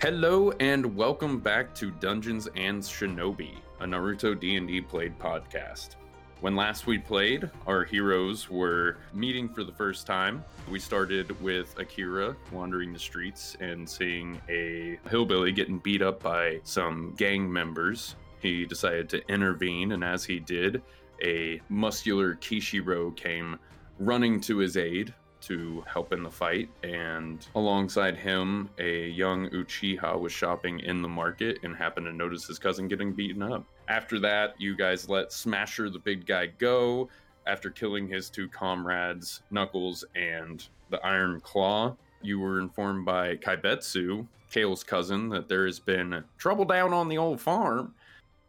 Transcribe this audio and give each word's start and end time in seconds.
Hello 0.00 0.52
and 0.60 0.94
welcome 0.94 1.40
back 1.40 1.74
to 1.74 1.90
Dungeons 1.90 2.46
and 2.54 2.80
Shinobi, 2.80 3.56
a 3.80 3.84
Naruto 3.84 4.38
D&D 4.38 4.82
played 4.82 5.18
podcast. 5.18 5.96
When 6.40 6.54
last 6.54 6.86
we 6.86 6.98
played, 6.98 7.50
our 7.66 7.82
heroes 7.82 8.48
were 8.48 8.98
meeting 9.12 9.48
for 9.48 9.64
the 9.64 9.72
first 9.72 10.06
time. 10.06 10.44
We 10.70 10.78
started 10.78 11.38
with 11.42 11.76
Akira 11.80 12.36
wandering 12.52 12.92
the 12.92 12.98
streets 13.00 13.56
and 13.58 13.90
seeing 13.90 14.40
a 14.48 15.00
hillbilly 15.10 15.50
getting 15.50 15.80
beat 15.80 16.00
up 16.00 16.22
by 16.22 16.60
some 16.62 17.12
gang 17.16 17.52
members. 17.52 18.14
He 18.38 18.66
decided 18.66 19.08
to 19.08 19.28
intervene, 19.28 19.90
and 19.90 20.04
as 20.04 20.24
he 20.24 20.38
did, 20.38 20.80
a 21.24 21.60
muscular 21.68 22.36
Kishiro 22.36 23.16
came 23.16 23.58
running 23.98 24.40
to 24.42 24.58
his 24.58 24.76
aid, 24.76 25.12
to 25.48 25.84
help 25.86 26.12
in 26.12 26.22
the 26.22 26.30
fight. 26.30 26.68
And 26.82 27.44
alongside 27.54 28.16
him, 28.16 28.70
a 28.78 29.08
young 29.08 29.48
Uchiha 29.50 30.18
was 30.18 30.32
shopping 30.32 30.80
in 30.80 31.02
the 31.02 31.08
market 31.08 31.58
and 31.62 31.76
happened 31.76 32.06
to 32.06 32.12
notice 32.12 32.46
his 32.46 32.58
cousin 32.58 32.88
getting 32.88 33.12
beaten 33.12 33.42
up. 33.42 33.64
After 33.88 34.18
that, 34.20 34.54
you 34.60 34.76
guys 34.76 35.08
let 35.08 35.32
Smasher 35.32 35.90
the 35.90 35.98
big 35.98 36.26
guy 36.26 36.46
go 36.46 37.08
after 37.46 37.70
killing 37.70 38.06
his 38.06 38.28
two 38.28 38.48
comrades, 38.48 39.42
Knuckles 39.50 40.04
and 40.14 40.66
the 40.90 41.04
Iron 41.04 41.40
Claw. 41.40 41.96
You 42.20 42.40
were 42.40 42.60
informed 42.60 43.06
by 43.06 43.36
Kaibetsu, 43.36 44.26
Kale's 44.50 44.84
cousin, 44.84 45.28
that 45.30 45.48
there 45.48 45.66
has 45.66 45.78
been 45.78 46.24
trouble 46.36 46.64
down 46.64 46.92
on 46.92 47.08
the 47.08 47.18
old 47.18 47.40
farm 47.40 47.94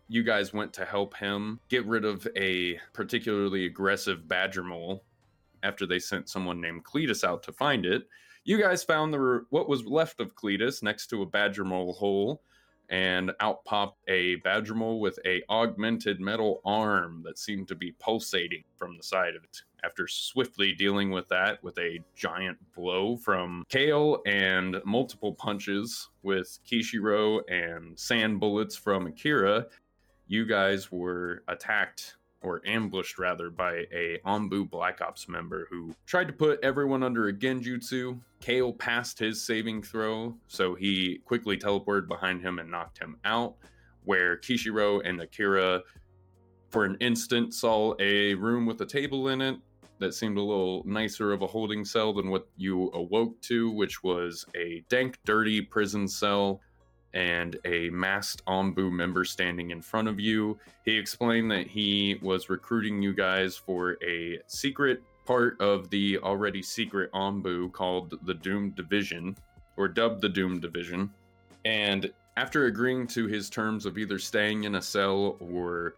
you 0.10 0.24
guys 0.24 0.52
went 0.52 0.74
to 0.74 0.84
help 0.84 1.16
him 1.16 1.60
get 1.70 1.86
rid 1.86 2.04
of 2.04 2.28
a 2.36 2.80
particularly 2.94 3.66
aggressive 3.68 4.28
badger 4.28 4.64
mole 4.64 5.04
after 5.64 5.86
they 5.86 6.00
sent 6.00 6.30
someone 6.30 6.62
named 6.62 6.84
Cletus 6.84 7.24
out 7.24 7.44
to 7.44 7.52
find 7.52 7.86
it. 7.86 8.08
You 8.44 8.60
guys 8.60 8.84
found 8.84 9.14
the 9.14 9.46
what 9.50 9.70
was 9.70 9.86
left 9.86 10.20
of 10.20 10.36
Cletus 10.36 10.82
next 10.82 11.08
to 11.08 11.22
a 11.22 11.26
badger 11.26 11.66
mole 11.66 11.94
hole, 11.94 12.42
and 12.90 13.32
out 13.40 13.64
popped 13.66 14.00
a 14.08 14.36
badger 14.38 14.74
mole 14.74 15.00
with 15.00 15.20
a 15.26 15.44
augmented 15.50 16.20
metal 16.20 16.62
arm 16.66 17.22
that 17.26 17.38
seemed 17.38 17.68
to 17.68 17.76
be 17.76 17.92
pulsating 18.00 18.64
from 18.76 18.98
the 18.98 19.04
side 19.04 19.36
of 19.36 19.44
it. 19.44 19.62
After 19.84 20.08
swiftly 20.08 20.74
dealing 20.74 21.12
with 21.12 21.28
that 21.30 21.64
with 21.64 21.78
a 21.78 22.00
giant 22.16 22.58
blow 22.76 23.16
from 23.18 23.66
Kale 23.70 24.22
and 24.26 24.82
multiple 24.84 25.34
punches 25.34 26.10
with 26.24 26.60
Kishiro 26.70 27.42
and 27.50 27.98
sand 27.98 28.40
bullets 28.40 28.76
from 28.76 29.08
Akira, 29.08 29.68
you 30.28 30.46
guys 30.46 30.92
were 30.92 31.44
attacked 31.48 32.16
or 32.42 32.62
ambushed 32.66 33.20
rather 33.20 33.50
by 33.50 33.86
a 33.92 34.20
Anbu 34.26 34.70
Black 34.70 35.02
Ops 35.02 35.28
member 35.28 35.68
who 35.70 35.94
tried 36.06 36.28
to 36.28 36.34
put 36.34 36.64
everyone 36.64 37.04
under 37.04 37.28
a 37.28 37.34
genjutsu. 37.34 38.20
Kale 38.40 38.74
passed 38.74 39.20
his 39.20 39.46
saving 39.46 39.84
throw, 39.84 40.36
so 40.48 40.76
he 40.76 41.20
quickly 41.26 41.58
teleported 41.58 42.08
behind 42.08 42.42
him 42.42 42.60
and 42.60 42.72
knocked 42.72 42.98
him 42.98 43.18
out. 43.26 43.56
Where 44.06 44.38
Kishiro 44.38 45.02
and 45.06 45.22
Akira, 45.22 45.82
for 46.70 46.86
an 46.86 46.96
instant, 47.02 47.54
saw 47.54 47.94
a 48.00 48.34
room 48.36 48.66
with 48.66 48.80
a 48.82 48.86
table 48.86 49.28
in 49.28 49.42
it 49.42 49.58
that 50.00 50.14
seemed 50.14 50.38
a 50.38 50.42
little 50.42 50.82
nicer 50.86 51.34
of 51.34 51.42
a 51.42 51.48
holding 51.48 51.84
cell 51.84 52.14
than 52.14 52.30
what 52.30 52.48
you 52.56 52.90
awoke 52.94 53.40
to, 53.42 53.70
which 53.72 54.02
was 54.02 54.46
a 54.56 54.84
dank, 54.90 55.20
dirty 55.26 55.62
prison 55.62 56.08
cell 56.08 56.62
and 57.14 57.58
a 57.66 57.90
masked 57.90 58.44
Anbu 58.46 58.92
member 58.92 59.26
standing 59.26 59.72
in 59.72 59.82
front 59.82 60.08
of 60.08 60.20
you. 60.20 60.58
He 60.86 60.98
explained 60.98 61.52
that 61.52 61.68
he 61.68 62.20
was 62.22 62.50
recruiting 62.50 63.02
you 63.02 63.14
guys 63.14 63.56
for 63.56 63.98
a 64.04 64.40
secret 64.48 65.02
part 65.26 65.60
of 65.62 65.90
the 65.90 66.18
already 66.20 66.62
secret 66.62 67.12
Anbu 67.12 67.72
called 67.72 68.18
the 68.24 68.34
Doom 68.34 68.72
Division, 68.72 69.36
or 69.78 69.88
dubbed 69.88 70.22
the 70.22 70.30
Doom 70.30 70.60
Division. 70.60 71.12
And 71.66 72.12
after 72.38 72.66
agreeing 72.66 73.06
to 73.08 73.28
his 73.28 73.50
terms 73.50 73.86
of 73.86 73.98
either 73.98 74.18
staying 74.18 74.64
in 74.64 74.76
a 74.76 74.82
cell 74.82 75.38
or 75.40 75.96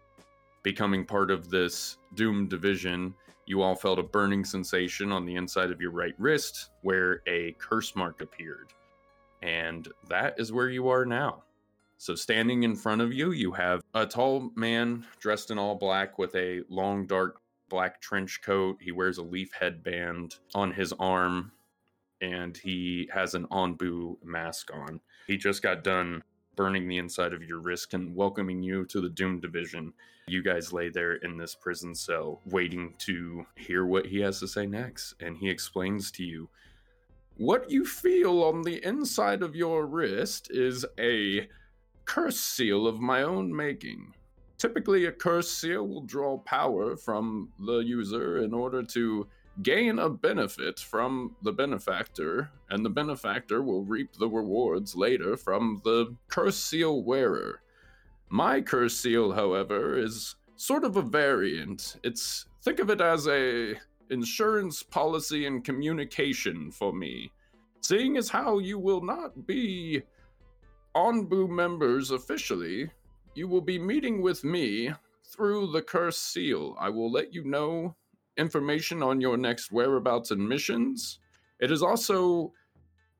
becoming 0.62 1.04
part 1.04 1.30
of 1.30 1.50
this 1.50 1.98
Doom 2.14 2.46
Division, 2.46 3.14
you 3.46 3.62
all 3.62 3.74
felt 3.74 3.98
a 3.98 4.02
burning 4.02 4.44
sensation 4.44 5.12
on 5.12 5.24
the 5.24 5.36
inside 5.36 5.70
of 5.70 5.80
your 5.80 5.90
right 5.90 6.14
wrist 6.18 6.70
where 6.82 7.22
a 7.26 7.52
curse 7.58 7.96
mark 7.96 8.20
appeared. 8.20 8.72
And 9.42 9.88
that 10.08 10.38
is 10.38 10.52
where 10.52 10.68
you 10.68 10.88
are 10.88 11.04
now. 11.04 11.42
So, 11.98 12.14
standing 12.14 12.64
in 12.64 12.74
front 12.74 13.00
of 13.00 13.12
you, 13.12 13.30
you 13.30 13.52
have 13.52 13.80
a 13.94 14.06
tall 14.06 14.50
man 14.56 15.04
dressed 15.20 15.50
in 15.50 15.58
all 15.58 15.76
black 15.76 16.18
with 16.18 16.34
a 16.34 16.62
long, 16.68 17.06
dark 17.06 17.40
black 17.68 18.00
trench 18.00 18.40
coat. 18.42 18.78
He 18.80 18.92
wears 18.92 19.18
a 19.18 19.22
leaf 19.22 19.52
headband 19.58 20.36
on 20.54 20.72
his 20.72 20.92
arm 20.94 21.52
and 22.20 22.56
he 22.56 23.08
has 23.12 23.34
an 23.34 23.46
Anbu 23.48 24.16
mask 24.24 24.70
on. 24.72 25.00
He 25.26 25.36
just 25.36 25.62
got 25.62 25.84
done 25.84 26.22
burning 26.54 26.86
the 26.86 26.98
inside 26.98 27.32
of 27.32 27.42
your 27.42 27.58
wrist 27.58 27.94
and 27.94 28.14
welcoming 28.14 28.62
you 28.62 28.84
to 28.86 29.00
the 29.00 29.08
Doom 29.08 29.40
Division. 29.40 29.92
You 30.28 30.42
guys 30.42 30.72
lay 30.72 30.88
there 30.88 31.14
in 31.14 31.36
this 31.36 31.54
prison 31.54 31.94
cell 31.94 32.40
waiting 32.46 32.94
to 32.98 33.46
hear 33.56 33.84
what 33.84 34.06
he 34.06 34.20
has 34.20 34.38
to 34.40 34.48
say 34.48 34.66
next. 34.66 35.14
And 35.20 35.36
he 35.36 35.50
explains 35.50 36.10
to 36.12 36.24
you 36.24 36.48
what 37.36 37.70
you 37.70 37.84
feel 37.84 38.42
on 38.42 38.62
the 38.62 38.84
inside 38.84 39.42
of 39.42 39.56
your 39.56 39.86
wrist 39.86 40.50
is 40.50 40.84
a 40.98 41.48
curse 42.04 42.40
seal 42.40 42.86
of 42.86 43.00
my 43.00 43.22
own 43.22 43.54
making. 43.54 44.14
Typically, 44.58 45.06
a 45.06 45.12
curse 45.12 45.50
seal 45.50 45.86
will 45.86 46.02
draw 46.02 46.38
power 46.38 46.96
from 46.96 47.50
the 47.58 47.78
user 47.78 48.38
in 48.44 48.54
order 48.54 48.82
to 48.82 49.26
gain 49.62 49.98
a 49.98 50.08
benefit 50.08 50.78
from 50.78 51.36
the 51.42 51.52
benefactor, 51.52 52.50
and 52.70 52.84
the 52.84 52.90
benefactor 52.90 53.62
will 53.62 53.84
reap 53.84 54.14
the 54.14 54.28
rewards 54.28 54.94
later 54.94 55.36
from 55.36 55.80
the 55.84 56.14
curse 56.28 56.56
seal 56.56 57.02
wearer. 57.02 57.60
My 58.28 58.60
curse 58.60 58.96
seal, 58.96 59.32
however, 59.32 59.98
is 59.98 60.36
sort 60.56 60.84
of 60.84 60.96
a 60.96 61.02
variant. 61.02 61.96
It's 62.02 62.46
think 62.62 62.78
of 62.78 62.88
it 62.88 63.00
as 63.00 63.26
a 63.26 63.74
insurance 64.12 64.82
policy 64.82 65.46
and 65.46 65.64
communication 65.64 66.70
for 66.70 66.92
me, 66.92 67.32
seeing 67.80 68.16
as 68.16 68.28
how 68.28 68.58
you 68.58 68.78
will 68.78 69.00
not 69.00 69.46
be 69.46 70.02
Anbu 70.94 71.48
members 71.48 72.10
officially, 72.10 72.90
you 73.34 73.48
will 73.48 73.62
be 73.62 73.78
meeting 73.78 74.20
with 74.20 74.44
me 74.44 74.92
through 75.24 75.72
the 75.72 75.82
curse 75.82 76.18
seal. 76.18 76.76
I 76.78 76.90
will 76.90 77.10
let 77.10 77.32
you 77.32 77.44
know 77.44 77.96
information 78.36 79.02
on 79.02 79.20
your 79.20 79.36
next 79.36 79.72
whereabouts 79.72 80.30
and 80.30 80.46
missions. 80.46 81.18
It 81.60 81.70
is 81.70 81.82
also 81.82 82.52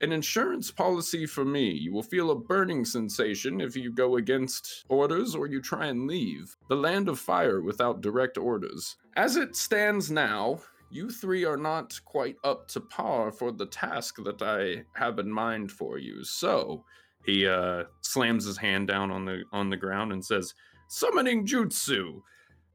an 0.03 0.13
insurance 0.13 0.71
policy 0.71 1.27
for 1.27 1.45
me. 1.45 1.71
You 1.71 1.93
will 1.93 2.03
feel 2.03 2.33
a 2.33 2.39
burning 2.39 2.85
sensation 2.85 3.61
if 3.61 3.77
you 3.77 3.93
go 3.93 4.17
against 4.17 4.85
orders 4.89 5.35
or 5.35 5.47
you 5.47 5.63
try 5.63 5.87
and 5.87 6.09
leave 6.09 6.57
the 6.69 6.77
land 6.77 7.09
of 7.09 7.21
fire 7.21 7.61
without 7.63 8.01
direct 8.01 8.37
orders. 8.37 8.97
As 9.17 9.37
it 9.37 9.55
stands 9.55 10.11
now, 10.11 10.61
you 10.93 11.11
three 11.11 11.45
are 11.45 11.57
not 11.57 11.99
quite 12.05 12.37
up 12.45 12.69
to 12.69 12.81
par 12.81 13.33
for 13.33 13.51
the 13.51 13.67
task 13.67 14.17
that 14.25 14.43
I 14.43 14.85
have 14.95 15.19
in 15.19 15.33
mind 15.33 15.73
for 15.73 15.99
you. 15.99 16.23
So 16.23 16.85
he 17.25 17.47
uh, 17.49 17.85
slams 18.03 18.45
his 18.45 18.59
hand 18.59 18.89
down 18.89 19.11
on 19.11 19.25
the 19.25 19.45
on 19.53 19.71
the 19.71 19.77
ground 19.77 20.13
and 20.13 20.25
says, 20.25 20.55
"Summoning 20.89 21.47
jutsu," 21.47 22.21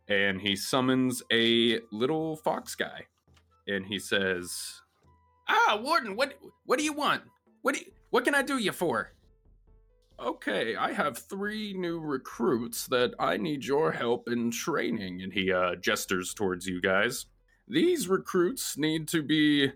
and 0.08 0.42
he 0.42 0.56
summons 0.56 1.22
a 1.32 1.80
little 1.92 2.38
fox 2.38 2.74
guy, 2.74 3.06
and 3.68 3.86
he 3.86 4.00
says, 4.00 4.82
"Ah, 5.48 5.80
Warden, 5.82 6.16
what 6.16 6.34
what 6.66 6.80
do 6.80 6.86
you 6.86 6.94
want? 6.94 7.22
What 7.62 7.76
do 7.76 7.82
you, 7.82 7.92
what 8.10 8.26
can 8.26 8.34
I 8.34 8.42
do 8.42 8.58
you 8.58 8.72
for?" 8.72 9.12
Okay, 10.20 10.76
I 10.76 10.94
have 10.94 11.20
three 11.20 11.74
new 11.74 12.00
recruits 12.00 12.88
that 12.88 13.14
I 13.20 13.38
need 13.38 13.64
your 13.64 13.92
help 13.92 14.28
in 14.28 14.50
training, 14.50 15.22
and 15.22 15.32
he 15.32 15.52
uh, 15.52 15.76
gestures 15.76 16.34
towards 16.34 16.66
you 16.66 16.82
guys 16.82 17.28
these 17.68 18.08
recruits 18.08 18.78
need 18.78 19.08
to 19.10 19.22
be 19.22 19.72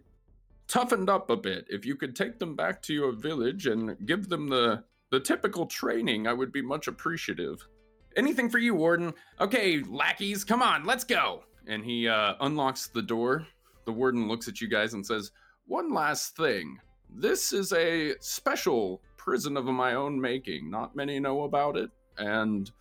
toughened 0.67 1.09
up 1.09 1.29
a 1.29 1.35
bit. 1.35 1.65
If 1.69 1.85
you 1.85 1.95
could 1.95 2.15
take 2.15 2.39
them 2.39 2.55
back 2.55 2.81
to 2.83 2.93
your 2.93 3.11
village 3.11 3.67
and 3.67 3.97
give 4.05 4.29
them 4.29 4.47
the 4.47 4.83
the 5.11 5.19
typical 5.19 5.65
training, 5.65 6.25
I 6.25 6.31
would 6.31 6.53
be 6.53 6.61
much 6.61 6.87
appreciative. 6.87 7.67
Anything 8.15 8.49
for 8.49 8.59
you, 8.59 8.73
Warden. 8.73 9.13
Okay, 9.41 9.83
lackeys, 9.83 10.45
come 10.45 10.61
on, 10.61 10.85
let's 10.85 11.03
go. 11.03 11.43
And 11.67 11.83
he 11.83 12.07
uh, 12.07 12.35
unlocks 12.39 12.87
the 12.87 13.01
door. 13.01 13.45
The 13.85 13.91
warden 13.91 14.29
looks 14.29 14.47
at 14.47 14.61
you 14.61 14.69
guys 14.69 14.93
and 14.93 15.05
says, 15.05 15.31
One 15.65 15.93
last 15.93 16.37
thing. 16.37 16.79
This 17.13 17.51
is 17.51 17.73
a 17.73 18.15
special 18.21 19.01
prison 19.17 19.57
of 19.57 19.65
my 19.65 19.95
own 19.95 20.19
making. 20.19 20.71
Not 20.71 20.95
many 20.95 21.19
know 21.19 21.43
about 21.43 21.75
it, 21.75 21.89
and 22.17 22.71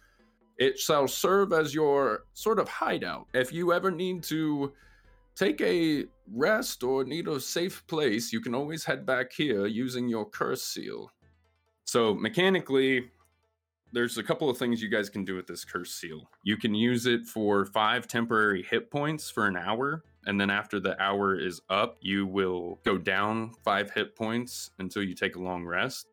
it 0.57 0.79
shall 0.79 1.09
serve 1.09 1.53
as 1.53 1.75
your 1.75 2.25
sort 2.35 2.61
of 2.61 2.69
hideout. 2.69 3.27
If 3.35 3.53
you 3.53 3.73
ever 3.73 3.91
need 3.91 4.23
to 4.25 4.73
take 5.35 5.61
a 5.61 6.05
rest 6.33 6.83
or 6.83 7.05
need 7.05 7.29
a 7.29 7.41
safe 7.41 7.87
place, 7.87 8.33
you 8.33 8.41
can 8.41 8.55
always 8.55 8.85
head 8.85 9.07
back 9.07 9.33
here 9.33 9.67
using 9.67 10.09
your 10.09 10.29
curse 10.29 10.63
seal. 10.63 11.11
So, 11.85 12.15
mechanically, 12.15 13.11
there's 13.93 14.19
a 14.19 14.23
couple 14.23 14.49
of 14.49 14.57
things 14.57 14.81
you 14.81 14.89
guys 14.89 15.09
can 15.09 15.25
do 15.25 15.35
with 15.35 15.47
this 15.47 15.65
curse 15.65 15.93
seal. 15.93 16.29
You 16.45 16.57
can 16.57 16.75
use 16.75 17.07
it 17.07 17.27
for 17.27 17.67
five 17.67 18.07
temporary 18.07 18.63
hit 18.63 18.91
points 18.91 19.31
for 19.31 19.47
an 19.47 19.57
hour, 19.57 20.05
and 20.27 20.41
then 20.41 20.51
after 20.51 20.79
the 20.79 21.01
hour 21.03 21.35
is 21.39 21.61
up, 21.69 21.97
you 22.01 22.27
will 22.27 22.79
go 22.85 22.99
down 22.99 23.53
five 23.65 23.91
hit 23.91 24.15
points 24.15 24.71
until 24.79 25.03
you 25.03 25.15
take 25.15 25.37
a 25.37 25.43
long 25.43 25.65
rest. 25.65 26.07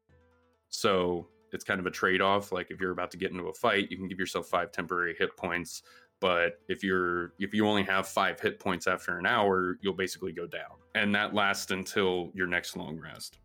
So 0.70 1.28
it's 1.52 1.64
kind 1.64 1.80
of 1.80 1.86
a 1.86 1.92
trade 1.92 2.22
off. 2.22 2.52
Like 2.52 2.72
if 2.72 2.80
you're 2.80 2.92
about 2.92 3.12
to 3.12 3.18
get 3.18 3.32
into 3.32 3.48
a 3.48 3.54
fight, 3.54 3.92
you 3.92 3.98
can 3.98 4.08
give 4.08 4.20
yourself 4.20 4.48
five 4.48 4.72
temporary 4.72 5.16
hit 5.18 5.36
points. 5.38 5.84
But 6.20 6.60
if 6.68 6.84
you're 6.84 7.34
if 7.40 7.54
you 7.54 7.68
only 7.68 7.84
have 7.84 8.08
five 8.08 8.40
hit 8.40 8.60
points 8.60 8.88
after 8.88 9.18
an 9.18 9.26
hour, 9.26 9.78
you'll 9.82 9.94
basically 9.94 10.32
go 10.32 10.48
down, 10.48 10.78
and 10.96 11.14
that 11.14 11.34
lasts 11.34 11.72
until 11.72 12.32
your 12.34 12.48
next 12.48 12.76
long 12.76 13.00
rest. 13.00 13.38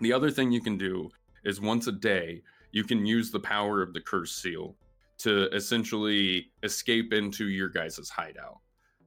The 0.00 0.12
other 0.12 0.30
thing 0.30 0.50
you 0.50 0.60
can 0.60 0.78
do 0.78 1.10
is 1.44 1.60
once 1.60 1.86
a 1.86 1.92
day 1.92 2.42
you 2.72 2.84
can 2.84 3.04
use 3.04 3.30
the 3.30 3.40
power 3.40 3.82
of 3.82 3.92
the 3.92 4.00
curse 4.00 4.32
seal 4.32 4.74
to 5.18 5.48
essentially 5.54 6.50
escape 6.62 7.12
into 7.12 7.48
your 7.48 7.68
guys' 7.68 8.08
hideout. 8.08 8.58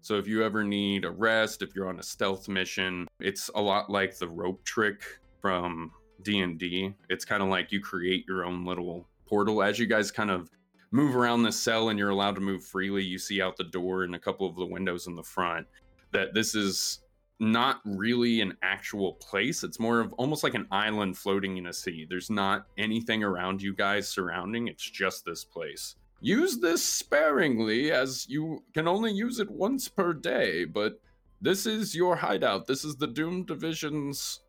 So 0.01 0.17
if 0.17 0.27
you 0.27 0.43
ever 0.43 0.63
need 0.63 1.03
a 1.03 1.09
rest, 1.09 1.63
if 1.63 1.75
you're 1.75 1.89
on 1.89 1.99
a 1.99 2.03
stealth 2.03 2.47
mission, 2.47 3.07
it's 3.19 3.49
a 3.55 3.61
lot 3.61 3.89
like 3.89 4.17
the 4.17 4.29
rope 4.29 4.63
trick 4.63 5.01
from 5.41 5.91
D&D. 6.21 6.93
It's 7.09 7.25
kind 7.25 7.41
of 7.41 7.49
like 7.49 7.71
you 7.71 7.81
create 7.81 8.23
your 8.27 8.45
own 8.45 8.65
little 8.65 9.07
portal 9.25 9.63
as 9.63 9.79
you 9.79 9.87
guys 9.87 10.11
kind 10.11 10.29
of 10.29 10.49
move 10.95 11.13
around 11.13 11.43
this 11.43 11.59
cell 11.59 11.89
and 11.89 11.99
you're 11.99 12.09
allowed 12.09 12.35
to 12.35 12.41
move 12.41 12.63
freely. 12.63 13.03
You 13.03 13.19
see 13.19 13.41
out 13.41 13.57
the 13.57 13.65
door 13.65 14.03
and 14.03 14.15
a 14.15 14.19
couple 14.19 14.47
of 14.47 14.55
the 14.55 14.65
windows 14.65 15.07
in 15.07 15.15
the 15.17 15.23
front 15.23 15.67
that 16.11 16.33
this 16.33 16.55
is 16.55 17.01
not 17.37 17.81
really 17.83 18.39
an 18.39 18.55
actual 18.61 19.15
place. 19.15 19.61
It's 19.65 19.77
more 19.77 19.99
of 19.99 20.13
almost 20.13 20.41
like 20.41 20.53
an 20.53 20.67
island 20.71 21.17
floating 21.17 21.57
in 21.57 21.65
a 21.65 21.73
sea. 21.73 22.07
There's 22.09 22.29
not 22.29 22.67
anything 22.77 23.25
around 23.25 23.61
you 23.61 23.73
guys 23.73 24.07
surrounding, 24.07 24.69
it's 24.69 24.89
just 24.89 25.25
this 25.25 25.43
place. 25.43 25.97
Use 26.21 26.59
this 26.59 26.81
sparingly 26.81 27.91
as 27.91 28.25
you 28.29 28.63
can 28.73 28.87
only 28.87 29.11
use 29.11 29.41
it 29.41 29.51
once 29.51 29.89
per 29.89 30.13
day, 30.13 30.63
but 30.63 31.01
this 31.41 31.65
is 31.65 31.93
your 31.93 32.15
hideout. 32.15 32.67
This 32.67 32.85
is 32.85 32.95
the 32.95 33.07
Doom 33.07 33.43
Division's 33.43 34.39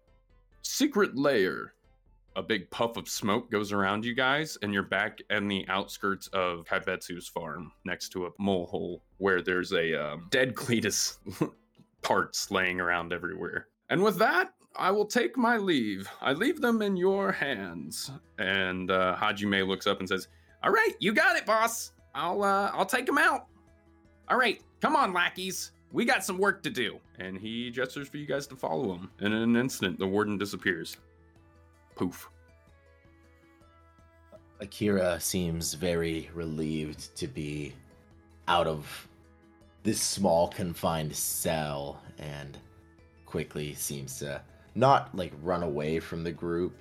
secret 0.62 1.18
lair. 1.18 1.74
A 2.36 2.42
big 2.42 2.70
puff 2.70 2.98
of 2.98 3.08
smoke 3.08 3.50
goes 3.50 3.72
around 3.72 4.04
you 4.04 4.14
guys, 4.14 4.58
and 4.60 4.72
you're 4.72 4.82
back 4.82 5.20
in 5.30 5.48
the 5.48 5.66
outskirts 5.68 6.28
of 6.34 6.66
Kaibetsu's 6.66 7.26
farm 7.26 7.72
next 7.86 8.10
to 8.10 8.26
a 8.26 8.30
mole 8.38 8.66
hole 8.66 9.02
where 9.16 9.40
there's 9.40 9.72
a 9.72 9.94
um, 9.94 10.26
dead 10.30 10.54
Cletus 10.54 11.16
parts 12.02 12.50
laying 12.50 12.78
around 12.78 13.14
everywhere. 13.14 13.68
And 13.88 14.02
with 14.02 14.18
that, 14.18 14.52
I 14.76 14.90
will 14.90 15.06
take 15.06 15.38
my 15.38 15.56
leave. 15.56 16.06
I 16.20 16.34
leave 16.34 16.60
them 16.60 16.82
in 16.82 16.94
your 16.94 17.32
hands. 17.32 18.10
And 18.38 18.90
uh, 18.90 19.16
Hajime 19.18 19.66
looks 19.66 19.86
up 19.86 20.00
and 20.00 20.08
says, 20.08 20.28
"All 20.62 20.70
right, 20.70 20.92
you 21.00 21.14
got 21.14 21.36
it, 21.36 21.46
boss. 21.46 21.92
I'll 22.14 22.42
uh, 22.42 22.70
I'll 22.74 22.84
take 22.84 23.06
them 23.06 23.16
out. 23.16 23.46
All 24.28 24.36
right, 24.36 24.60
come 24.82 24.94
on, 24.94 25.14
lackeys. 25.14 25.72
We 25.90 26.04
got 26.04 26.22
some 26.22 26.36
work 26.36 26.62
to 26.64 26.70
do." 26.70 27.00
And 27.18 27.38
he 27.38 27.70
gestures 27.70 28.08
for 28.08 28.18
you 28.18 28.26
guys 28.26 28.46
to 28.48 28.56
follow 28.56 28.92
him. 28.94 29.10
And 29.20 29.32
in 29.32 29.40
an 29.40 29.56
instant, 29.56 29.98
the 29.98 30.06
warden 30.06 30.36
disappears. 30.36 30.98
Poof. 31.96 32.28
Akira 34.60 35.18
seems 35.20 35.74
very 35.74 36.30
relieved 36.34 37.14
to 37.16 37.26
be 37.26 37.74
out 38.48 38.66
of 38.66 39.08
this 39.82 40.00
small 40.00 40.48
confined 40.48 41.14
cell 41.14 42.00
and 42.18 42.58
quickly 43.24 43.74
seems 43.74 44.18
to 44.18 44.40
not 44.74 45.14
like 45.14 45.32
run 45.42 45.62
away 45.62 45.98
from 46.00 46.22
the 46.22 46.32
group 46.32 46.78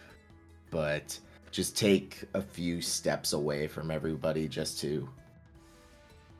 but 0.69 1.17
just 1.51 1.77
take 1.77 2.23
a 2.33 2.41
few 2.41 2.81
steps 2.81 3.33
away 3.33 3.67
from 3.67 3.91
everybody 3.91 4.47
just 4.47 4.79
to 4.79 5.07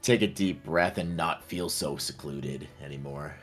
take 0.01 0.21
a 0.21 0.28
deep 0.28 0.63
breath 0.63 0.98
and 0.98 1.16
not 1.16 1.44
feel 1.44 1.69
so 1.69 1.98
secluded 1.98 2.68
anymore 2.83 3.36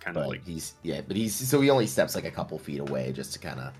kind 0.00 0.16
of 0.16 0.26
like 0.26 0.44
he's 0.44 0.74
yeah 0.82 1.00
but 1.06 1.16
he's 1.16 1.34
so 1.34 1.60
he 1.60 1.70
only 1.70 1.86
steps 1.86 2.14
like 2.14 2.24
a 2.24 2.30
couple 2.30 2.58
feet 2.58 2.80
away 2.80 3.12
just 3.12 3.32
to 3.32 3.38
kind 3.38 3.58
of 3.60 3.72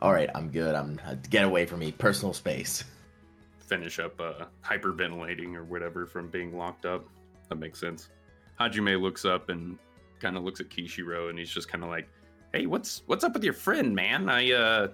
all 0.00 0.12
right 0.12 0.28
i'm 0.34 0.50
good 0.50 0.74
i'm 0.74 1.00
uh, 1.06 1.14
get 1.30 1.44
away 1.44 1.64
from 1.64 1.78
me 1.78 1.92
personal 1.92 2.32
space 2.32 2.84
finish 3.72 3.98
up 3.98 4.20
uh, 4.20 4.44
hyperventilating 4.62 5.54
or 5.54 5.64
whatever 5.64 6.06
from 6.06 6.28
being 6.28 6.58
locked 6.58 6.84
up. 6.84 7.06
That 7.48 7.54
makes 7.56 7.80
sense. 7.80 8.10
Hajime 8.60 9.00
looks 9.00 9.24
up 9.24 9.48
and 9.48 9.78
kind 10.20 10.36
of 10.36 10.44
looks 10.44 10.60
at 10.60 10.68
Kishiro 10.68 11.30
and 11.30 11.38
he's 11.38 11.50
just 11.50 11.68
kind 11.68 11.82
of 11.82 11.88
like, 11.88 12.06
"Hey, 12.52 12.66
what's 12.66 13.02
what's 13.06 13.24
up 13.24 13.32
with 13.32 13.42
your 13.42 13.54
friend, 13.54 13.94
man? 13.94 14.28
I 14.28 14.52
uh, 14.52 14.88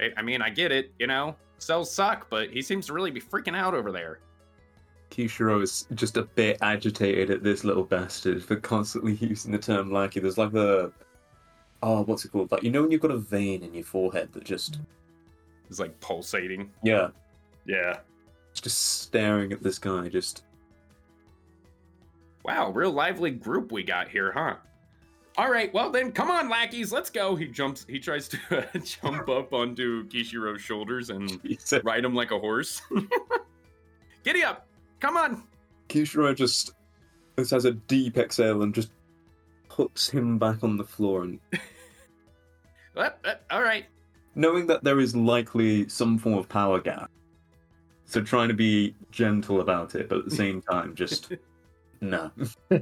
I, 0.00 0.10
I 0.16 0.22
mean, 0.22 0.42
I 0.42 0.50
get 0.50 0.72
it, 0.72 0.92
you 0.98 1.06
know, 1.06 1.36
cells 1.58 1.94
suck, 1.94 2.28
but 2.28 2.50
he 2.50 2.60
seems 2.60 2.86
to 2.86 2.92
really 2.92 3.12
be 3.12 3.20
freaking 3.20 3.56
out 3.56 3.72
over 3.72 3.92
there." 3.92 4.18
Kishiro 5.12 5.62
is 5.62 5.86
just 5.94 6.16
a 6.16 6.22
bit 6.22 6.58
agitated 6.62 7.30
at 7.30 7.42
this 7.42 7.64
little 7.64 7.84
bastard 7.84 8.42
for 8.42 8.56
constantly 8.56 9.12
using 9.20 9.52
the 9.52 9.58
term 9.58 9.92
lackey. 9.92 10.20
There's 10.20 10.38
like 10.38 10.54
a 10.54 10.90
oh, 11.82 12.02
what's 12.02 12.24
it 12.24 12.32
called? 12.32 12.50
Like 12.50 12.62
you 12.62 12.70
know 12.70 12.82
when 12.82 12.90
you've 12.90 13.00
got 13.02 13.10
a 13.10 13.18
vein 13.18 13.62
in 13.62 13.74
your 13.74 13.84
forehead 13.84 14.32
that 14.32 14.44
just 14.44 14.78
is 15.70 15.78
like 15.80 15.98
pulsating. 16.00 16.70
yeah, 16.82 17.08
Yeah. 17.66 17.98
just 18.54 19.00
staring 19.02 19.52
at 19.52 19.62
this 19.62 19.78
guy. 19.78 20.08
Just 20.08 20.44
Wow, 22.44 22.70
real 22.72 22.90
lively 22.90 23.30
group 23.30 23.70
we 23.70 23.82
got 23.84 24.08
here, 24.08 24.32
huh? 24.32 24.56
All 25.38 25.50
right, 25.50 25.72
well 25.72 25.90
then, 25.90 26.12
come 26.12 26.30
on, 26.30 26.48
lackeys, 26.50 26.92
let's 26.92 27.08
go. 27.08 27.34
He 27.36 27.46
jumps. 27.46 27.86
He 27.88 27.98
tries 27.98 28.28
to 28.28 28.38
uh, 28.50 28.78
jump 28.84 29.28
up 29.28 29.52
onto 29.54 30.06
Kishiro's 30.08 30.60
shoulders 30.60 31.08
and 31.10 31.40
said, 31.58 31.84
ride 31.84 32.04
him 32.04 32.14
like 32.14 32.32
a 32.32 32.38
horse. 32.38 32.82
Giddy 34.24 34.42
up! 34.44 34.66
Come 35.02 35.16
on! 35.16 35.42
Kishiro 35.88 36.32
just 36.34 36.74
just 37.36 37.50
has 37.50 37.64
a 37.64 37.72
deep 37.72 38.16
exhale 38.16 38.62
and 38.62 38.72
just 38.72 38.92
puts 39.68 40.08
him 40.08 40.38
back 40.38 40.62
on 40.62 40.76
the 40.76 40.84
floor 40.84 41.22
and 41.22 41.40
Uh, 42.96 43.08
uh, 43.24 43.34
all 43.50 43.62
right. 43.62 43.86
knowing 44.36 44.66
that 44.66 44.84
there 44.84 45.00
is 45.00 45.16
likely 45.16 45.88
some 45.88 46.18
form 46.18 46.36
of 46.36 46.48
power 46.48 46.78
gap. 46.78 47.10
So 48.04 48.22
trying 48.22 48.48
to 48.48 48.54
be 48.54 48.94
gentle 49.10 49.60
about 49.60 49.94
it, 49.94 50.08
but 50.08 50.18
at 50.18 50.24
the 50.26 50.36
same 50.36 50.62
time, 50.62 50.94
just 50.94 51.32
no. 52.00 52.30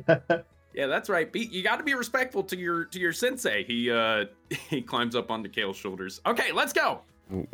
Yeah, 0.73 0.87
that's 0.87 1.09
right. 1.09 1.33
Be, 1.33 1.41
you 1.47 1.65
got 1.65 1.79
to 1.79 1.83
be 1.83 1.95
respectful 1.95 2.45
to 2.45 2.57
your 2.57 2.85
to 2.85 3.01
your 3.01 3.13
sensei. 3.13 3.65
He 3.65 3.91
uh 3.91 4.27
he 4.69 4.83
climbs 4.83 5.17
up 5.17 5.31
onto 5.31 5.49
Kale's 5.49 5.77
shoulders. 5.77 6.21
Okay, 6.27 6.53
let's 6.53 6.73
go. 6.73 7.01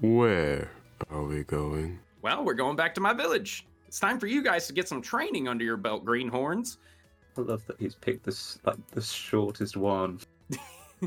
Where 0.00 0.70
are 1.10 1.22
we 1.22 1.44
going? 1.44 1.98
Well, 2.20 2.44
we're 2.44 2.54
going 2.54 2.76
back 2.76 2.94
to 2.96 3.00
my 3.00 3.14
village. 3.14 3.64
It's 3.96 4.00
time 4.02 4.20
for 4.20 4.26
you 4.26 4.43
guys 4.43 4.66
to 4.66 4.75
get 4.75 4.87
some 4.88 5.00
training 5.00 5.48
under 5.48 5.64
your 5.64 5.78
belt, 5.78 6.04
greenhorns. 6.04 6.76
I 7.38 7.40
love 7.40 7.64
that 7.66 7.81
he's 7.81 7.94
picked 7.94 8.25
this 8.26 8.58
like 8.66 8.76
the 8.88 9.00
shortest 9.00 9.75
one. 9.75 10.20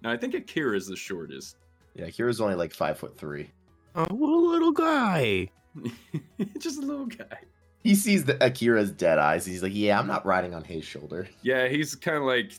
Now, 0.00 0.12
I 0.12 0.16
think 0.16 0.34
Akira 0.34 0.76
is 0.76 0.86
the 0.86 0.94
shortest. 0.94 1.56
yeah 1.96 2.06
akira's 2.06 2.40
only 2.40 2.54
like 2.54 2.72
five 2.72 3.00
foot 3.00 3.18
three 3.18 3.50
Oh, 3.96 4.06
what 4.10 4.30
a 4.30 4.36
little 4.36 4.70
guy. 4.70 5.50
Just 6.60 6.78
a 6.78 6.82
little 6.82 7.06
guy. 7.06 7.40
he 7.82 7.96
sees 7.96 8.24
the 8.24 8.36
akira's 8.46 8.92
dead 8.92 9.18
eyes 9.18 9.44
he's 9.44 9.60
like 9.64 9.72
yeah 9.74 9.98
i'm 9.98 10.06
not 10.06 10.24
riding 10.24 10.54
on 10.54 10.62
his 10.62 10.84
shoulder 10.84 11.28
Yeah, 11.42 11.66
he's 11.66 11.96
kind 11.96 12.16
of 12.16 12.22
like 12.22 12.52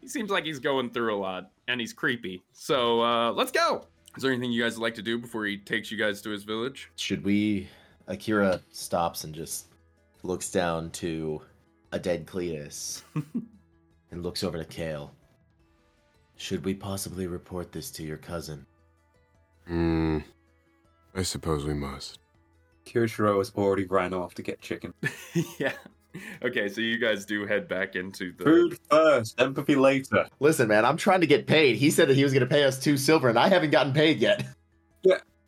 he 0.00 0.06
seems 0.06 0.30
like 0.30 0.44
he's 0.44 0.60
going 0.60 0.90
through 0.90 1.16
a 1.16 1.18
lot 1.18 1.50
and 1.66 1.80
he's 1.80 1.92
creepy. 1.92 2.44
So, 2.52 3.00
uh 3.02 3.32
let's 3.32 3.50
go. 3.50 3.86
Is 4.16 4.22
there 4.22 4.30
anything 4.30 4.52
you 4.52 4.62
guys 4.62 4.76
would 4.76 4.84
like 4.84 4.94
to 4.94 5.02
do 5.02 5.18
before 5.18 5.46
he 5.46 5.56
takes 5.58 5.90
you 5.90 5.98
guys 5.98 6.22
to 6.22 6.30
his 6.30 6.44
village? 6.44 6.92
should 6.94 7.24
we 7.24 7.66
akira 8.06 8.60
stops 8.70 9.24
and 9.24 9.34
just 9.34 9.66
looks 10.22 10.50
down 10.50 10.90
to 10.90 11.40
a 11.92 11.98
dead 11.98 12.26
cletus 12.26 13.02
and 14.10 14.22
looks 14.22 14.42
over 14.44 14.58
to 14.58 14.64
kale 14.64 15.12
should 16.36 16.64
we 16.64 16.74
possibly 16.74 17.26
report 17.26 17.72
this 17.72 17.90
to 17.90 18.02
your 18.02 18.16
cousin 18.18 18.66
Hmm. 19.66 20.18
I 21.14 21.22
suppose 21.22 21.64
we 21.64 21.72
must. 21.72 22.18
Kishiro 22.84 23.38
has 23.38 23.50
already 23.56 23.86
ran 23.86 24.12
off 24.12 24.34
to 24.34 24.42
get 24.42 24.60
chicken. 24.60 24.92
yeah. 25.58 25.72
Okay, 26.44 26.68
so 26.68 26.82
you 26.82 26.98
guys 26.98 27.24
do 27.24 27.46
head 27.46 27.66
back 27.66 27.96
into 27.96 28.32
the 28.36 28.44
Food 28.44 28.78
first, 28.90 29.40
empathy 29.40 29.74
later. 29.74 30.28
listen 30.38 30.68
man 30.68 30.84
i'm 30.84 30.96
trying 30.98 31.22
to 31.22 31.26
get 31.26 31.46
paid 31.46 31.76
he 31.76 31.90
said 31.90 32.08
that 32.10 32.16
he 32.16 32.22
was 32.24 32.32
going 32.34 32.46
to 32.46 32.46
pay 32.46 32.64
us 32.64 32.78
two 32.78 32.96
silver 32.98 33.30
and 33.30 33.38
i 33.38 33.48
haven't 33.48 33.70
gotten 33.70 33.92
paid 33.94 34.18
yet 34.20 34.44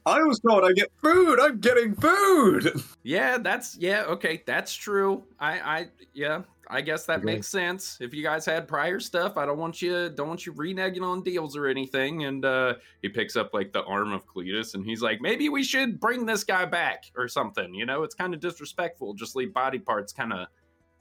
I 0.06 0.22
was 0.22 0.38
told 0.40 0.64
I 0.64 0.72
get 0.72 0.90
food. 1.02 1.38
I'm 1.40 1.58
getting 1.60 1.94
food. 1.94 2.72
Yeah, 3.02 3.38
that's 3.38 3.76
yeah, 3.76 4.02
okay, 4.08 4.42
that's 4.46 4.74
true. 4.74 5.22
I 5.38 5.60
I 5.60 5.86
yeah, 6.12 6.42
I 6.68 6.80
guess 6.80 7.06
that 7.06 7.18
Okay. 7.18 7.24
makes 7.24 7.46
sense. 7.46 7.98
If 8.00 8.12
you 8.12 8.22
guys 8.24 8.44
had 8.44 8.66
prior 8.66 8.98
stuff, 8.98 9.36
I 9.36 9.46
don't 9.46 9.58
want 9.58 9.80
you 9.80 10.08
don't 10.10 10.26
want 10.26 10.44
you 10.44 10.52
reneging 10.52 11.02
on 11.04 11.22
deals 11.22 11.56
or 11.56 11.66
anything. 11.68 12.24
And 12.24 12.44
uh 12.44 12.74
he 13.02 13.08
picks 13.08 13.36
up 13.36 13.54
like 13.54 13.72
the 13.72 13.84
arm 13.84 14.12
of 14.12 14.26
Cletus 14.26 14.74
and 14.74 14.84
he's 14.84 15.02
like, 15.02 15.20
maybe 15.20 15.48
we 15.50 15.62
should 15.62 16.00
bring 16.00 16.26
this 16.26 16.42
guy 16.42 16.64
back 16.64 17.04
or 17.16 17.28
something. 17.28 17.72
You 17.74 17.86
know, 17.86 18.02
it's 18.02 18.14
kind 18.16 18.34
of 18.34 18.40
disrespectful. 18.40 19.14
Just 19.14 19.36
leave 19.36 19.54
body 19.54 19.78
parts 19.78 20.12
kind 20.12 20.32
of 20.32 20.48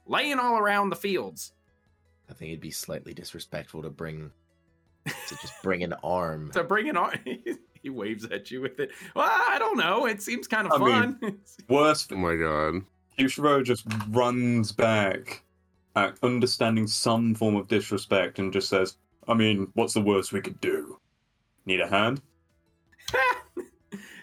laying 0.06 0.38
all 0.38 0.58
around 0.58 0.90
the 0.90 0.96
fields. 0.96 1.54
i 2.30 2.34
think 2.34 2.50
it'd 2.50 2.60
be 2.60 2.70
slightly 2.70 3.12
disrespectful 3.14 3.82
to 3.82 3.90
bring 3.90 4.30
to 5.06 5.36
just 5.40 5.54
bring 5.62 5.82
an 5.84 5.94
arm 6.02 6.50
To 6.52 6.64
bring 6.64 6.88
an 6.88 6.96
arm. 6.96 7.14
he 7.82 7.90
waves 7.90 8.24
at 8.26 8.50
you 8.50 8.60
with 8.60 8.80
it. 8.80 8.90
Well, 9.14 9.28
I 9.30 9.58
don't 9.58 9.76
know. 9.76 10.06
It 10.06 10.20
seems 10.22 10.46
kind 10.48 10.66
of 10.66 10.72
I 10.72 10.78
fun. 10.78 11.18
mean- 11.22 11.38
Worse, 11.68 12.08
Oh 12.10 12.16
my 12.16 12.36
god. 12.36 12.82
Kishiro 13.18 13.64
just 13.64 13.86
runs 14.10 14.72
back, 14.72 15.42
uh, 15.94 16.10
understanding 16.22 16.86
some 16.86 17.34
form 17.34 17.56
of 17.56 17.66
disrespect, 17.68 18.38
and 18.38 18.52
just 18.52 18.68
says, 18.68 18.98
"I 19.26 19.32
mean, 19.32 19.68
what's 19.72 19.94
the 19.94 20.02
worst 20.02 20.32
we 20.34 20.42
could 20.42 20.60
do? 20.60 21.00
Need 21.64 21.80
a 21.80 21.88
hand?" 21.88 22.20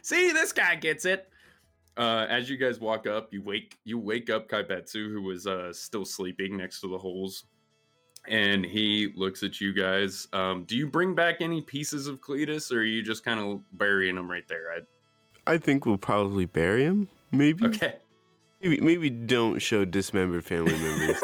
See, 0.02 0.32
this 0.32 0.52
guy 0.52 0.76
gets 0.76 1.06
it. 1.06 1.30
Uh, 1.96 2.26
as 2.30 2.50
you 2.50 2.58
guys 2.58 2.80
walk 2.80 3.08
up, 3.08 3.34
you 3.34 3.42
wake 3.42 3.78
you 3.84 3.98
wake 3.98 4.30
up 4.30 4.50
Kaibetsu, 4.50 5.12
who 5.12 5.22
was 5.22 5.48
uh, 5.48 5.72
still 5.74 6.06
sleeping 6.06 6.58
next 6.58 6.82
to 6.82 6.88
the 6.90 6.98
holes, 6.98 7.46
and 8.28 8.66
he 8.66 9.12
looks 9.16 9.44
at 9.44 9.60
you 9.62 9.74
guys. 9.74 10.28
Um, 10.34 10.64
do 10.64 10.76
you 10.78 10.88
bring 10.88 11.14
back 11.16 11.38
any 11.42 11.62
pieces 11.62 12.08
of 12.08 12.22
Cletus, 12.22 12.72
or 12.72 12.80
are 12.80 12.84
you 12.84 13.02
just 13.04 13.24
kind 13.26 13.40
of 13.40 13.62
burying 13.78 14.16
them 14.16 14.30
right 14.30 14.48
there? 14.48 14.86
I 15.46 15.58
think 15.58 15.86
we'll 15.86 15.98
probably 15.98 16.46
bury 16.46 16.84
him. 16.84 17.10
Maybe. 17.32 17.66
Okay, 17.66 17.96
Maybe, 18.62 18.80
maybe 18.80 19.10
don't 19.10 19.60
show 19.60 19.84
dismembered 19.84 20.46
family 20.46 20.72
members. 20.78 21.22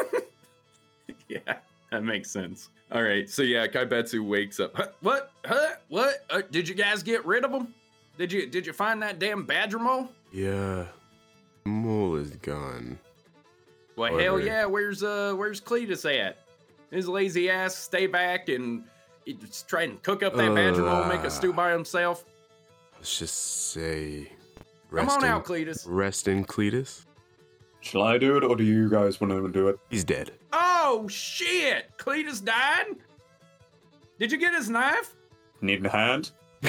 yeah, 1.30 1.58
that 1.92 2.04
makes 2.04 2.30
sense. 2.30 2.70
All 2.92 3.04
right, 3.04 3.30
so 3.30 3.44
yeah, 3.44 3.68
Kaibetsu 3.68 4.28
wakes 4.28 4.60
up. 4.60 4.72
Huh, 4.76 4.88
what? 5.02 5.32
Huh? 5.46 5.76
What? 5.90 6.26
Uh, 6.30 6.42
did 6.52 6.68
you 6.68 6.76
guys 6.76 7.04
get 7.04 7.24
rid 7.26 7.46
of 7.46 7.52
him? 7.52 7.74
Did 8.18 8.32
you 8.32 8.48
did 8.48 8.66
you 8.68 8.74
find 8.74 9.02
that 9.04 9.20
damn 9.20 9.46
badger 9.46 9.80
mole? 9.80 10.10
yeah. 10.34 10.86
Mole 11.66 12.16
is 12.16 12.32
gone. 12.38 12.98
Well, 13.96 14.16
Or 14.16 14.22
hell 14.22 14.40
yeah. 14.40 14.66
Where's 14.66 15.04
uh 15.04 15.34
where's 15.38 15.62
Cletus 15.62 16.04
at? 16.20 16.38
His 16.92 17.08
lazy 17.08 17.50
ass 17.50 17.76
stay 17.76 18.08
back 18.08 18.50
and 18.50 18.84
he's 19.26 19.64
trying 19.68 19.92
to 19.92 19.98
cook 20.02 20.24
up 20.24 20.36
that 20.36 20.56
badger 20.56 20.82
mole, 20.84 21.06
make 21.06 21.24
a 21.24 21.30
stew 21.32 21.54
by 21.54 21.72
himself. 21.72 22.26
Let's 22.98 23.20
just 23.20 23.72
say. 23.72 24.32
Come 24.90 25.06
Rest 25.06 25.18
on 25.20 25.24
in, 25.24 25.30
out, 25.30 25.46
Cletus. 25.46 25.86
Rest 25.88 26.28
in 26.28 26.44
Cletus. 26.46 27.06
Shall 27.82 28.02
I 28.04 28.18
do 28.18 28.36
it, 28.38 28.44
or 28.44 28.56
do 28.56 28.64
you 28.64 28.90
guys 28.90 29.22
want 29.22 29.32
to 29.32 29.48
do 29.52 29.68
it? 29.70 29.80
He's 29.90 30.04
dead. 30.04 30.32
Oh 30.52 31.08
shit! 31.08 31.86
Cletus 31.98 32.44
died. 32.44 32.88
Did 34.18 34.32
you 34.32 34.38
get 34.40 34.54
his 34.54 34.70
knife? 34.70 35.16
Need 35.62 35.86
a 35.86 35.90
hand? 35.90 36.32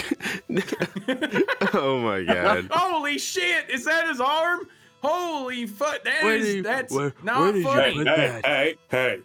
oh 1.75 1.99
my 2.01 2.23
god. 2.29 2.69
Holy 2.71 3.19
shit! 3.19 3.71
Is 3.71 3.85
that 3.87 4.07
his 4.09 4.21
arm? 4.21 4.69
Holy 5.03 5.67
fuck! 5.67 6.05
That 6.05 6.23
Where 6.23 6.37
is 6.37 6.55
you- 6.57 6.63
that's 6.63 6.93
where- 6.95 7.13
not 7.23 7.41
where 7.41 7.53
did 7.53 7.59
you 7.59 7.65
funny. 7.65 7.95
put- 7.95 8.07
hey, 8.09 8.15
that. 8.43 8.47
hey, 8.47 8.75
hey! 8.91 9.19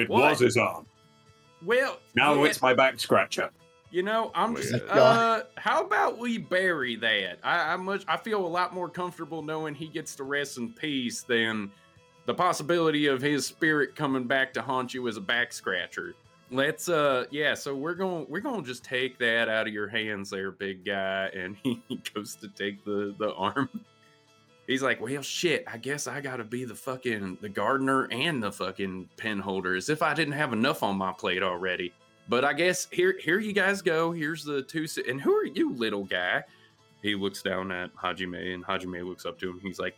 It 0.00 0.08
What? 0.08 0.30
was 0.30 0.40
his 0.40 0.56
arm. 0.56 0.86
Well, 1.64 1.98
Now 2.14 2.34
yeah, 2.34 2.48
it's 2.48 2.62
my 2.62 2.74
back 2.74 2.98
scratcher. 2.98 3.50
You 3.90 4.02
know, 4.04 4.30
I'm 4.34 4.54
just. 4.56 4.72
Uh, 4.88 5.42
how 5.56 5.84
about 5.84 6.16
we 6.18 6.38
bury 6.38 6.94
that? 6.96 7.38
I, 7.42 7.72
I 7.72 7.76
much. 7.76 8.04
I 8.06 8.16
feel 8.16 8.46
a 8.46 8.48
lot 8.48 8.72
more 8.72 8.88
comfortable 8.88 9.42
knowing 9.42 9.74
he 9.74 9.88
gets 9.88 10.14
to 10.16 10.24
rest 10.24 10.58
in 10.58 10.72
peace 10.72 11.22
than 11.22 11.70
the 12.26 12.34
possibility 12.34 13.06
of 13.08 13.20
his 13.20 13.44
spirit 13.44 13.96
coming 13.96 14.24
back 14.24 14.52
to 14.54 14.62
haunt 14.62 14.94
you 14.94 15.08
as 15.08 15.16
a 15.16 15.20
back 15.20 15.52
scratcher. 15.52 16.14
Let's. 16.52 16.88
Uh, 16.88 17.24
yeah. 17.32 17.54
So 17.54 17.74
we're 17.74 17.94
going. 17.94 18.26
to 18.26 18.30
We're 18.32 18.40
going 18.40 18.62
to 18.62 18.66
just 18.66 18.84
take 18.84 19.18
that 19.18 19.48
out 19.48 19.66
of 19.66 19.72
your 19.74 19.88
hands, 19.88 20.30
there, 20.30 20.52
big 20.52 20.84
guy. 20.84 21.26
And 21.34 21.56
he 21.62 21.82
goes 22.14 22.36
to 22.36 22.48
take 22.48 22.84
the 22.84 23.12
the 23.18 23.34
arm. 23.34 23.68
He's 24.70 24.82
like, 24.82 25.00
well, 25.00 25.20
shit. 25.20 25.64
I 25.66 25.78
guess 25.78 26.06
I 26.06 26.20
gotta 26.20 26.44
be 26.44 26.64
the 26.64 26.76
fucking 26.76 27.38
the 27.40 27.48
gardener 27.48 28.06
and 28.12 28.40
the 28.40 28.52
fucking 28.52 29.08
pen 29.16 29.40
holder, 29.40 29.74
as 29.74 29.88
if 29.88 30.00
I 30.00 30.14
didn't 30.14 30.34
have 30.34 30.52
enough 30.52 30.84
on 30.84 30.96
my 30.96 31.12
plate 31.12 31.42
already. 31.42 31.92
But 32.28 32.44
I 32.44 32.52
guess 32.52 32.86
here 32.92 33.16
here 33.20 33.40
you 33.40 33.52
guys 33.52 33.82
go. 33.82 34.12
Here's 34.12 34.44
the 34.44 34.62
two. 34.62 34.86
si- 34.86 35.02
And 35.08 35.20
who 35.20 35.34
are 35.34 35.44
you, 35.44 35.72
little 35.74 36.04
guy? 36.04 36.44
He 37.02 37.16
looks 37.16 37.42
down 37.42 37.72
at 37.72 37.92
Hajime, 37.96 38.54
and 38.54 38.64
Hajime 38.64 39.04
looks 39.04 39.26
up 39.26 39.40
to 39.40 39.50
him. 39.50 39.58
He's 39.60 39.80
like, 39.80 39.96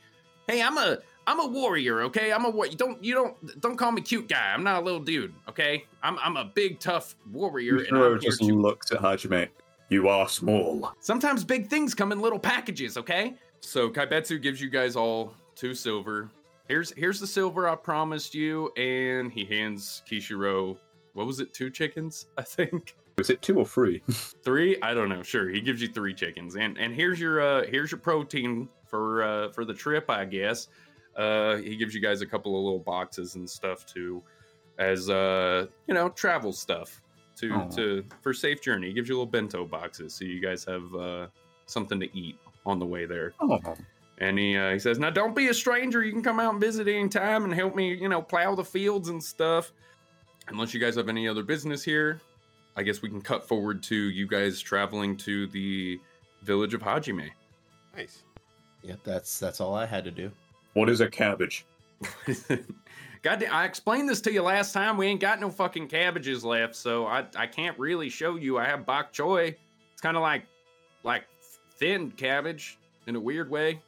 "Hey, 0.49 0.63
I'm 0.63 0.79
a 0.79 0.99
I'm 1.27 1.39
a 1.41 1.47
warrior. 1.47 2.01
Okay, 2.05 2.33
I'm 2.33 2.47
a 2.47 2.51
what? 2.51 2.71
You 2.73 2.79
don't 2.79 3.05
you 3.05 3.13
don't 3.13 3.61
don't 3.61 3.77
call 3.77 3.93
me 3.93 4.01
cute 4.01 4.27
guy. 4.29 4.53
I'm 4.55 4.65
not 4.65 4.81
a 4.81 4.85
little 4.85 5.01
dude. 5.01 5.35
Okay, 5.51 5.85
I'm 6.03 6.19
I'm 6.21 6.39
a 6.39 6.47
big 6.47 6.81
tough 6.81 7.15
warrior, 7.31 7.77
and 7.81 7.89
Yushiro 7.89 8.15
I'm 8.15 8.21
just 8.21 8.39
to. 8.41 8.55
looks 8.59 8.91
at 8.93 9.01
Hajime. 9.01 9.49
You 9.91 10.09
are 10.09 10.27
small. 10.27 10.95
Sometimes 11.01 11.45
big 11.45 11.69
things 11.69 11.93
come 11.95 12.11
in 12.13 12.21
little 12.23 12.39
packages. 12.39 12.97
Okay, 12.97 13.35
So 13.63 13.89
Kaibetsu 13.89 14.43
gives 14.43 14.61
you 14.61 14.69
guys 14.69 14.97
all 14.97 15.33
two 15.55 15.75
silver. 15.75 16.29
Here's 16.69 16.93
here's 16.93 17.21
the 17.21 17.27
silver 17.27 17.69
I 17.69 17.75
promised 17.75 18.35
you, 18.35 18.71
and 18.77 19.33
he 19.33 19.45
hands 19.45 20.03
Kishiro. 20.09 20.77
What 21.15 21.27
was 21.27 21.41
it? 21.41 21.55
Two 21.55 21.71
chickens, 21.71 22.27
I 22.39 22.43
think. 22.43 22.97
Was 23.19 23.31
it 23.31 23.41
two 23.43 23.59
or 23.59 23.67
three? 23.67 24.03
Three? 24.45 24.81
I 24.81 24.95
don't 24.95 25.09
know. 25.09 25.23
Sure, 25.23 25.49
he 25.49 25.61
gives 25.61 25.83
you 25.83 25.89
three 25.89 26.15
chickens, 26.15 26.57
and 26.57 26.77
and 26.79 26.95
here's 26.95 27.21
your 27.21 27.41
uh 27.41 27.67
here's 27.67 27.93
your 27.93 28.01
protein 28.01 28.69
for 28.87 29.23
uh 29.23 29.51
for 29.53 29.65
the 29.65 29.75
trip, 29.75 30.11
I 30.11 30.25
guess. 30.25 30.69
Uh, 31.15 31.57
he 31.57 31.77
gives 31.77 31.95
you 31.95 32.01
guys 32.01 32.23
a 32.23 32.27
couple 32.27 32.57
of 32.57 32.65
little 32.65 32.79
boxes 32.79 33.35
and 33.35 33.49
stuff 33.49 33.85
too, 33.85 34.23
as 34.79 35.11
uh 35.11 35.67
you 35.87 35.95
know 35.95 36.09
travel 36.09 36.53
stuff 36.53 37.03
to 37.37 37.69
to 37.77 38.05
for 38.23 38.33
safe 38.33 38.63
journey. 38.63 38.89
He 38.89 38.93
gives 38.95 39.09
you 39.09 39.15
little 39.15 39.27
bento 39.27 39.67
boxes 39.67 40.15
so 40.15 40.25
you 40.25 40.41
guys 40.41 40.65
have 40.65 40.95
uh 40.95 41.27
something 41.67 42.01
to 42.01 42.19
eat 42.19 42.39
on 42.67 42.79
the 42.79 42.87
way 42.87 43.07
there. 43.07 43.33
Oh, 43.41 43.61
And 44.19 44.39
he 44.39 44.57
uh, 44.57 44.73
he 44.73 44.79
says, 44.79 44.99
"Now 44.99 45.11
don't 45.11 45.35
be 45.35 45.49
a 45.49 45.55
stranger. 45.55 46.03
You 46.05 46.13
can 46.13 46.23
come 46.23 46.39
out 46.41 46.53
and 46.53 46.61
visit 46.61 46.89
anytime 46.89 47.45
and 47.45 47.53
help 47.55 47.75
me, 47.75 47.95
you 47.95 48.09
know, 48.09 48.23
plow 48.23 48.55
the 48.55 48.65
fields 48.65 49.09
and 49.09 49.23
stuff. 49.23 49.73
Unless 50.49 50.75
you 50.75 50.81
guys 50.81 50.97
have 50.97 51.09
any 51.09 51.29
other 51.29 51.43
business 51.43 51.83
here, 51.83 52.21
I 52.77 52.83
guess 52.83 53.01
we 53.03 53.09
can 53.09 53.23
cut 53.23 53.47
forward 53.47 53.83
to 53.85 53.95
you 53.97 54.27
guys 54.27 54.61
traveling 54.61 55.17
to 55.19 55.47
the 55.49 56.01
village 56.43 56.75
of 56.75 56.83
Hajime. 56.83 57.31
Nice. 57.97 58.25
Yep, 58.83 59.01
that's 59.05 59.39
that's 59.39 59.61
all 59.61 59.75
I 59.75 59.87
had 59.87 60.05
to 60.05 60.11
do. 60.11 60.31
what 60.75 60.89
is 60.91 61.01
a 61.01 61.09
cabbage? 61.09 61.65
God, 63.23 63.45
I 63.45 63.65
explained 63.65 64.09
this 64.09 64.21
to 64.23 64.33
you 64.33 64.43
last 64.43 64.73
time. 64.73 64.97
We 64.97 65.07
ain't 65.07 65.21
got 65.21 65.39
no 65.39 65.49
fucking 65.49 65.87
cabbages 65.87 66.45
left, 66.45 66.75
so 66.75 67.07
I 67.07 67.25
I 67.37 67.47
can't 67.47 67.79
really 67.79 68.09
show 68.09 68.35
you. 68.35 68.59
I 68.59 68.65
have 68.65 68.85
bok 68.85 69.13
choy. 69.13 69.55
It's 69.93 70.01
kind 70.01 70.17
of 70.17 70.23
like 70.23 70.45
like 71.05 71.25
thin 71.83 72.13
cabbage 72.13 72.79
in 73.09 73.17
a 73.17 73.21
weird 73.21 73.51
way. 73.51 73.81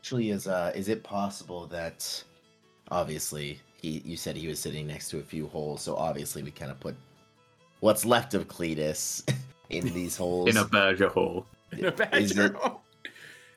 Actually, 0.00 0.30
is 0.30 0.46
uh, 0.46 0.70
is 0.74 0.88
it 0.88 1.02
possible 1.02 1.66
that 1.68 2.22
obviously 2.90 3.58
he 3.80 4.02
you 4.04 4.16
said 4.16 4.36
he 4.36 4.46
was 4.46 4.58
sitting 4.60 4.86
next 4.86 5.08
to 5.08 5.18
a 5.18 5.22
few 5.22 5.46
holes, 5.48 5.80
so 5.80 5.96
obviously 5.96 6.42
we 6.42 6.50
kind 6.50 6.70
of 6.70 6.78
put 6.78 6.94
what's 7.80 8.04
left 8.04 8.34
of 8.34 8.46
Cletus 8.48 9.22
in 9.70 9.86
these 9.94 10.16
holes. 10.22 10.50
In 10.50 10.58
a 10.58 10.64
badger 10.66 11.08
hole. 11.08 11.46
In 11.72 11.86
a 11.86 11.88
Is 11.88 11.94
badger 11.94 12.44
it- 12.46 12.54
hole. 12.54 12.82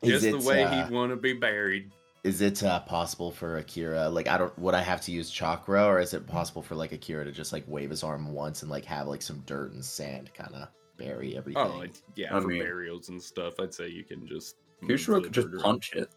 Is 0.02 0.22
Just 0.22 0.46
the 0.46 0.50
way 0.50 0.64
uh, 0.64 0.86
he'd 0.86 0.94
want 0.94 1.12
to 1.12 1.18
be 1.18 1.34
buried. 1.34 1.92
Is 2.24 2.40
it 2.40 2.64
uh, 2.64 2.80
possible 2.80 3.32
for 3.32 3.58
Akira? 3.58 4.08
Like, 4.08 4.30
I 4.30 4.38
don't. 4.38 4.58
Would 4.58 4.74
I 4.74 4.80
have 4.82 5.02
to 5.02 5.12
use 5.12 5.30
chakra, 5.30 5.86
or 5.86 6.00
is 6.00 6.14
it 6.14 6.26
possible 6.26 6.62
for 6.62 6.76
like 6.76 6.94
Akira 6.94 7.26
to 7.26 7.34
just 7.34 7.52
like 7.52 7.66
wave 7.68 7.90
his 7.90 8.02
arm 8.02 8.32
once 8.34 8.62
and 8.62 8.72
like 8.72 8.86
have 8.86 9.08
like 9.08 9.22
some 9.22 9.44
dirt 9.46 9.74
and 9.74 9.84
sand 9.84 10.34
kind 10.34 10.54
of 10.56 10.70
bury 11.00 11.36
oh, 11.36 11.40
everything? 11.40 11.64
Oh, 11.64 11.78
like, 11.78 11.96
yeah, 12.16 12.36
I 12.36 12.42
for 12.42 12.48
mean- 12.48 12.62
burials 12.62 13.10
and 13.10 13.22
stuff. 13.22 13.60
I'd 13.60 13.74
say 13.74 13.88
you 13.88 14.04
can 14.04 14.28
just 14.28 14.58
move 14.82 15.00
Yushiro 15.00 15.16
the 15.16 15.22
could 15.30 15.34
just 15.34 15.64
punch 15.64 15.94
it. 15.94 16.10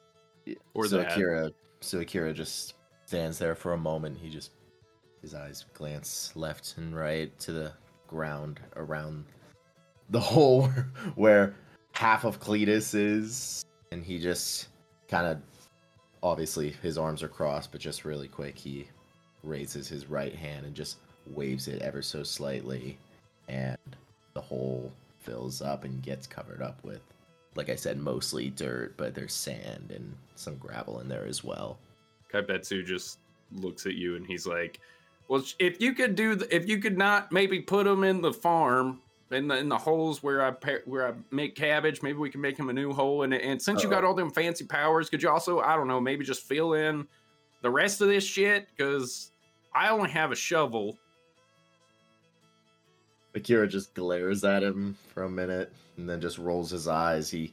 or 0.75 0.87
so 0.87 0.99
that. 0.99 1.13
Akira, 1.13 1.51
so 1.81 2.01
Akira 2.01 2.35
just 2.35 2.75
stands 3.07 3.39
there 3.39 3.55
for 3.55 3.73
a 3.73 3.79
moment. 3.79 4.19
He 4.19 4.29
just 4.29 4.51
his 5.21 5.35
eyes 5.35 5.65
glance 5.73 6.33
left 6.35 6.75
and 6.77 6.97
right 6.97 7.37
to 7.39 7.53
the 7.53 7.73
ground 8.09 8.61
around 8.77 9.25
the 10.11 10.21
hole 10.35 10.69
where 11.15 11.55
half 11.93 12.25
of 12.25 12.41
Cletus 12.41 12.95
is, 12.95 13.65
and 13.91 14.05
he 14.05 14.19
just 14.19 14.69
kind 15.09 15.27
of 15.27 15.39
obviously 16.23 16.71
his 16.83 16.99
arms 16.99 17.23
are 17.23 17.29
crossed, 17.29 17.73
but 17.73 17.81
just 17.81 18.05
really 18.05 18.29
quick 18.29 18.57
he 18.57 18.89
raises 19.43 19.89
his 19.89 20.07
right 20.07 20.35
hand 20.35 20.67
and 20.67 20.75
just 20.75 20.99
waves 21.27 21.69
it 21.69 21.83
ever 21.83 22.03
so 22.03 22.23
slightly, 22.23 22.99
and 23.49 23.79
the 24.35 24.41
hole 24.41 24.93
fills 25.19 25.63
up 25.63 25.85
and 25.85 26.03
gets 26.03 26.27
covered 26.27 26.63
up 26.63 26.83
with 26.83 27.01
like 27.55 27.69
I 27.69 27.75
said, 27.75 27.99
mostly 27.99 28.51
dirt, 28.51 28.97
but 28.97 29.15
there's 29.15 29.35
sand 29.35 29.93
and 29.95 30.15
some 30.37 30.57
gravel 30.57 31.01
in 31.01 31.09
there 31.09 31.27
as 31.27 31.45
well. 31.45 31.79
Kaibetsu 32.33 32.85
just 32.85 33.19
looks 33.53 33.87
at 33.87 33.95
you 33.95 34.17
and 34.17 34.27
he's 34.27 34.47
like, 34.47 34.81
Well, 35.29 35.43
if 35.59 35.81
you 35.81 35.93
could 35.93 36.15
do, 36.15 36.35
the, 36.35 36.55
if 36.55 36.69
you 36.69 36.79
could 36.79 36.97
not 36.97 37.31
maybe 37.31 37.61
put 37.61 37.85
them 37.85 38.05
in 38.05 38.21
the 38.21 38.33
farm, 38.33 39.01
in 39.31 39.49
the 39.49 39.57
in 39.57 39.69
the 39.69 39.79
holes 39.79 40.23
where 40.23 40.45
I 40.45 40.53
where 40.85 41.09
I 41.09 41.13
make 41.31 41.55
cabbage, 41.55 42.03
maybe 42.03 42.19
we 42.19 42.31
can 42.31 42.41
make 42.41 42.59
him 42.59 42.69
a 42.69 42.73
new 42.73 42.93
hole. 42.93 43.23
And 43.23 43.33
and 43.33 43.61
since 43.61 43.83
you 43.83 43.89
got 43.89 44.05
all 44.05 44.15
them 44.15 44.31
fancy 44.31 44.65
powers, 44.65 45.09
could 45.09 45.23
you 45.23 45.31
also, 45.31 45.61
I 45.61 45.75
don't 45.75 45.89
know, 45.89 46.01
maybe 46.01 46.25
just 46.25 46.43
fill 46.43 46.75
in 46.75 47.07
the 47.63 47.71
rest 47.71 48.01
of 48.01 48.09
this 48.09 48.25
shit? 48.25 48.69
Because 48.77 49.31
I 49.75 49.89
only 49.89 50.11
have 50.11 50.33
a 50.33 50.37
shovel. 50.37 50.99
Akira 53.35 53.67
just 53.67 53.95
glares 53.95 54.45
at 54.45 54.63
him 54.63 54.97
for 55.13 55.25
a 55.25 55.31
minute 55.31 55.73
and 55.97 56.09
then 56.09 56.21
just 56.21 56.39
rolls 56.39 56.71
his 56.71 56.89
eyes. 56.89 57.31
He 57.31 57.53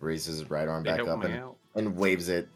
raises 0.00 0.38
his 0.38 0.50
right 0.50 0.68
arm 0.68 0.84
to 0.84 0.90
back 0.90 1.08
up 1.08 1.24
and, 1.24 1.34
out. 1.34 1.56
and 1.74 1.96
waves 1.96 2.28
it 2.28 2.48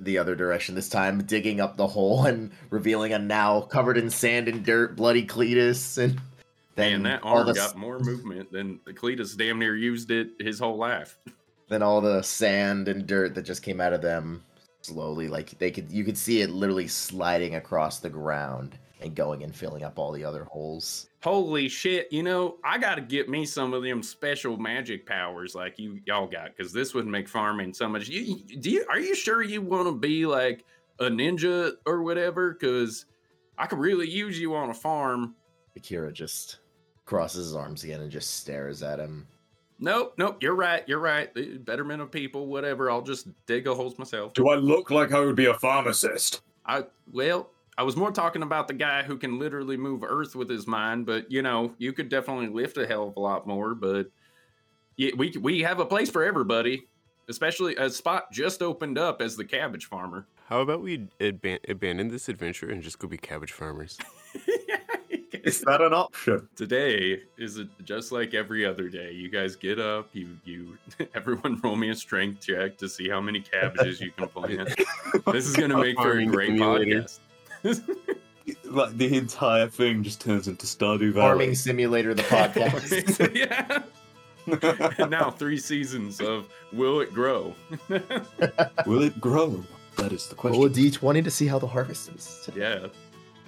the 0.00 0.18
other 0.18 0.34
direction 0.34 0.74
this 0.74 0.88
time, 0.88 1.22
digging 1.24 1.60
up 1.60 1.76
the 1.76 1.86
hole 1.86 2.26
and 2.26 2.50
revealing 2.70 3.12
a 3.12 3.18
now 3.18 3.62
covered 3.62 3.98
in 3.98 4.10
sand 4.10 4.48
and 4.48 4.64
dirt 4.64 4.96
bloody 4.96 5.24
Cletus. 5.24 5.98
And 6.74 6.86
then 6.86 7.02
Man, 7.02 7.12
that 7.12 7.22
all 7.22 7.36
arm 7.36 7.48
the 7.48 7.52
got 7.52 7.76
more 7.76 7.98
movement 7.98 8.50
than 8.50 8.78
Cletus 8.86 9.36
damn 9.36 9.58
near 9.58 9.76
used 9.76 10.10
it 10.10 10.30
his 10.38 10.58
whole 10.58 10.78
life. 10.78 11.18
then 11.68 11.82
all 11.82 12.00
the 12.00 12.22
sand 12.22 12.88
and 12.88 13.06
dirt 13.06 13.34
that 13.34 13.42
just 13.42 13.62
came 13.62 13.78
out 13.78 13.92
of 13.92 14.00
them 14.00 14.42
slowly 14.80 15.28
like 15.28 15.50
they 15.58 15.70
could 15.70 15.92
you 15.92 16.02
could 16.02 16.16
see 16.16 16.40
it 16.40 16.48
literally 16.50 16.88
sliding 16.88 17.56
across 17.56 17.98
the 17.98 18.08
ground 18.08 18.78
and 19.02 19.14
going 19.14 19.42
and 19.42 19.54
filling 19.54 19.84
up 19.84 19.98
all 19.98 20.12
the 20.12 20.24
other 20.24 20.44
holes. 20.44 21.08
Holy 21.22 21.68
shit! 21.68 22.12
You 22.12 22.22
know, 22.24 22.56
I 22.64 22.78
got 22.78 22.96
to 22.96 23.00
get 23.00 23.28
me 23.28 23.44
some 23.46 23.72
of 23.74 23.82
them 23.84 24.02
special 24.02 24.56
magic 24.56 25.06
powers 25.06 25.54
like 25.54 25.78
you 25.78 26.00
y'all 26.04 26.26
got, 26.26 26.56
because 26.56 26.72
this 26.72 26.94
would 26.94 27.06
make 27.06 27.28
farming 27.28 27.72
so 27.74 27.88
much. 27.88 28.08
You, 28.08 28.20
you- 28.48 28.56
do 28.58 28.70
you? 28.70 28.84
Are 28.90 28.98
you 28.98 29.14
sure 29.14 29.42
you 29.42 29.62
want 29.62 29.86
to 29.86 29.92
be 29.92 30.26
like 30.26 30.64
a 30.98 31.04
ninja 31.04 31.72
or 31.86 32.02
whatever? 32.02 32.52
Because 32.52 33.04
I 33.56 33.66
could 33.66 33.78
really 33.78 34.08
use 34.10 34.38
you 34.40 34.54
on 34.56 34.70
a 34.70 34.74
farm. 34.74 35.36
Akira 35.76 36.12
just 36.12 36.58
crosses 37.04 37.46
his 37.46 37.56
arms 37.56 37.84
again 37.84 38.00
and 38.00 38.10
just 38.10 38.38
stares 38.38 38.82
at 38.82 38.98
him. 38.98 39.26
Nope, 39.78 40.14
nope. 40.18 40.42
You're 40.42 40.54
right. 40.54 40.82
You're 40.88 41.00
right. 41.00 41.32
The 41.34 41.58
Betterment 41.58 42.02
of 42.02 42.10
people, 42.10 42.46
whatever. 42.46 42.90
I'll 42.90 43.02
just 43.02 43.26
dig 43.46 43.66
a 43.66 43.74
holes 43.74 43.98
myself. 43.98 44.32
Do 44.34 44.48
I 44.48 44.54
look 44.56 44.90
like 44.90 45.12
I 45.12 45.20
would 45.20 45.34
be 45.36 45.46
a 45.46 45.54
pharmacist? 45.54 46.42
I 46.66 46.84
well, 47.12 47.50
I 47.78 47.82
was 47.84 47.96
more 47.96 48.10
talking 48.10 48.42
about 48.42 48.68
the 48.68 48.74
guy 48.74 49.02
who 49.02 49.16
can 49.16 49.38
literally 49.38 49.76
move 49.76 50.04
Earth 50.04 50.36
with 50.36 50.50
his 50.50 50.66
mind, 50.66 51.06
but 51.06 51.30
you 51.30 51.42
know, 51.42 51.74
you 51.78 51.92
could 51.92 52.08
definitely 52.08 52.48
lift 52.48 52.76
a 52.76 52.86
hell 52.86 53.08
of 53.08 53.16
a 53.16 53.20
lot 53.20 53.46
more. 53.46 53.74
But 53.74 54.08
yeah, 54.96 55.12
we 55.16 55.34
we 55.40 55.60
have 55.60 55.78
a 55.80 55.86
place 55.86 56.10
for 56.10 56.22
everybody. 56.24 56.88
Especially 57.28 57.76
a 57.76 57.88
spot 57.88 58.32
just 58.32 58.62
opened 58.62 58.98
up 58.98 59.22
as 59.22 59.36
the 59.36 59.44
cabbage 59.44 59.86
farmer. 59.86 60.26
How 60.48 60.60
about 60.60 60.82
we 60.82 61.06
aban- 61.20 61.60
abandon 61.68 62.08
this 62.08 62.28
adventure 62.28 62.68
and 62.68 62.82
just 62.82 62.98
go 62.98 63.06
be 63.06 63.16
cabbage 63.16 63.52
farmers? 63.52 63.96
Is 65.44 65.60
that 65.62 65.80
an 65.80 65.92
option? 65.92 66.48
Today 66.54 67.20
is 67.36 67.58
a, 67.58 67.64
just 67.82 68.12
like 68.12 68.32
every 68.32 68.64
other 68.64 68.88
day. 68.88 69.12
You 69.12 69.28
guys 69.28 69.56
get 69.56 69.80
up, 69.80 70.08
you 70.12 70.36
you 70.44 70.76
everyone 71.14 71.60
roll 71.62 71.74
me 71.74 71.90
a 71.90 71.94
strength 71.94 72.46
check 72.46 72.76
to 72.78 72.88
see 72.88 73.08
how 73.08 73.20
many 73.20 73.40
cabbages 73.40 74.00
you 74.00 74.12
can 74.12 74.28
plant. 74.28 74.68
This 75.32 75.46
is 75.46 75.56
gonna 75.56 75.78
make 75.78 75.96
for 75.96 76.18
a 76.18 76.26
great 76.26 76.48
simulator. 76.48 77.02
podcast. 77.02 77.20
Like 78.64 78.96
the 78.96 79.16
entire 79.16 79.68
thing 79.68 80.02
just 80.02 80.20
turns 80.20 80.48
into 80.48 80.66
Stardew 80.66 81.14
Farming 81.14 81.38
Valley. 81.46 81.54
Simulator, 81.54 82.12
the 82.12 82.24
podcast. 82.24 83.34
yeah. 84.98 85.06
now 85.06 85.30
three 85.30 85.58
seasons 85.58 86.20
of 86.20 86.48
will 86.72 87.00
it 87.00 87.14
grow? 87.14 87.54
Will 88.86 89.02
it 89.02 89.20
grow? 89.20 89.62
That 89.96 90.12
is 90.12 90.26
the 90.26 90.34
question. 90.34 90.60
Roll 90.60 90.66
a 90.66 90.70
d20 90.70 91.22
to 91.22 91.30
see 91.30 91.46
how 91.46 91.60
the 91.60 91.66
harvest 91.68 92.08
is. 92.08 92.50
yeah. 92.56 92.88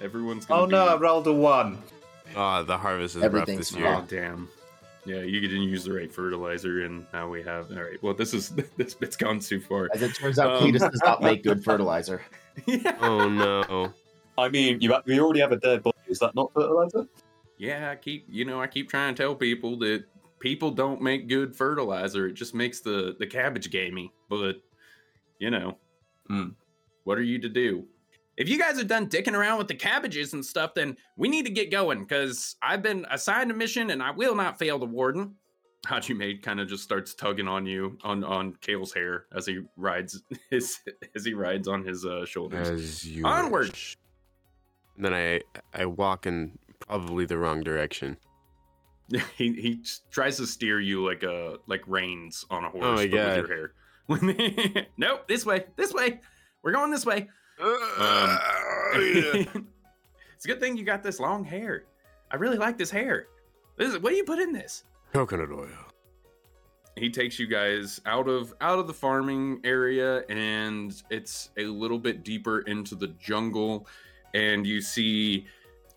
Everyone's 0.01 0.45
gonna 0.45 0.61
oh 0.61 0.65
no, 0.65 0.87
I 0.87 0.95
rolled 0.95 1.27
a 1.27 1.33
one. 1.33 1.79
Ah, 2.35 2.63
the 2.63 2.77
harvest 2.77 3.17
is 3.17 3.23
rough 3.23 3.47
this 3.47 3.73
year. 3.73 3.87
Oh 3.87 4.05
damn. 4.07 4.47
Yeah, 5.05 5.21
you 5.21 5.41
didn't 5.41 5.63
use 5.63 5.83
the 5.83 5.93
right 5.93 6.11
fertilizer, 6.11 6.85
and 6.85 7.05
now 7.13 7.29
we 7.29 7.43
have. 7.43 7.69
All 7.71 7.83
right. 7.83 8.01
Well, 8.01 8.13
this 8.13 8.33
is 8.33 8.49
this 8.77 8.93
bit's 8.93 9.17
gone 9.17 9.39
too 9.39 9.59
far. 9.59 9.89
As 9.93 10.01
it 10.01 10.15
turns 10.15 10.39
out, 10.39 10.53
Um, 10.61 10.63
Cletus 10.63 10.89
does 10.89 11.01
not 11.03 11.21
make 11.21 11.43
good 11.43 11.63
fertilizer. 11.63 12.21
yeah. 12.65 12.97
Oh 13.01 13.27
no. 13.29 13.93
I 14.37 14.49
mean, 14.49 14.81
you 14.81 14.93
we 15.05 15.19
already 15.19 15.39
have 15.39 15.51
a 15.51 15.57
dead 15.57 15.83
body. 15.83 15.95
Is 16.07 16.19
that 16.19 16.35
not 16.35 16.53
fertilizer? 16.53 17.07
Yeah, 17.57 17.91
I 17.91 17.95
keep 17.95 18.25
you 18.29 18.45
know 18.45 18.61
I 18.61 18.67
keep 18.67 18.89
trying 18.89 19.15
to 19.15 19.23
tell 19.23 19.35
people 19.35 19.77
that 19.79 20.03
people 20.39 20.71
don't 20.71 21.01
make 21.01 21.27
good 21.27 21.55
fertilizer. 21.55 22.27
It 22.27 22.33
just 22.33 22.53
makes 22.53 22.81
the 22.81 23.15
the 23.17 23.25
cabbage 23.27 23.69
gamey. 23.71 24.11
But 24.29 24.57
you 25.39 25.49
know, 25.51 25.77
Hmm. 26.27 26.49
what 27.03 27.17
are 27.17 27.23
you 27.23 27.39
to 27.39 27.49
do? 27.49 27.85
If 28.37 28.49
you 28.49 28.57
guys 28.59 28.77
are 28.79 28.83
done 28.83 29.07
dicking 29.07 29.33
around 29.33 29.57
with 29.59 29.69
the 29.69 29.75
cabbages 29.75 30.33
and 30.33 30.45
stuff, 30.45 30.73
then 30.73 30.97
we 31.15 31.29
need 31.29 31.45
to 31.45 31.51
get 31.51 31.71
going 31.71 31.99
because 32.01 32.57
I've 32.61 32.81
been 32.81 33.05
assigned 33.09 33.49
a 33.51 33.53
mission 33.53 33.91
and 33.91 34.03
I 34.03 34.11
will 34.11 34.35
not 34.35 34.59
fail 34.59 34.77
the 34.77 34.85
warden. 34.85 35.35
Hajime 35.87 36.41
kind 36.41 36.59
of 36.59 36.67
just 36.67 36.83
starts 36.83 37.13
tugging 37.13 37.47
on 37.47 37.65
you 37.65 37.97
on 38.03 38.23
on 38.25 38.55
Kale's 38.59 38.91
hair 38.93 39.27
as 39.33 39.45
he 39.45 39.61
rides 39.77 40.21
his 40.49 40.79
as 41.15 41.23
he 41.23 41.33
rides 41.33 41.67
on 41.69 41.85
his 41.85 42.05
uh, 42.05 42.25
shoulders. 42.25 42.67
As 42.69 43.05
you 43.05 43.25
Onward! 43.25 43.69
wish. 43.69 43.95
Then 44.97 45.13
I 45.13 45.41
I 45.73 45.85
walk 45.85 46.25
in 46.25 46.57
probably 46.79 47.25
the 47.25 47.37
wrong 47.37 47.63
direction. 47.63 48.17
he 49.37 49.53
he 49.53 49.83
tries 50.11 50.37
to 50.37 50.47
steer 50.47 50.79
you 50.79 51.05
like 51.05 51.23
a 51.23 51.57
like 51.67 51.83
reins 51.87 52.45
on 52.49 52.63
a 52.63 52.69
horse 52.69 52.83
Oh 52.85 52.95
my 52.95 53.07
but 53.07 53.15
God. 53.15 53.41
with 53.41 53.49
your 53.49 53.57
hair. 53.57 54.85
nope, 54.97 55.27
this 55.27 55.45
way, 55.45 55.65
this 55.75 55.93
way. 55.93 56.19
We're 56.61 56.71
going 56.73 56.91
this 56.91 57.05
way. 57.05 57.27
Um, 57.59 57.69
it's 58.95 60.45
a 60.45 60.47
good 60.47 60.59
thing 60.59 60.77
you 60.77 60.83
got 60.83 61.03
this 61.03 61.19
long 61.19 61.43
hair. 61.43 61.85
I 62.31 62.35
really 62.35 62.57
like 62.57 62.77
this 62.77 62.91
hair. 62.91 63.27
This 63.77 63.93
is, 63.93 63.99
what 63.99 64.09
do 64.09 64.15
you 64.15 64.23
put 64.23 64.39
in 64.39 64.51
this? 64.51 64.83
Coconut 65.13 65.51
oil. 65.51 65.67
He 66.97 67.09
takes 67.09 67.39
you 67.39 67.47
guys 67.47 67.99
out 68.05 68.27
of 68.27 68.53
out 68.61 68.79
of 68.79 68.87
the 68.87 68.93
farming 68.93 69.59
area, 69.63 70.23
and 70.29 70.93
it's 71.09 71.49
a 71.57 71.63
little 71.65 71.99
bit 71.99 72.23
deeper 72.23 72.61
into 72.61 72.95
the 72.95 73.07
jungle. 73.19 73.87
And 74.35 74.67
you 74.67 74.81
see, 74.81 75.47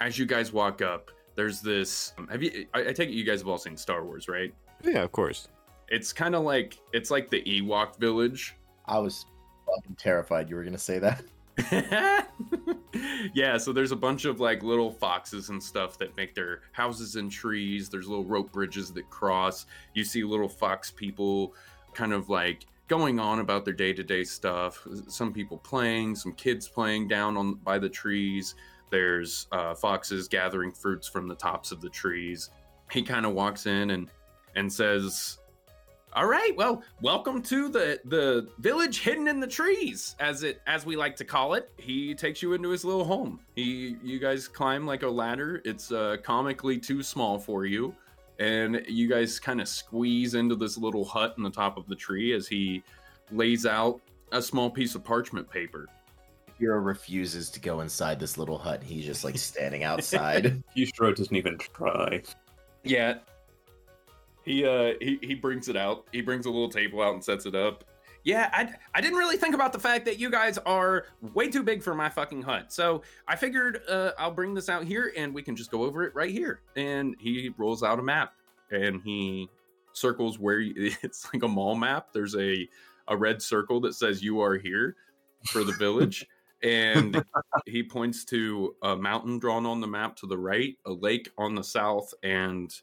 as 0.01 0.17
you 0.17 0.25
guys 0.25 0.53
walk 0.53 0.81
up, 0.81 1.11
there's 1.35 1.61
this. 1.61 2.13
Um, 2.17 2.29
have 2.29 2.43
you? 2.43 2.67
I, 2.73 2.89
I 2.89 2.93
take 2.93 3.09
it 3.09 3.13
you 3.13 3.25
guys 3.25 3.41
have 3.41 3.49
all 3.49 3.59
seen 3.59 3.77
Star 3.77 4.05
Wars, 4.05 4.29
right? 4.29 4.55
Yeah, 4.85 5.03
of 5.03 5.11
course. 5.11 5.49
It's 5.89 6.13
kind 6.13 6.37
of 6.37 6.45
like 6.45 6.79
it's 6.93 7.11
like 7.11 7.31
the 7.31 7.43
Ewok 7.43 7.99
village. 7.99 8.55
I 8.87 8.99
was 9.01 9.27
fucking 9.67 9.97
terrified 9.97 10.49
you 10.49 10.57
were 10.57 10.63
going 10.63 10.73
to 10.73 10.79
say 10.79 11.01
that. 11.01 11.25
yeah, 13.35 13.57
so 13.59 13.73
there's 13.73 13.93
a 13.93 13.97
bunch 13.97 14.25
of 14.25 14.39
like 14.39 14.63
little 14.63 14.93
foxes 14.93 15.49
and 15.49 15.63
stuff 15.63 15.99
that 15.99 16.17
make 16.17 16.35
their 16.35 16.63
houses 16.73 17.17
in 17.17 17.29
trees. 17.29 17.89
There's 17.89 18.07
little 18.07 18.25
rope 18.25 18.53
bridges 18.53 18.93
that 18.93 19.11
cross. 19.11 19.67
You 19.95 20.05
see 20.05 20.23
little 20.23 20.49
fox 20.49 20.91
people 20.91 21.55
kind 21.95 22.13
of 22.13 22.29
like 22.29 22.67
going 22.89 23.21
on 23.21 23.39
about 23.39 23.65
their 23.65 23.75
day-to-day 23.75 24.25
stuff. 24.25 24.87
Some 25.07 25.33
people 25.33 25.59
playing, 25.59 26.17
some 26.17 26.33
kids 26.33 26.67
playing 26.67 27.09
down 27.09 27.37
on 27.37 27.55
by 27.55 27.79
the 27.79 27.89
trees. 27.89 28.55
There's 28.91 29.47
uh, 29.53 29.75
foxes 29.75 30.27
gathering 30.29 30.73
fruits 30.73 31.07
from 31.07 31.29
the 31.29 31.35
tops 31.35 31.71
of 31.71 31.81
the 31.81 31.91
trees. 31.91 32.51
He 32.91 33.03
kind 33.03 33.27
of 33.27 33.35
walks 33.35 33.67
in 33.67 33.91
and 33.91 34.11
and 34.57 34.73
says, 34.73 35.39
all 36.15 36.27
right, 36.27 36.57
well, 36.57 36.83
welcome 37.03 37.43
to 37.43 37.69
the 37.69 38.01
the 38.07 38.49
village 38.61 39.01
hidden 39.01 39.29
in 39.29 39.41
the 39.41 39.47
trees, 39.47 40.17
as 40.19 40.43
it 40.43 40.63
as 40.67 40.87
we 40.87 40.97
like 40.97 41.15
to 41.17 41.25
call 41.25 41.53
it. 41.53 41.71
He 41.77 42.15
takes 42.15 42.43
you 42.43 42.55
into 42.55 42.71
his 42.71 42.83
little 42.83 43.05
home. 43.05 43.41
He 43.55 43.97
you 44.03 44.19
guys 44.19 44.49
climb 44.49 44.87
like 44.87 45.03
a 45.03 45.09
ladder. 45.09 45.61
It's 45.67 45.93
uh, 45.93 46.17
comically 46.23 46.79
too 46.79 47.03
small 47.03 47.39
for 47.39 47.67
you, 47.67 47.95
and 48.39 48.83
you 48.89 49.09
guys 49.09 49.41
kind 49.41 49.61
of 49.61 49.69
squeeze 49.69 50.35
into 50.35 50.55
this 50.55 50.79
little 50.79 51.05
hut 51.05 51.35
in 51.37 51.43
the 51.43 51.51
top 51.51 51.77
of 51.77 51.87
the 51.89 51.97
tree 51.97 52.33
as 52.33 52.47
he 52.47 52.83
lays 53.33 53.67
out 53.67 54.01
a 54.33 54.41
small 54.41 54.71
piece 54.71 54.95
of 54.95 55.05
parchment 55.05 55.51
paper. 55.51 55.89
Akira 56.49 56.81
refuses 56.81 57.51
to 57.51 57.61
go 57.61 57.81
inside 57.81 58.19
this 58.19 58.39
little 58.39 58.59
hut. 58.59 58.83
He's 58.83 59.05
just 59.05 59.25
like 59.25 59.39
standing 59.39 59.85
outside. 59.85 60.63
Fushiro 60.77 61.15
doesn't 61.15 61.35
even 61.35 61.59
try. 61.59 62.23
Yeah. 62.85 63.19
He 64.45 64.65
uh 64.65 64.95
he, 65.01 65.19
he 65.23 65.35
brings 65.35 65.69
it 65.69 65.77
out. 65.77 66.07
He 66.13 66.21
brings 66.21 66.47
a 66.47 66.51
little 66.51 66.71
table 66.71 67.03
out 67.03 67.15
and 67.15 67.23
sets 67.23 67.47
it 67.47 67.55
up. 67.55 67.85
Yeah, 68.25 68.51
I, 68.53 68.75
I 68.95 69.01
didn't 69.01 69.19
really 69.19 69.37
think 69.37 69.55
about 69.55 69.73
the 69.73 69.79
fact 69.79 70.05
that 70.05 70.19
you 70.19 70.31
guys 70.31 70.59
are 70.59 71.07
way 71.35 71.49
too 71.49 71.63
big 71.63 71.83
for 71.83 71.95
my 71.95 72.09
fucking 72.09 72.43
hut. 72.43 72.73
So 72.73 73.03
I 73.27 73.37
figured 73.37 73.83
uh, 73.89 74.11
I'll 74.19 74.33
bring 74.33 74.55
this 74.55 74.69
out 74.69 74.85
here 74.85 75.13
and 75.17 75.35
we 75.35 75.43
can 75.43 75.57
just 75.57 75.71
go 75.71 75.85
over 75.85 76.05
it 76.05 76.15
right 76.15 76.31
here. 76.31 76.61
And 76.77 77.17
he 77.19 77.51
rolls 77.57 77.83
out 77.83 77.99
a 77.99 78.03
map 78.03 78.35
and 78.71 79.01
he 79.03 79.49
circles 79.93 80.39
where 80.39 80.61
you, 80.61 80.93
it's 81.03 81.27
like 81.33 81.43
a 81.43 81.49
mall 81.49 81.75
map. 81.75 82.09
There's 82.13 82.37
a 82.37 82.69
a 83.09 83.17
red 83.17 83.41
circle 83.41 83.81
that 83.81 83.95
says 83.95 84.23
you 84.23 84.41
are 84.41 84.57
here 84.59 84.97
for 85.47 85.65
the 85.65 85.73
village. 85.73 86.27
and 86.63 87.25
he 87.67 87.83
points 87.83 88.25
to 88.25 88.75
a 88.83 88.97
mountain 88.97 89.39
drawn 89.39 89.65
on 89.65 89.81
the 89.81 89.87
map 89.87 90.17
to 90.17 90.27
the 90.27 90.37
right, 90.37 90.77
a 90.87 90.93
lake 90.93 91.31
on 91.39 91.55
the 91.55 91.63
south, 91.63 92.13
and 92.23 92.75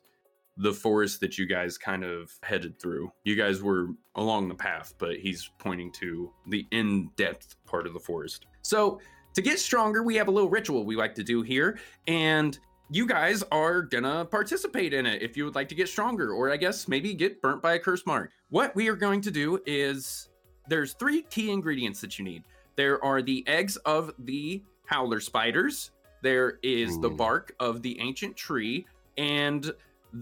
the 0.58 0.74
forest 0.74 1.20
that 1.20 1.38
you 1.38 1.46
guys 1.46 1.78
kind 1.78 2.04
of 2.04 2.32
headed 2.44 2.80
through. 2.80 3.12
You 3.24 3.36
guys 3.36 3.62
were 3.62 3.89
along 4.15 4.48
the 4.48 4.56
path, 4.56 4.94
but 4.98 5.18
he's 5.18 5.50
pointing 5.60 5.91
to 5.94 6.32
the 6.48 6.65
in 6.72 7.10
depth 7.18 7.56
part 7.65 7.86
of 7.86 7.94
the 7.94 8.00
forest. 8.00 8.46
So, 8.62 9.00
to 9.34 9.41
get 9.41 9.60
stronger, 9.60 10.02
we 10.02 10.15
have 10.15 10.30
a 10.30 10.32
little 10.32 10.50
ritual 10.50 10.86
we 10.86 10.96
like 10.96 11.13
to 11.15 11.24
do 11.24 11.41
here, 11.41 11.78
and 12.08 12.58
you 12.89 13.06
guys 13.06 13.44
are 13.52 13.82
gonna 13.82 14.24
participate 14.26 14.94
in 14.94 15.06
it 15.06 15.22
if 15.22 15.36
you 15.36 15.44
would 15.44 15.56
like 15.56 15.68
to 15.70 15.76
get 15.76 15.89
stronger, 15.89 16.32
or 16.32 16.52
I 16.52 16.58
guess 16.58 16.88
maybe 16.88 17.13
get 17.13 17.41
burnt 17.41 17.62
by 17.62 17.74
a 17.74 17.80
curse 17.80 18.06
mark. 18.06 18.32
What 18.50 18.74
we 18.76 18.88
are 18.88 18.96
going 18.96 19.22
to 19.22 19.32
do 19.32 19.60
is 19.65 20.30
there's 20.70 20.94
three 20.94 21.24
key 21.24 21.52
ingredients 21.52 22.00
that 22.02 22.18
you 22.18 22.24
need. 22.24 22.44
There 22.76 23.04
are 23.04 23.22
the 23.22 23.44
eggs 23.48 23.76
of 23.78 24.13
the 24.20 24.63
howler 24.86 25.20
spiders. 25.20 25.91
There 26.22 26.60
is 26.63 27.00
the 27.00 27.10
bark 27.10 27.54
of 27.60 27.82
the 27.82 28.00
ancient 28.00 28.36
tree, 28.36 28.86
and 29.18 29.72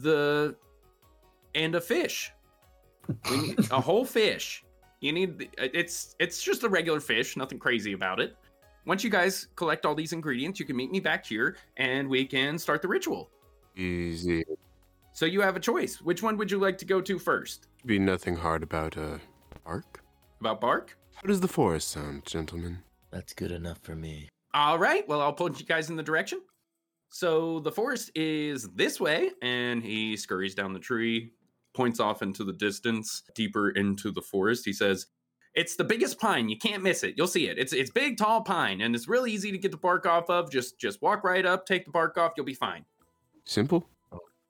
the 0.02 0.56
and 1.56 1.76
a 1.76 1.82
fish. 1.82 2.32
We 3.30 3.38
need 3.42 3.72
a 3.72 3.80
whole 3.82 4.06
fish. 4.06 4.64
You 5.02 5.12
need 5.12 5.38
the- 5.38 5.50
it's 5.78 6.16
it's 6.20 6.42
just 6.42 6.64
a 6.64 6.70
regular 6.70 7.00
fish, 7.00 7.36
nothing 7.38 7.60
crazy 7.60 7.94
about 7.94 8.20
it. 8.20 8.36
Once 8.86 9.04
you 9.04 9.10
guys 9.10 9.48
collect 9.56 9.86
all 9.86 9.96
these 9.96 10.14
ingredients, 10.14 10.60
you 10.60 10.66
can 10.66 10.76
meet 10.76 10.92
me 10.92 11.00
back 11.00 11.26
here 11.26 11.58
and 11.78 12.10
we 12.10 12.26
can 12.26 12.58
start 12.58 12.82
the 12.82 12.88
ritual. 12.88 13.30
Easy. 13.76 14.44
So 15.14 15.26
you 15.26 15.42
have 15.42 15.56
a 15.56 15.60
choice. 15.60 16.02
Which 16.02 16.24
one 16.24 16.38
would 16.38 16.50
you 16.52 16.58
like 16.58 16.78
to 16.80 16.86
go 16.86 17.00
to 17.02 17.20
first? 17.20 17.68
Be 17.86 18.00
nothing 18.00 18.36
hard 18.36 18.64
about 18.64 18.98
a 18.98 19.20
bark. 19.64 20.02
About 20.42 20.60
bark? 20.60 20.98
How 21.16 21.28
does 21.28 21.40
the 21.42 21.48
forest 21.48 21.90
sound, 21.90 22.26
gentlemen? 22.26 22.80
That's 23.12 23.34
good 23.34 23.52
enough 23.52 23.78
for 23.84 23.96
me. 23.96 24.30
All 24.54 24.78
right. 24.80 25.08
Well, 25.08 25.22
I'll 25.22 25.34
point 25.34 25.60
you 25.60 25.66
guys 25.66 25.90
in 25.90 25.96
the 25.96 26.04
direction. 26.04 26.42
So 27.14 27.60
the 27.60 27.72
forest 27.72 28.10
is 28.16 28.68
this 28.70 29.00
way, 29.00 29.30
and 29.44 29.84
he 29.84 30.18
scurries 30.18 30.56
down 30.56 30.74
the 30.74 30.80
tree, 30.80 31.32
points 31.76 32.00
off 32.00 32.24
into 32.24 32.44
the 32.44 32.54
distance, 32.54 33.22
deeper 33.36 33.70
into 33.70 34.10
the 34.10 34.24
forest. 34.24 34.66
He 34.66 34.74
says, 34.74 35.06
"It's 35.54 35.76
the 35.76 35.84
biggest 35.84 36.20
pine. 36.20 36.50
You 36.50 36.58
can't 36.58 36.82
miss 36.82 37.04
it. 37.04 37.14
You'll 37.16 37.28
see 37.28 37.48
it. 37.48 37.60
It's 37.60 37.72
it's 37.72 37.92
big, 37.92 38.18
tall 38.18 38.42
pine, 38.42 38.82
and 38.82 38.96
it's 38.96 39.08
really 39.08 39.32
easy 39.32 39.52
to 39.52 39.60
get 39.60 39.70
the 39.70 39.78
bark 39.78 40.08
off 40.08 40.28
of. 40.32 40.50
Just 40.50 40.80
just 40.80 41.04
walk 41.04 41.24
right 41.24 41.46
up, 41.46 41.68
take 41.68 41.86
the 41.86 41.92
bark 41.92 42.18
off. 42.18 42.32
You'll 42.36 42.48
be 42.48 42.56
fine. 42.56 42.84
Simple. 43.46 43.88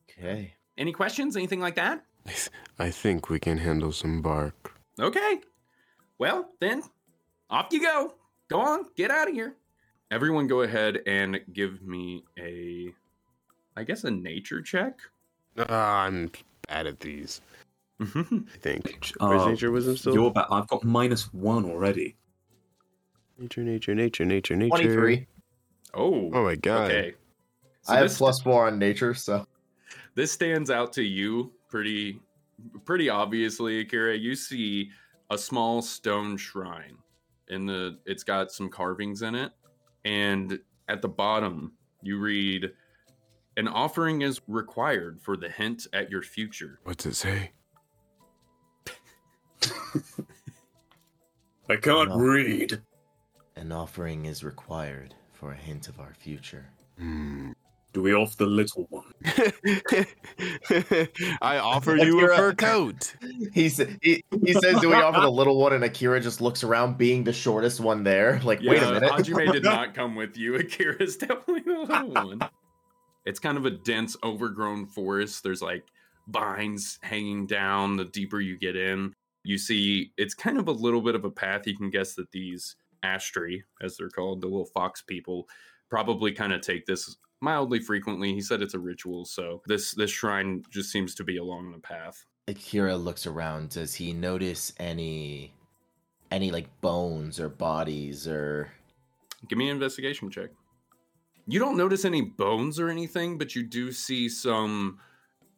Okay. 0.10 0.54
Any 0.78 0.94
questions? 0.94 1.36
Anything 1.36 1.60
like 1.60 1.76
that? 1.76 2.06
I, 2.26 2.30
th- 2.32 2.50
I 2.80 2.92
think 2.92 3.30
we 3.30 3.42
can 3.42 3.58
handle 3.58 3.92
some 3.92 4.22
bark. 4.22 4.80
Okay. 5.02 5.42
Well, 6.18 6.52
then, 6.62 6.82
off 7.50 7.74
you 7.74 7.82
go. 7.82 8.14
Go 8.50 8.62
on, 8.62 8.86
get 8.96 9.12
out 9.12 9.28
of 9.28 9.34
here. 9.34 9.58
Everyone, 10.14 10.46
go 10.46 10.62
ahead 10.62 11.00
and 11.08 11.40
give 11.54 11.82
me 11.82 12.24
a, 12.38 12.94
I 13.76 13.84
guess, 13.84 14.04
a 14.04 14.12
nature 14.12 14.62
check. 14.62 15.00
Ah, 15.58 16.04
I'm 16.04 16.30
bad 16.68 16.86
at 16.86 17.00
these. 17.00 17.42
I 18.00 18.06
think. 18.60 19.12
Uh, 19.20 19.50
nature 19.50 19.72
wisdom 19.72 19.98
still? 19.98 20.14
You're 20.14 20.30
back. 20.32 20.46
I've 20.52 20.68
got 20.68 20.84
minus 20.84 21.34
one 21.34 21.66
already. 21.66 22.16
Nature, 23.40 23.64
nature, 23.64 23.96
nature, 23.96 24.24
nature, 24.24 24.56
nature. 24.56 24.70
23. 24.70 25.28
oh, 25.96 26.30
Oh 26.32 26.44
my 26.44 26.58
god. 26.58 26.92
okay. 26.92 27.14
So 27.82 27.94
I 27.94 27.96
have 27.96 28.10
this, 28.10 28.20
plus 28.20 28.40
four 28.40 28.68
on 28.68 28.78
nature, 28.78 29.16
so. 29.16 29.48
this 30.14 30.32
stands 30.32 30.70
out 30.70 30.94
to 30.94 31.02
you 31.02 31.52
pretty, 31.70 32.20
pretty 32.86 33.10
obviously, 33.10 33.80
Akira. 33.80 34.16
You 34.16 34.36
see 34.36 34.92
a 35.32 35.40
small 35.40 35.82
stone 35.82 36.38
shrine, 36.38 37.00
in 37.48 37.66
the. 37.66 37.98
It's 38.06 38.24
got 38.24 38.52
some 38.52 38.70
carvings 38.70 39.24
in 39.24 39.34
it, 39.34 39.52
and 40.06 40.60
at 40.88 41.02
the 41.02 41.08
bottom 41.10 41.74
you 42.02 42.20
read, 42.20 42.72
"An 43.58 43.68
offering 43.68 44.22
is 44.22 44.42
required 44.48 45.22
for 45.22 45.38
the 45.38 45.50
hint 45.50 45.88
at 45.94 46.10
your 46.10 46.22
future." 46.22 46.80
What's 46.84 47.06
it 47.06 47.16
say? 47.16 47.52
I 51.70 51.76
can't 51.78 52.10
No. 52.10 52.18
read. 52.18 52.82
An 53.56 53.72
offering 53.72 54.26
is 54.26 54.44
required 54.44 55.14
for 55.32 55.52
a 55.52 55.56
hint 55.56 55.88
of 55.88 56.00
our 56.00 56.14
future. 56.14 56.66
Hmm. 56.98 57.52
Do 57.94 58.02
we 58.02 58.14
off 58.14 58.36
the 58.38 58.48
little 58.48 58.88
one? 58.90 59.14
I 61.44 61.60
offer 61.60 61.96
you 61.96 62.28
a 62.28 62.34
uh, 62.34 62.36
fur 62.36 62.54
coat. 62.54 63.16
He, 63.54 63.70
he, 64.02 64.24
he 64.44 64.54
says, 64.54 64.80
Do 64.80 64.90
we 64.90 64.96
offer 64.96 65.22
the 65.22 65.32
little 65.32 65.60
one? 65.60 65.74
And 65.74 65.84
Akira 65.84 66.20
just 66.20 66.42
looks 66.42 66.64
around, 66.64 66.98
being 66.98 67.24
the 67.24 67.34
shortest 67.34 67.80
one 67.80 68.04
there. 68.04 68.42
Like, 68.44 68.62
wait 68.64 68.82
a 68.82 68.94
minute. 68.94 69.12
Hajime 69.12 69.52
did 69.52 69.64
not 69.64 69.94
come 69.96 70.16
with 70.16 70.36
you. 70.38 70.56
Akira's 70.56 71.18
definitely 71.18 71.62
the 71.62 71.80
little 71.80 72.10
one. 72.10 72.42
It's 73.26 73.40
kind 73.40 73.58
of 73.58 73.66
a 73.68 73.72
dense, 73.72 74.18
overgrown 74.24 74.88
forest. 74.88 75.44
There's 75.44 75.62
like 75.62 75.84
vines 76.28 76.98
hanging 77.04 77.46
down. 77.46 77.96
The 77.96 78.06
deeper 78.06 78.42
you 78.42 78.58
get 78.58 78.76
in, 78.76 79.14
you 79.44 79.60
see 79.60 80.14
it's 80.18 80.34
kind 80.34 80.58
of 80.58 80.68
a 80.68 80.72
little 80.72 81.02
bit 81.02 81.14
of 81.14 81.26
a 81.26 81.32
path. 81.32 81.68
You 81.68 81.78
can 81.78 81.92
guess 81.92 82.16
that 82.16 82.32
these 82.32 82.76
Astri, 83.06 83.62
as 83.82 83.98
they're 83.98 84.10
called, 84.10 84.42
the 84.42 84.48
little 84.48 84.66
fox 84.66 85.04
people, 85.04 85.48
probably 85.90 86.32
kind 86.32 86.54
of 86.54 86.62
take 86.62 86.88
this 86.88 87.18
mildly 87.44 87.80
frequently. 87.80 88.34
He 88.34 88.42
said 88.42 88.62
it's 88.62 88.74
a 88.74 88.80
ritual, 88.80 89.26
so 89.26 89.62
this 89.68 89.94
this 89.94 90.10
shrine 90.10 90.64
just 90.72 90.92
seems 90.92 91.14
to 91.16 91.24
be 91.24 91.38
along 91.38 91.72
the 91.72 91.78
path. 91.78 92.26
Akira 92.48 92.96
looks 92.96 93.28
around. 93.28 93.70
Does 93.70 93.94
he 93.94 94.14
notice 94.14 94.74
any, 94.80 95.54
any 96.32 96.52
like 96.52 96.70
bones 96.82 97.40
or 97.40 97.50
bodies 97.50 98.28
or? 98.28 98.72
Give 99.48 99.58
me 99.58 99.70
an 99.70 99.76
investigation 99.76 100.32
check. 100.32 100.50
You 101.46 101.60
don't 101.60 101.78
notice 101.78 102.06
any 102.06 102.22
bones 102.22 102.80
or 102.80 102.90
anything, 102.90 103.38
but 103.38 103.56
you 103.56 103.64
do 103.64 103.92
see 103.92 104.30
some 104.30 105.00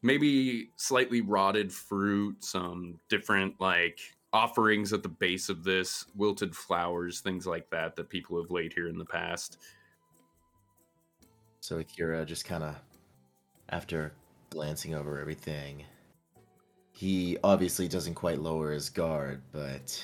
maybe 0.02 0.72
slightly 0.76 1.22
rotted 1.22 1.72
fruit, 1.72 2.44
some 2.44 3.00
different 3.10 3.62
like 3.62 4.00
offerings 4.34 4.92
at 4.92 5.04
the 5.04 5.10
base 5.10 5.50
of 5.50 5.64
this, 5.64 6.06
wilted 6.16 6.56
flowers, 6.56 7.22
things 7.22 7.46
like 7.46 7.70
that 7.70 7.96
that 7.96 8.10
people 8.10 8.42
have 8.42 8.52
laid 8.52 8.74
here 8.74 8.88
in 8.88 8.98
the 8.98 9.06
past. 9.06 9.60
So 11.66 11.80
Akira 11.80 12.24
just 12.28 12.46
kind 12.46 12.64
of, 12.64 12.76
after 13.70 14.14
glancing 14.52 14.94
over 14.94 15.20
everything, 15.20 15.84
he 16.92 17.40
obviously 17.44 17.88
doesn't 17.88 18.14
quite 18.14 18.40
lower 18.40 18.72
his 18.72 18.88
guard, 18.88 19.42
but 19.52 20.00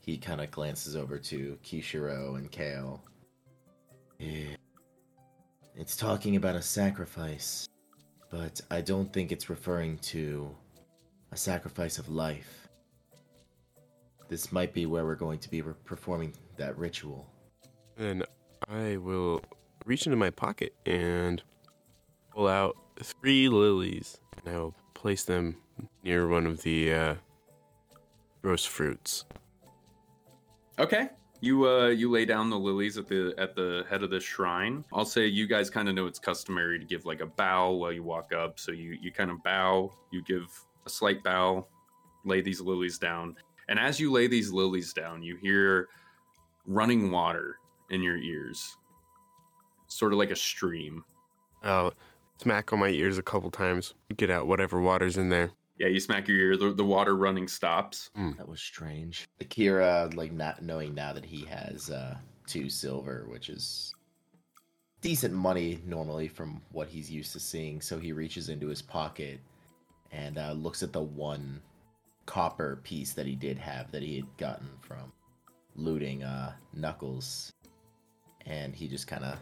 he 0.00 0.16
kind 0.16 0.40
of 0.40 0.50
glances 0.50 0.96
over 0.96 1.18
to 1.18 1.58
Kishiro 1.62 2.38
and 2.38 2.50
Kale. 2.50 3.04
"Eh, 4.20 4.56
It's 5.74 5.96
talking 5.98 6.36
about 6.36 6.56
a 6.56 6.62
sacrifice, 6.62 7.68
but 8.30 8.58
I 8.70 8.80
don't 8.80 9.12
think 9.12 9.32
it's 9.32 9.50
referring 9.50 9.98
to 10.14 10.56
a 11.30 11.36
sacrifice 11.36 11.98
of 11.98 12.08
life. 12.08 12.70
This 14.28 14.50
might 14.50 14.72
be 14.72 14.86
where 14.86 15.04
we're 15.04 15.14
going 15.14 15.40
to 15.40 15.50
be 15.50 15.60
re- 15.60 15.74
performing 15.84 16.32
that 16.56 16.78
ritual. 16.78 17.28
And 17.98 18.24
I 18.66 18.96
will 18.96 19.42
reach 19.84 20.06
into 20.06 20.16
my 20.16 20.30
pocket 20.30 20.74
and 20.86 21.42
pull 22.32 22.48
out 22.48 22.76
three 23.02 23.48
lilies, 23.48 24.18
and 24.38 24.54
I 24.54 24.58
will 24.58 24.74
place 24.94 25.24
them 25.24 25.56
near 26.02 26.26
one 26.28 26.46
of 26.46 26.62
the 26.62 26.92
uh, 26.92 27.14
roast 28.42 28.68
fruits. 28.68 29.24
Okay. 30.78 31.08
You 31.40 31.68
uh 31.68 31.88
you 31.88 32.10
lay 32.10 32.24
down 32.24 32.48
the 32.48 32.58
lilies 32.58 32.96
at 32.96 33.06
the 33.06 33.34
at 33.36 33.54
the 33.54 33.84
head 33.90 34.02
of 34.02 34.08
the 34.08 34.18
shrine. 34.18 34.82
I'll 34.94 35.04
say 35.04 35.26
you 35.26 35.46
guys 35.46 35.68
kind 35.68 35.90
of 35.90 35.94
know 35.94 36.06
it's 36.06 36.18
customary 36.18 36.78
to 36.78 36.86
give 36.86 37.04
like 37.04 37.20
a 37.20 37.26
bow 37.26 37.72
while 37.72 37.92
you 37.92 38.02
walk 38.02 38.32
up. 38.32 38.58
So 38.58 38.72
you 38.72 38.96
you 39.00 39.12
kind 39.12 39.30
of 39.30 39.42
bow, 39.42 39.92
you 40.10 40.22
give 40.22 40.48
a 40.86 40.90
slight 40.90 41.22
bow, 41.22 41.66
lay 42.24 42.40
these 42.40 42.62
lilies 42.62 42.98
down. 42.98 43.36
And 43.68 43.78
as 43.78 44.00
you 44.00 44.10
lay 44.10 44.26
these 44.26 44.52
lilies 44.52 44.94
down, 44.94 45.22
you 45.22 45.36
hear 45.36 45.88
running 46.66 47.10
water 47.10 47.58
in 47.90 48.02
your 48.02 48.16
ears. 48.16 48.78
Sort 49.94 50.12
of 50.12 50.18
like 50.18 50.32
a 50.32 50.36
stream. 50.36 51.04
I'll 51.62 51.94
smack 52.42 52.72
on 52.72 52.80
my 52.80 52.88
ears 52.88 53.16
a 53.16 53.22
couple 53.22 53.48
times, 53.52 53.94
get 54.16 54.28
out 54.28 54.48
whatever 54.48 54.80
water's 54.80 55.16
in 55.16 55.28
there. 55.28 55.52
Yeah, 55.78 55.86
you 55.86 56.00
smack 56.00 56.26
your 56.26 56.36
ear, 56.36 56.56
the, 56.56 56.72
the 56.72 56.84
water 56.84 57.14
running 57.14 57.46
stops. 57.46 58.10
That 58.36 58.48
was 58.48 58.60
strange. 58.60 59.28
Akira, 59.40 60.10
like 60.14 60.32
not 60.32 60.62
knowing 60.62 60.96
now 60.96 61.12
that 61.12 61.24
he 61.24 61.44
has 61.44 61.90
uh 61.90 62.16
two 62.48 62.68
silver, 62.68 63.26
which 63.30 63.48
is 63.48 63.94
decent 65.00 65.32
money 65.32 65.78
normally 65.86 66.26
from 66.26 66.60
what 66.72 66.88
he's 66.88 67.08
used 67.08 67.32
to 67.34 67.38
seeing, 67.38 67.80
so 67.80 67.96
he 67.96 68.10
reaches 68.10 68.48
into 68.48 68.66
his 68.66 68.82
pocket 68.82 69.38
and 70.10 70.38
uh, 70.38 70.52
looks 70.54 70.82
at 70.82 70.92
the 70.92 71.02
one 71.02 71.62
copper 72.26 72.80
piece 72.82 73.12
that 73.12 73.26
he 73.26 73.36
did 73.36 73.58
have 73.58 73.92
that 73.92 74.02
he 74.02 74.16
had 74.16 74.36
gotten 74.38 74.70
from 74.80 75.12
looting 75.76 76.24
uh 76.24 76.52
Knuckles, 76.72 77.52
and 78.44 78.74
he 78.74 78.88
just 78.88 79.06
kind 79.06 79.22
of 79.24 79.38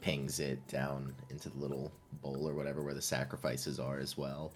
pings 0.00 0.40
it 0.40 0.66
down 0.68 1.14
into 1.30 1.50
the 1.50 1.58
little 1.58 1.92
bowl 2.22 2.48
or 2.48 2.54
whatever 2.54 2.82
where 2.82 2.94
the 2.94 3.02
sacrifices 3.02 3.80
are 3.80 3.98
as 3.98 4.16
well. 4.16 4.52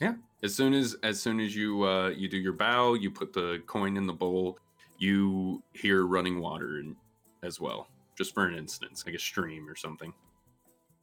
Yeah. 0.00 0.14
As 0.42 0.54
soon 0.54 0.74
as 0.74 0.96
as 1.02 1.20
soon 1.20 1.40
as 1.40 1.56
you 1.56 1.82
uh 1.84 2.08
you 2.10 2.28
do 2.28 2.36
your 2.38 2.52
bow, 2.52 2.94
you 2.94 3.10
put 3.10 3.32
the 3.32 3.62
coin 3.66 3.96
in 3.96 4.06
the 4.06 4.12
bowl, 4.12 4.58
you 4.98 5.62
hear 5.72 6.06
running 6.06 6.40
water 6.40 6.78
in, 6.80 6.96
as 7.42 7.60
well. 7.60 7.88
Just 8.16 8.34
for 8.34 8.46
an 8.46 8.56
instance, 8.56 9.04
like 9.06 9.14
a 9.14 9.18
stream 9.18 9.68
or 9.68 9.76
something. 9.76 10.12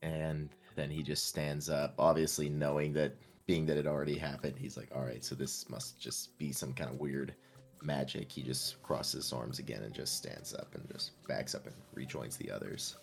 and 0.01 0.49
then 0.75 0.89
he 0.89 1.03
just 1.03 1.27
stands 1.27 1.69
up 1.69 1.93
obviously 1.99 2.49
knowing 2.49 2.93
that 2.93 3.15
being 3.45 3.65
that 3.65 3.77
it 3.77 3.87
already 3.87 4.17
happened 4.17 4.55
he's 4.57 4.77
like 4.77 4.89
all 4.95 5.03
right 5.03 5.23
so 5.23 5.35
this 5.35 5.69
must 5.69 5.99
just 5.99 6.37
be 6.37 6.51
some 6.51 6.73
kind 6.73 6.89
of 6.89 6.99
weird 6.99 7.33
magic 7.81 8.31
he 8.31 8.41
just 8.41 8.81
crosses 8.83 9.25
his 9.25 9.33
arms 9.33 9.59
again 9.59 9.83
and 9.83 9.93
just 9.93 10.17
stands 10.17 10.53
up 10.53 10.73
and 10.75 10.87
just 10.91 11.11
backs 11.27 11.53
up 11.55 11.65
and 11.67 11.75
rejoins 11.93 12.37
the 12.37 12.49
others 12.51 12.95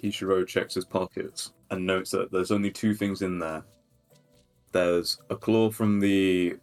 Kishiro 0.00 0.46
checks 0.46 0.74
his 0.74 0.84
pockets 0.84 1.52
and 1.70 1.84
notes 1.84 2.10
that 2.12 2.30
there's 2.30 2.50
only 2.50 2.70
two 2.70 2.94
things 2.94 3.22
in 3.22 3.38
there. 3.38 3.64
There's 4.72 5.18
a 5.30 5.36
claw 5.36 5.70
from 5.70 5.98
the 5.98 6.56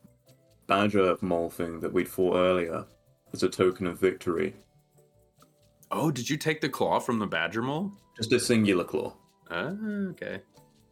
badger 0.68 1.16
mole 1.22 1.50
thing 1.50 1.80
that 1.82 1.92
we'd 1.92 2.10
fought 2.10 2.36
earlier 2.36 2.86
as 3.34 3.44
a 3.44 3.50
token 3.50 3.88
of 3.88 4.00
victory. 4.00 4.56
Oh, 5.92 6.12
did 6.12 6.30
you 6.30 6.38
take 6.38 6.62
the 6.62 6.70
claw 6.70 7.00
from 7.00 7.20
the 7.20 7.28
badger 7.28 7.62
mole? 7.62 7.92
Just 8.18 8.32
a 8.32 8.40
singular 8.40 8.84
claw. 8.84 9.14
Ah, 9.52 9.74
okay. 10.10 10.40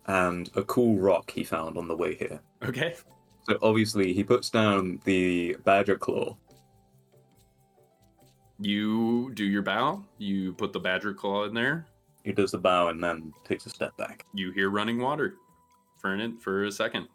And 0.07 0.49
a 0.55 0.63
cool 0.63 0.97
rock 0.97 1.31
he 1.31 1.43
found 1.43 1.77
on 1.77 1.87
the 1.87 1.95
way 1.95 2.15
here. 2.15 2.41
Okay. 2.63 2.95
So 3.43 3.57
obviously 3.61 4.13
he 4.13 4.23
puts 4.23 4.49
down 4.49 4.99
the 5.05 5.55
badger 5.63 5.97
claw. 5.97 6.37
You 8.59 9.31
do 9.33 9.43
your 9.43 9.61
bow, 9.61 10.03
you 10.17 10.53
put 10.53 10.73
the 10.73 10.79
badger 10.79 11.13
claw 11.13 11.45
in 11.45 11.53
there, 11.53 11.85
He 12.23 12.31
does 12.31 12.51
the 12.51 12.57
bow 12.57 12.87
and 12.87 13.03
then 13.03 13.33
takes 13.43 13.65
a 13.65 13.69
step 13.69 13.95
back. 13.97 14.25
you 14.33 14.51
hear 14.51 14.69
running 14.69 14.99
water 14.99 15.35
for 15.99 16.13
an 16.13 16.37
for 16.37 16.65
a 16.65 16.71
second. 16.71 17.07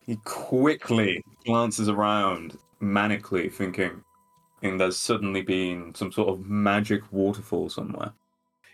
He 0.00 0.16
quickly 0.24 1.22
glances 1.44 1.88
around, 1.88 2.58
manically 2.80 3.52
thinking, 3.52 4.02
and 4.62 4.80
there's 4.80 4.96
suddenly 4.96 5.42
been 5.42 5.94
some 5.94 6.10
sort 6.10 6.30
of 6.30 6.46
magic 6.46 7.02
waterfall 7.12 7.68
somewhere. 7.68 8.12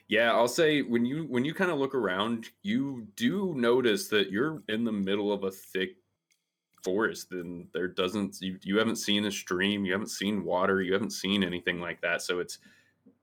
Yeah, 0.08 0.32
I'll 0.32 0.48
say 0.48 0.82
when 0.82 1.04
you 1.04 1.24
when 1.24 1.44
you 1.44 1.54
kind 1.54 1.70
of 1.70 1.78
look 1.78 1.94
around, 1.94 2.50
you 2.62 3.06
do 3.16 3.54
notice 3.56 4.08
that 4.08 4.30
you're 4.30 4.62
in 4.68 4.84
the 4.84 4.92
middle 4.92 5.32
of 5.32 5.44
a 5.44 5.50
thick 5.50 5.96
forest 6.84 7.32
and 7.32 7.66
there 7.72 7.88
doesn't 7.88 8.40
you, 8.42 8.58
you 8.62 8.76
haven't 8.78 8.96
seen 8.96 9.24
a 9.24 9.30
stream, 9.30 9.84
you 9.84 9.92
haven't 9.92 10.10
seen 10.10 10.44
water, 10.44 10.82
you 10.82 10.92
haven't 10.92 11.10
seen 11.10 11.42
anything 11.42 11.80
like 11.80 12.00
that. 12.02 12.20
So 12.20 12.38
it's 12.38 12.58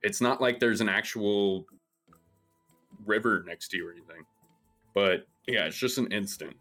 it's 0.03 0.21
not 0.21 0.41
like 0.41 0.59
there's 0.59 0.81
an 0.81 0.89
actual 0.89 1.65
river 3.05 3.43
next 3.47 3.69
to 3.69 3.77
you 3.77 3.87
or 3.87 3.91
anything. 3.91 4.25
But 4.93 5.27
yeah, 5.47 5.65
it's 5.65 5.77
just 5.77 5.97
an 5.97 6.11
instant. 6.11 6.55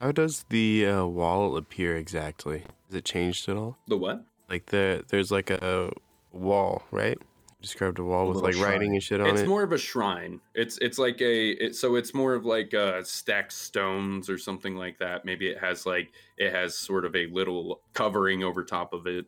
How 0.00 0.12
does 0.12 0.44
the 0.48 0.86
uh, 0.86 1.06
wall 1.06 1.56
appear 1.56 1.96
exactly? 1.96 2.62
Is 2.88 2.94
it 2.94 3.04
changed 3.04 3.48
at 3.48 3.56
all? 3.56 3.76
The 3.88 3.96
what? 3.96 4.24
Like 4.48 4.66
the 4.66 5.04
there's 5.08 5.32
like 5.32 5.50
a 5.50 5.90
wall, 6.32 6.84
right? 6.92 7.18
Described 7.60 7.98
a 7.98 8.04
wall 8.04 8.26
A 8.26 8.28
with 8.28 8.36
little 8.36 8.60
like 8.60 8.70
writing 8.70 8.92
and 8.92 9.02
shit 9.02 9.20
on 9.20 9.26
It's 9.26 9.40
it. 9.40 9.42
It's 9.42 9.48
more 9.48 9.64
of 9.64 9.72
a 9.72 9.78
shrine. 9.78 10.40
It's 10.54 10.78
it's 10.80 10.98
like 10.98 11.20
a 11.20 11.50
it, 11.50 11.74
so 11.74 11.96
it's 11.96 12.14
more 12.14 12.34
of 12.34 12.44
like 12.44 12.74
uh 12.74 13.02
stacked 13.02 13.52
stones 13.52 14.30
or 14.30 14.38
something 14.38 14.76
like 14.76 14.98
that. 15.00 15.24
Maybe 15.24 15.48
it 15.48 15.58
has 15.58 15.84
like 15.84 16.12
it 16.38 16.52
has 16.52 16.78
sort 16.78 17.04
of 17.04 17.16
a 17.16 17.26
little 17.26 17.80
covering 17.92 18.44
over 18.44 18.62
top 18.62 18.92
of 18.92 19.08
it, 19.08 19.26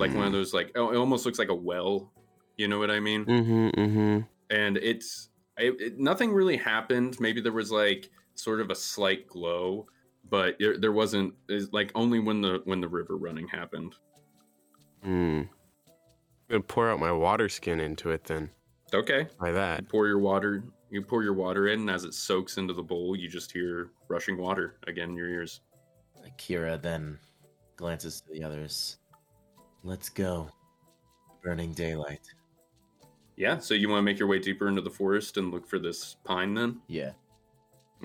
like 0.00 0.12
one 0.14 0.26
of 0.26 0.32
those 0.32 0.52
like 0.52 0.72
oh, 0.74 0.90
it 0.90 0.96
almost 0.96 1.26
looks 1.26 1.38
like 1.38 1.50
a 1.50 1.54
well. 1.54 2.10
You 2.56 2.68
know 2.68 2.78
what 2.78 2.90
I 2.90 3.00
mean? 3.00 3.24
Mm-hmm. 3.24 3.68
Mm-hmm. 3.80 4.18
And 4.50 4.76
it's 4.78 5.28
it, 5.58 5.80
it, 5.80 5.98
nothing 5.98 6.32
really 6.32 6.56
happened. 6.56 7.18
Maybe 7.20 7.40
there 7.40 7.52
was 7.52 7.70
like 7.70 8.10
sort 8.34 8.60
of 8.60 8.70
a 8.70 8.74
slight 8.74 9.26
glow, 9.26 9.86
but 10.28 10.56
there, 10.58 10.78
there 10.78 10.92
wasn't. 10.92 11.34
Is 11.48 11.72
like 11.72 11.92
only 11.94 12.18
when 12.18 12.40
the 12.40 12.60
when 12.64 12.80
the 12.80 12.88
river 12.88 13.16
running 13.16 13.48
happened. 13.48 13.94
Mm. 15.04 15.40
I'm 15.40 15.48
gonna 16.48 16.62
pour 16.62 16.90
out 16.90 17.00
my 17.00 17.12
water 17.12 17.48
skin 17.48 17.80
into 17.80 18.10
it 18.10 18.24
then. 18.24 18.50
Okay, 18.94 19.26
By 19.40 19.48
you 19.48 19.54
that. 19.54 19.88
pour 19.88 20.06
your 20.06 20.18
water. 20.18 20.64
You 20.90 21.02
pour 21.02 21.24
your 21.24 21.34
water 21.34 21.66
in, 21.68 21.80
and 21.80 21.90
as 21.90 22.04
it 22.04 22.14
soaks 22.14 22.58
into 22.58 22.72
the 22.72 22.82
bowl, 22.82 23.16
you 23.16 23.28
just 23.28 23.50
hear 23.50 23.90
rushing 24.08 24.36
water 24.36 24.78
again 24.86 25.10
in 25.10 25.16
your 25.16 25.28
ears. 25.28 25.60
Akira 26.24 26.78
then 26.78 27.18
glances 27.76 28.20
to 28.20 28.32
the 28.32 28.44
others. 28.44 28.98
Let's 29.82 30.08
go. 30.08 30.48
Burning 31.42 31.72
daylight. 31.72 32.20
Yeah, 33.36 33.58
so 33.58 33.74
you 33.74 33.88
want 33.88 33.98
to 33.98 34.02
make 34.02 34.18
your 34.18 34.28
way 34.28 34.38
deeper 34.38 34.68
into 34.68 34.80
the 34.80 34.90
forest 34.90 35.36
and 35.36 35.50
look 35.50 35.66
for 35.66 35.78
this 35.78 36.16
pine 36.24 36.54
then? 36.54 36.80
Yeah. 36.88 37.12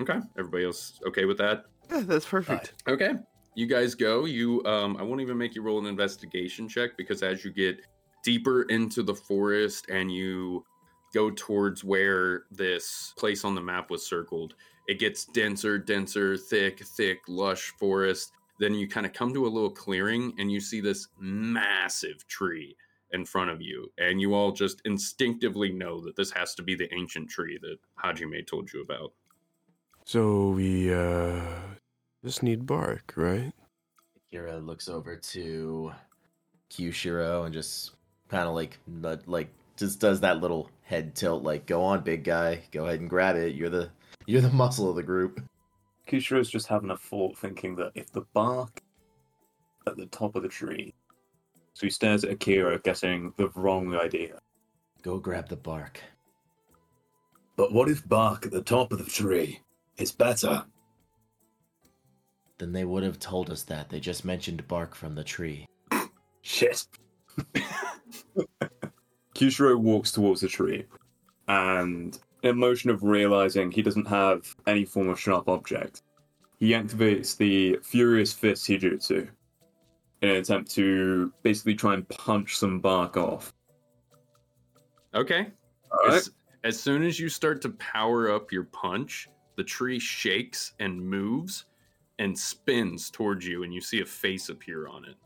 Okay. 0.00 0.18
Everybody 0.38 0.64
else 0.64 1.00
okay 1.06 1.24
with 1.24 1.38
that? 1.38 1.64
Yeah, 1.90 2.00
that's 2.00 2.26
perfect. 2.26 2.74
Okay. 2.86 3.14
You 3.54 3.66
guys 3.66 3.94
go. 3.94 4.24
You 4.24 4.64
um 4.64 4.96
I 4.98 5.02
won't 5.02 5.20
even 5.20 5.38
make 5.38 5.54
you 5.54 5.62
roll 5.62 5.78
an 5.78 5.86
investigation 5.86 6.68
check 6.68 6.96
because 6.96 7.22
as 7.22 7.44
you 7.44 7.50
get 7.50 7.80
deeper 8.22 8.62
into 8.64 9.02
the 9.02 9.14
forest 9.14 9.88
and 9.88 10.12
you 10.12 10.64
go 11.12 11.30
towards 11.30 11.84
where 11.84 12.44
this 12.50 13.12
place 13.16 13.44
on 13.44 13.54
the 13.54 13.60
map 13.60 13.90
was 13.90 14.06
circled, 14.06 14.54
it 14.86 14.98
gets 14.98 15.26
denser, 15.26 15.78
denser, 15.78 16.36
thick, 16.36 16.80
thick, 16.80 17.20
lush 17.28 17.72
forest. 17.78 18.32
Then 18.58 18.74
you 18.74 18.88
kind 18.88 19.06
of 19.06 19.12
come 19.12 19.34
to 19.34 19.46
a 19.46 19.48
little 19.48 19.70
clearing 19.70 20.34
and 20.38 20.50
you 20.50 20.60
see 20.60 20.80
this 20.80 21.08
massive 21.18 22.26
tree 22.28 22.76
in 23.12 23.24
front 23.24 23.50
of 23.50 23.60
you. 23.60 23.90
And 23.98 24.20
you 24.20 24.34
all 24.34 24.52
just 24.52 24.82
instinctively 24.84 25.72
know 25.72 26.00
that 26.02 26.16
this 26.16 26.30
has 26.32 26.54
to 26.56 26.62
be 26.62 26.74
the 26.74 26.92
ancient 26.94 27.28
tree 27.28 27.58
that 27.62 27.78
Hajime 28.02 28.46
told 28.46 28.72
you 28.72 28.82
about. 28.82 29.12
So 30.04 30.50
we 30.50 30.92
uh 30.92 31.40
just 32.24 32.42
need 32.42 32.66
bark, 32.66 33.12
right? 33.16 33.52
Akira 34.16 34.58
looks 34.58 34.88
over 34.88 35.16
to 35.16 35.92
Kishiro 36.70 37.44
and 37.44 37.54
just 37.54 37.92
kind 38.28 38.48
of 38.48 38.54
like 38.54 38.78
like 39.26 39.48
just 39.76 40.00
does 40.00 40.20
that 40.20 40.40
little 40.40 40.70
head 40.82 41.14
tilt 41.14 41.42
like 41.42 41.66
go 41.66 41.82
on 41.82 42.00
big 42.02 42.24
guy 42.24 42.60
go 42.70 42.86
ahead 42.86 43.00
and 43.00 43.10
grab 43.10 43.36
it 43.36 43.54
you're 43.54 43.68
the 43.68 43.90
you're 44.26 44.40
the 44.40 44.50
muscle 44.52 44.88
of 44.88 44.96
the 44.96 45.02
group 45.02 45.40
Kishiro's 46.08 46.50
just 46.50 46.66
having 46.66 46.90
a 46.90 46.96
thought, 46.96 47.38
thinking 47.38 47.76
that 47.76 47.92
if 47.94 48.10
the 48.12 48.22
bark 48.34 48.82
at 49.86 49.96
the 49.96 50.06
top 50.06 50.36
of 50.36 50.42
the 50.42 50.48
tree. 50.48 50.94
So 51.74 51.86
he 51.86 51.90
stares 51.90 52.24
at 52.24 52.30
Akira, 52.30 52.78
getting 52.80 53.32
the 53.36 53.48
wrong 53.54 53.94
idea. 53.94 54.38
go 55.02 55.18
grab 55.18 55.48
the 55.48 55.56
bark 55.56 56.00
But 57.56 57.72
what 57.72 57.88
if 57.88 58.06
bark 58.08 58.46
at 58.46 58.52
the 58.52 58.62
top 58.62 58.92
of 58.92 58.98
the 58.98 59.10
tree 59.10 59.60
is 59.96 60.12
better? 60.12 60.64
then 62.58 62.72
they 62.72 62.84
would 62.84 63.02
have 63.02 63.18
told 63.18 63.50
us 63.50 63.64
that 63.64 63.90
they 63.90 63.98
just 63.98 64.24
mentioned 64.24 64.68
bark 64.68 64.94
from 64.94 65.14
the 65.14 65.24
tree 65.24 65.66
Shit. 66.42 66.86
Kishiro 69.34 69.76
walks 69.76 70.12
towards 70.12 70.40
the 70.40 70.48
tree, 70.48 70.84
and 71.48 72.18
in 72.42 72.50
a 72.50 72.54
motion 72.54 72.90
of 72.90 73.02
realizing 73.02 73.70
he 73.70 73.80
doesn't 73.82 74.06
have 74.08 74.54
any 74.66 74.84
form 74.84 75.08
of 75.08 75.18
sharp 75.18 75.48
object, 75.48 76.02
he 76.58 76.70
activates 76.72 77.36
the 77.36 77.78
Furious 77.82 78.32
Fist 78.32 78.66
Hijutsu 78.68 79.28
in 80.22 80.30
an 80.30 80.36
attempt 80.36 80.70
to 80.72 81.32
basically 81.42 81.74
try 81.74 81.94
and 81.94 82.08
punch 82.08 82.56
some 82.56 82.80
bark 82.80 83.16
off. 83.16 83.52
Okay. 85.14 85.48
Alright. 85.92 86.14
As, 86.14 86.30
as 86.64 86.80
soon 86.80 87.02
as 87.02 87.18
you 87.18 87.28
start 87.28 87.60
to 87.62 87.70
power 87.70 88.30
up 88.30 88.50
your 88.52 88.64
punch, 88.64 89.28
the 89.56 89.64
tree 89.64 89.98
shakes 89.98 90.72
and 90.78 91.00
moves 91.00 91.66
and 92.18 92.38
spins 92.38 93.10
towards 93.10 93.46
you, 93.46 93.64
and 93.64 93.74
you 93.74 93.80
see 93.80 94.00
a 94.00 94.06
face 94.06 94.48
appear 94.48 94.86
on 94.86 95.04
it. 95.04 95.16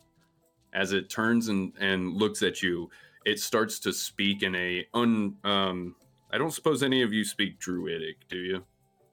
As 0.73 0.93
it 0.93 1.11
turns 1.11 1.49
and, 1.49 1.73
and 1.79 2.15
looks 2.15 2.43
at 2.43 2.63
you, 2.63 2.91
it 3.27 3.39
starts 3.39 3.79
to 3.81 3.93
speak 3.93 4.43
in 4.43 4.55
a 4.55 4.87
un 4.95 5.37
um 5.45 5.95
I 6.33 6.39
don't 6.39 6.53
suppose 6.53 6.83
any 6.83 7.03
of 7.03 7.13
you 7.13 7.25
speak 7.25 7.59
druidic, 7.59 8.17
do 8.29 8.39
you? 8.39 8.65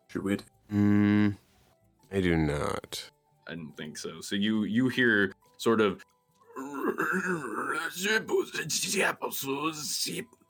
Druid. 0.07 0.43
Mm, 0.71 1.37
I 2.11 2.21
do 2.21 2.35
not. 2.35 3.09
I 3.47 3.51
didn't 3.51 3.77
think 3.77 3.97
so. 3.97 4.21
So 4.21 4.35
you 4.35 4.63
you 4.63 4.87
hear 4.87 5.32
sort 5.63 5.79
of 5.79 6.03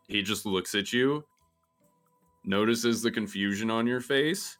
he 0.08 0.22
just 0.24 0.46
looks 0.46 0.76
at 0.76 0.92
you, 0.92 1.24
notices 2.44 3.02
the 3.02 3.12
confusion 3.12 3.70
on 3.70 3.86
your 3.86 4.02
face, 4.02 4.58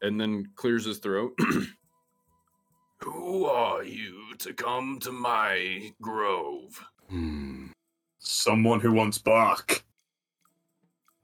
and 0.00 0.20
then 0.20 0.50
clears 0.56 0.84
his 0.84 0.98
throat. 0.98 1.38
Who 2.98 3.44
are 3.46 3.84
you 3.84 4.34
to 4.38 4.52
come 4.52 4.98
to 5.00 5.12
my 5.12 5.92
grove? 6.00 6.84
Hmm. 7.08 7.68
Someone 8.18 8.80
who 8.80 8.92
wants 8.92 9.18
bark. 9.18 9.84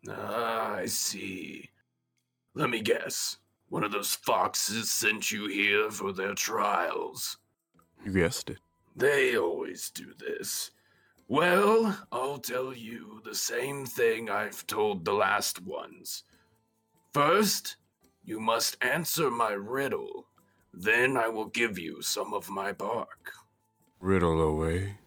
Ah, 0.08 0.74
I 0.74 0.86
see. 0.86 1.68
Let 2.54 2.70
me 2.70 2.80
guess. 2.80 3.38
One 3.68 3.84
of 3.84 3.92
those 3.92 4.14
foxes 4.14 4.90
sent 4.90 5.30
you 5.30 5.46
here 5.48 5.90
for 5.90 6.12
their 6.12 6.34
trials. 6.34 7.38
You 8.04 8.12
guessed 8.12 8.50
it. 8.50 8.58
They 8.98 9.36
always 9.36 9.90
do 9.90 10.12
this. 10.18 10.72
Well, 11.28 11.96
I'll 12.10 12.38
tell 12.38 12.74
you 12.74 13.20
the 13.24 13.34
same 13.34 13.86
thing 13.86 14.28
I've 14.28 14.66
told 14.66 15.04
the 15.04 15.12
last 15.12 15.62
ones. 15.62 16.24
First, 17.14 17.76
you 18.24 18.40
must 18.40 18.76
answer 18.82 19.30
my 19.30 19.52
riddle. 19.52 20.26
Then 20.74 21.16
I 21.16 21.28
will 21.28 21.44
give 21.44 21.78
you 21.78 22.02
some 22.02 22.34
of 22.34 22.50
my 22.50 22.72
bark. 22.72 23.34
Riddle 24.00 24.42
away. 24.42 24.98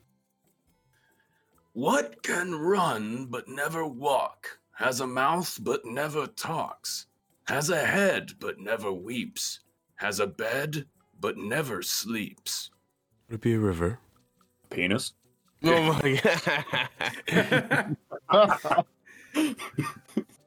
What 1.74 2.24
can 2.24 2.56
run 2.56 3.26
but 3.26 3.50
never 3.50 3.86
walk? 3.86 4.58
Has 4.76 5.02
a 5.02 5.08
mouth 5.08 5.60
but 5.62 5.84
never 5.84 6.28
talks? 6.28 7.08
Has 7.48 7.70
a 7.70 7.86
head 7.86 8.32
but 8.40 8.58
never 8.58 8.94
weeps? 8.94 9.60
Has 9.96 10.22
a 10.22 10.28
bed 10.28 10.86
but 11.20 11.38
never 11.38 11.82
sleeps? 11.82 12.72
Would 13.32 13.36
it 13.36 13.42
be 13.44 13.54
a 13.54 13.60
river? 13.60 13.98
Penis. 14.70 15.14
Oh 15.64 15.94
my 16.04 16.22
god. 18.30 18.86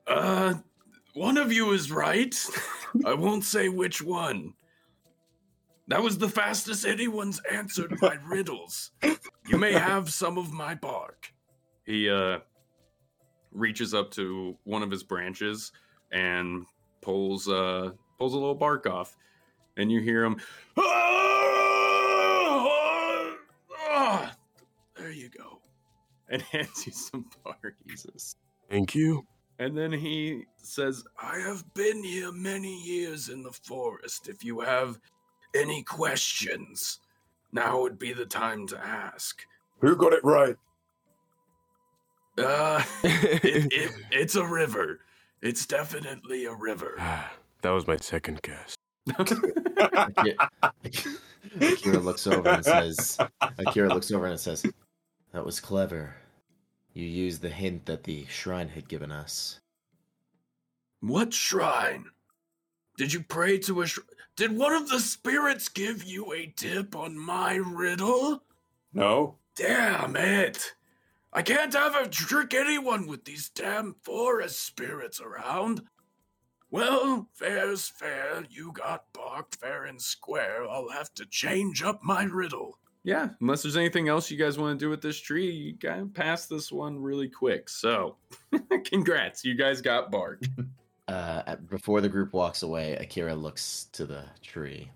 Uh, 0.07 0.53
one 1.15 1.39
of 1.39 1.51
you 1.51 1.73
is 1.73 1.91
right. 1.91 2.37
I 3.07 3.15
won't 3.15 3.43
say 3.43 3.71
which 3.71 4.03
one. 4.03 4.53
That 5.89 6.03
was 6.03 6.19
the 6.19 6.29
fastest 6.29 6.85
anyone's 6.85 7.41
answered 7.51 7.97
my 8.03 8.19
riddles. 8.27 8.91
You 9.49 9.57
may 9.57 9.73
have 9.73 10.13
some 10.13 10.37
of 10.37 10.53
my 10.53 10.75
bark. 10.75 11.33
He 11.87 12.11
uh 12.11 12.41
reaches 13.53 13.95
up 13.95 14.11
to 14.13 14.59
one 14.65 14.83
of 14.83 14.91
his 14.91 15.03
branches 15.03 15.73
and 16.13 16.67
pulls 17.01 17.49
uh 17.49 17.93
pulls 18.19 18.35
a 18.35 18.39
little 18.39 18.55
bark 18.55 18.87
off, 18.87 19.17
and 19.79 19.91
you 19.91 20.01
hear 20.03 20.23
him. 20.23 20.37
"Ah! 20.77 21.54
You 25.25 25.31
go, 25.31 25.61
and 26.29 26.43
hands 26.43 26.87
you 26.87 26.93
some 26.93 27.27
bark. 27.43 27.75
Jesus. 27.89 28.37
Thank 28.71 28.95
you. 28.95 29.27
And 29.59 29.77
then 29.77 29.93
he 29.93 30.45
says, 30.57 31.05
I 31.23 31.39
have 31.39 31.63
been 31.75 32.03
here 32.03 32.33
many 32.33 32.83
years 32.83 33.29
in 33.29 33.43
the 33.43 33.53
forest. 33.53 34.29
If 34.29 34.45
you 34.45 34.61
have 34.61 34.99
any 35.55 35.83
questions, 35.83 36.99
now 37.53 37.81
would 37.81 37.99
be 37.99 38.13
the 38.13 38.27
time 38.27 38.67
to 38.69 38.79
ask. 38.85 39.45
Who 39.81 39.95
got 39.95 40.13
it 40.13 40.25
right? 40.25 40.57
Uh, 42.37 42.83
it, 43.05 43.73
it, 43.73 43.93
it's 44.11 44.35
a 44.35 44.45
river. 44.45 45.01
It's 45.41 45.67
definitely 45.67 46.47
a 46.47 46.55
river. 46.55 46.97
Ah, 46.99 47.33
that 47.63 47.71
was 47.71 47.87
my 47.87 47.97
second 47.97 48.43
guess. 48.43 48.75
Akira, 49.19 50.51
Akira 51.61 51.99
looks 51.99 52.27
over 52.27 52.49
and 52.49 52.65
says, 52.65 53.19
Akira 53.59 53.89
looks 53.89 54.11
over 54.11 54.27
and 54.27 54.41
says, 54.41 54.65
That 55.35 55.45
was 55.45 55.59
clever. 55.59 56.15
You 56.93 57.05
used 57.05 57.43
the 57.43 57.51
hint 57.51 57.87
that 57.87 58.05
the 58.05 58.25
shrine 58.27 58.69
had 58.69 58.89
given 58.89 59.11
us. 59.11 59.59
What 61.01 61.35
shrine? 61.35 62.05
Did 62.97 63.13
you 63.13 63.21
pray 63.21 63.59
to 63.59 63.83
a 63.83 63.87
shrine? 63.89 64.07
Did 64.37 64.57
one 64.57 64.73
of 64.73 64.89
the 64.89 65.01
spirits 65.01 65.69
give 65.69 66.05
you 66.05 66.33
a 66.33 66.55
tip 66.57 66.95
on 66.95 67.19
my 67.19 67.57
riddle? 67.57 68.45
No. 68.93 69.39
Damn 69.57 70.15
it! 70.15 70.75
I 71.33 71.43
can't 71.43 71.75
have 71.75 71.97
a 71.97 72.09
trick 72.09 72.55
anyone 72.55 73.09
with 73.09 73.25
these 73.25 73.49
damn 73.49 73.97
forest 74.05 74.61
spirits 74.65 75.21
around. 75.21 75.83
Well, 76.71 77.29
fair's 77.35 77.89
fair. 77.89 78.45
You 78.49 78.71
got 78.71 79.13
barked 79.13 79.57
fair 79.57 79.85
and 79.85 80.01
square. 80.01 80.65
I'll 80.69 80.91
have 80.91 81.13
to 81.15 81.27
change 81.27 81.83
up 81.83 82.05
my 82.05 82.23
riddle. 82.23 82.79
Yeah, 83.05 83.29
unless 83.41 83.63
there's 83.63 83.77
anything 83.77 84.09
else 84.09 84.31
you 84.31 84.39
guys 84.39 84.57
want 84.59 84.79
to 84.79 84.85
do 84.85 84.89
with 84.89 85.03
this 85.03 85.21
tree, 85.21 85.51
you 85.51 85.75
gotta 85.75 86.07
pass 86.07 86.47
this 86.47 86.73
one 86.73 86.99
really 86.99 87.29
quick. 87.29 87.69
So, 87.69 88.17
congrats, 88.85 89.45
you 89.45 89.55
guys 89.55 89.81
got 89.81 90.11
bark. 90.11 90.43
Uh, 91.07 91.57
before 91.69 92.01
the 92.01 92.09
group 92.09 92.33
walks 92.33 92.63
away, 92.63 92.97
Akira 92.97 93.35
looks 93.35 93.89
to 93.93 94.07
the 94.07 94.25
tree. 94.41 94.91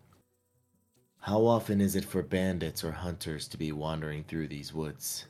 How 1.19 1.45
often 1.45 1.83
is 1.83 1.97
it 1.97 2.05
for 2.07 2.23
bandits 2.23 2.83
or 2.83 2.93
hunters 2.93 3.47
to 3.49 3.59
be 3.59 3.73
wandering 3.73 4.25
through 4.25 4.49
these 4.49 4.73
woods? 4.73 5.27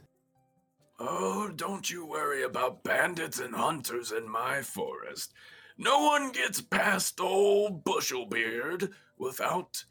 Oh, 1.00 1.50
don't 1.56 1.90
you 1.90 2.06
worry 2.06 2.44
about 2.44 2.84
bandits 2.84 3.40
and 3.40 3.56
hunters 3.56 4.12
in 4.12 4.28
my 4.28 4.62
forest. 4.62 5.32
No 5.76 6.00
one 6.00 6.30
gets 6.30 6.60
past 6.60 7.20
old 7.20 7.84
Bushelbeard 7.84 8.92
without 9.16 9.84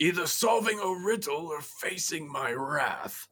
either 0.00 0.26
solving 0.26 0.80
a 0.80 1.04
riddle 1.06 1.46
or 1.46 1.60
facing 1.60 2.30
my 2.30 2.52
wrath. 2.52 3.28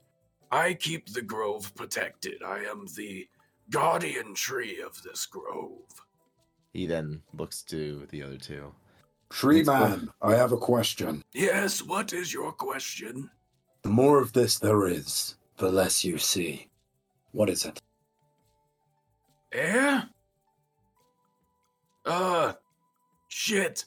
I 0.51 0.75
keep 0.75 1.13
the 1.13 1.23
grove 1.23 1.75
protected. 1.75 2.43
I 2.43 2.59
am 2.61 2.87
the 2.95 3.27
guardian 3.71 4.35
tree 4.35 4.81
of 4.81 5.03
this 5.03 5.27
grove. 5.27 5.83
He 6.73 6.87
then 6.87 7.23
looks 7.33 7.63
to 7.65 8.07
the 8.11 8.23
other 8.23 8.37
two. 8.37 8.73
Tree 9.31 9.63
man, 9.63 10.11
I 10.23 10.37
have 10.37 10.53
a 10.53 10.57
question. 10.57 11.23
Yes, 11.35 11.83
what 11.83 12.13
is 12.13 12.33
your 12.33 12.53
question? 12.53 13.31
The 13.83 13.91
more 13.91 14.23
of 14.23 14.33
this 14.33 14.59
there 14.59 14.87
is, 14.87 15.37
the 15.57 15.71
less 15.71 16.05
you 16.05 16.19
see. 16.19 16.69
What 17.33 17.51
is 17.51 17.65
it? 17.65 17.81
Eh? 19.53 20.01
Uh, 22.07 22.53
shit. 23.29 23.85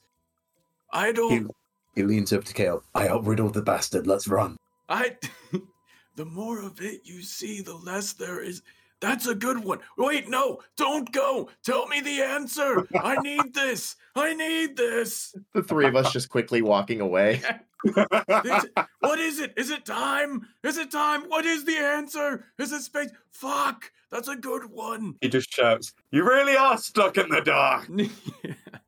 I 0.94 1.12
don't. 1.12 1.50
He, 1.96 2.02
he 2.02 2.08
leans 2.08 2.34
over 2.34 2.46
to 2.46 2.54
Kale. 2.54 2.84
I 2.96 3.08
outriddled 3.08 3.54
the 3.54 3.62
bastard. 3.62 4.08
Let's 4.08 4.28
run. 4.28 4.58
I. 4.90 5.18
the 6.16 6.26
more 6.26 6.60
of 6.60 6.82
it 6.82 7.02
you 7.04 7.22
see, 7.22 7.62
the 7.62 7.76
less 7.76 8.14
there 8.14 8.42
is. 8.42 8.62
That's 9.00 9.26
a 9.26 9.34
good 9.34 9.64
one. 9.64 9.80
Wait, 9.98 10.30
no, 10.30 10.60
don't 10.78 11.12
go. 11.12 11.50
Tell 11.64 11.88
me 11.88 12.02
the 12.02 12.22
answer. 12.22 12.88
I 13.02 13.16
need 13.18 13.52
this. 13.52 13.96
I 14.16 14.36
need 14.36 14.78
this. 14.78 15.36
The 15.54 15.64
three 15.64 15.88
of 15.88 15.96
us 15.96 16.14
just 16.14 16.30
quickly 16.30 16.62
walking 16.62 17.02
away. 17.02 17.42
Is 17.86 18.63
it- 18.65 18.72
what 19.00 19.20
is 19.20 19.39
it? 19.39 19.54
Is 19.58 19.70
it 19.70 19.86
time? 19.86 20.48
Is 20.63 20.78
it 20.78 20.91
time? 20.91 21.24
What 21.30 21.46
is 21.46 21.65
the 21.65 21.78
answer? 21.78 22.46
Is 22.60 22.72
it 22.72 22.82
space? 22.82 23.10
Fuck. 23.32 23.91
That's 24.12 24.28
a 24.28 24.36
good 24.36 24.65
one. 24.65 25.15
He 25.22 25.30
just 25.30 25.54
shouts, 25.54 25.94
You 26.12 26.24
really 26.28 26.56
are 26.58 26.78
stuck 26.78 27.17
in 27.17 27.30
the 27.30 27.41
dark. 27.41 27.88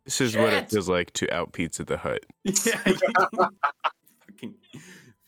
This 0.06 0.20
is 0.20 0.36
what 0.36 0.50
Shit. 0.50 0.64
it 0.64 0.70
feels 0.70 0.90
like 0.90 1.14
to 1.14 1.34
out 1.34 1.54
pizza 1.54 1.86
the 1.86 1.96
hut. 1.96 2.26
yeah. 2.44 2.78
fucking, 4.28 4.56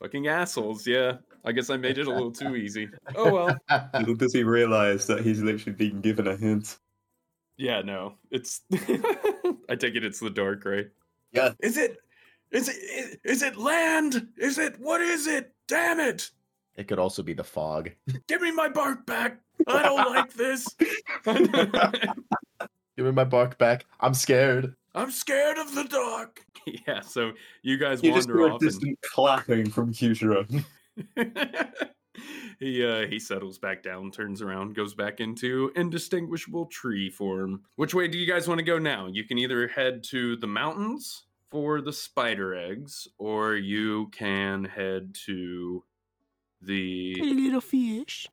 fucking 0.02 0.28
assholes. 0.28 0.86
Yeah. 0.86 1.14
I 1.46 1.54
guess 1.54 1.70
I 1.70 1.78
made 1.78 1.98
it 1.98 2.08
a 2.08 2.12
little 2.12 2.32
too 2.32 2.58
easy. 2.58 2.90
Oh 3.16 3.32
well. 3.34 3.58
Little 3.94 4.16
does 4.16 4.34
he 4.34 4.44
realize 4.44 5.08
that 5.08 5.22
he's 5.22 5.42
literally 5.42 5.78
being 5.78 6.02
given 6.02 6.28
a 6.28 6.36
hint. 6.36 6.78
Yeah, 7.56 7.84
no. 7.84 8.16
It's 8.32 8.64
I 9.70 9.76
take 9.78 9.96
it 9.96 10.04
it's 10.04 10.20
the 10.20 10.30
dark, 10.30 10.66
right? 10.66 10.88
Yeah. 11.32 11.54
Is 11.62 11.78
it 11.78 11.98
is 12.52 12.70
it 12.70 12.76
is, 12.76 13.18
is 13.24 13.42
it 13.42 13.58
land? 13.58 14.28
Is 14.38 14.58
it 14.58 14.80
what 14.80 15.02
is 15.02 15.28
it? 15.28 15.54
Damn 15.68 16.00
it. 16.00 16.30
It 16.76 16.88
could 16.88 17.00
also 17.00 17.24
be 17.24 17.34
the 17.34 17.44
fog. 17.44 17.92
Give 18.28 18.42
me 18.42 18.52
my 18.52 18.70
bark 18.70 19.06
back. 19.06 19.40
I 19.68 19.84
don't 19.84 20.14
like 20.14 20.34
this. 20.34 20.68
Give 21.26 23.06
me 23.06 23.12
my 23.12 23.24
bark 23.24 23.58
back. 23.58 23.86
I'm 24.00 24.14
scared. 24.14 24.76
I'm 24.94 25.12
scared 25.12 25.58
of 25.58 25.74
the 25.76 25.84
dark. 25.86 26.42
Yeah, 26.88 27.02
so 27.02 27.34
you 27.62 27.78
guys 27.78 28.02
You 28.02 28.10
wander 28.12 28.38
hear 28.38 28.48
a 28.48 28.54
off 28.54 28.62
and 28.62 28.72
distant 28.72 29.00
clapping 29.04 29.70
from 29.70 29.94
Kushiro. 29.94 30.48
he 32.60 32.84
uh 32.84 33.06
he 33.08 33.20
settles 33.20 33.60
back 33.60 33.84
down, 33.84 34.10
turns 34.10 34.42
around, 34.42 34.74
goes 34.76 34.96
back 34.96 35.20
into 35.20 35.72
indistinguishable 35.76 36.66
tree 36.66 37.12
form. 37.12 37.62
Which 37.76 37.94
way 37.94 38.08
do 38.08 38.18
you 38.18 38.26
guys 38.26 38.48
want 38.48 38.58
to 38.58 38.64
go 38.64 38.80
now? 38.80 39.06
You 39.06 39.26
can 39.26 39.38
either 39.38 39.68
head 39.68 40.04
to 40.06 40.38
the 40.38 40.48
mountains 40.48 41.26
for 41.56 41.80
the 41.80 41.94
spider 41.94 42.54
eggs, 42.54 43.08
or 43.18 43.56
you 43.56 44.08
can 44.08 44.66
head 44.66 45.16
to 45.26 45.82
the 46.62 47.16
little 47.22 47.62
fish. 47.62 48.28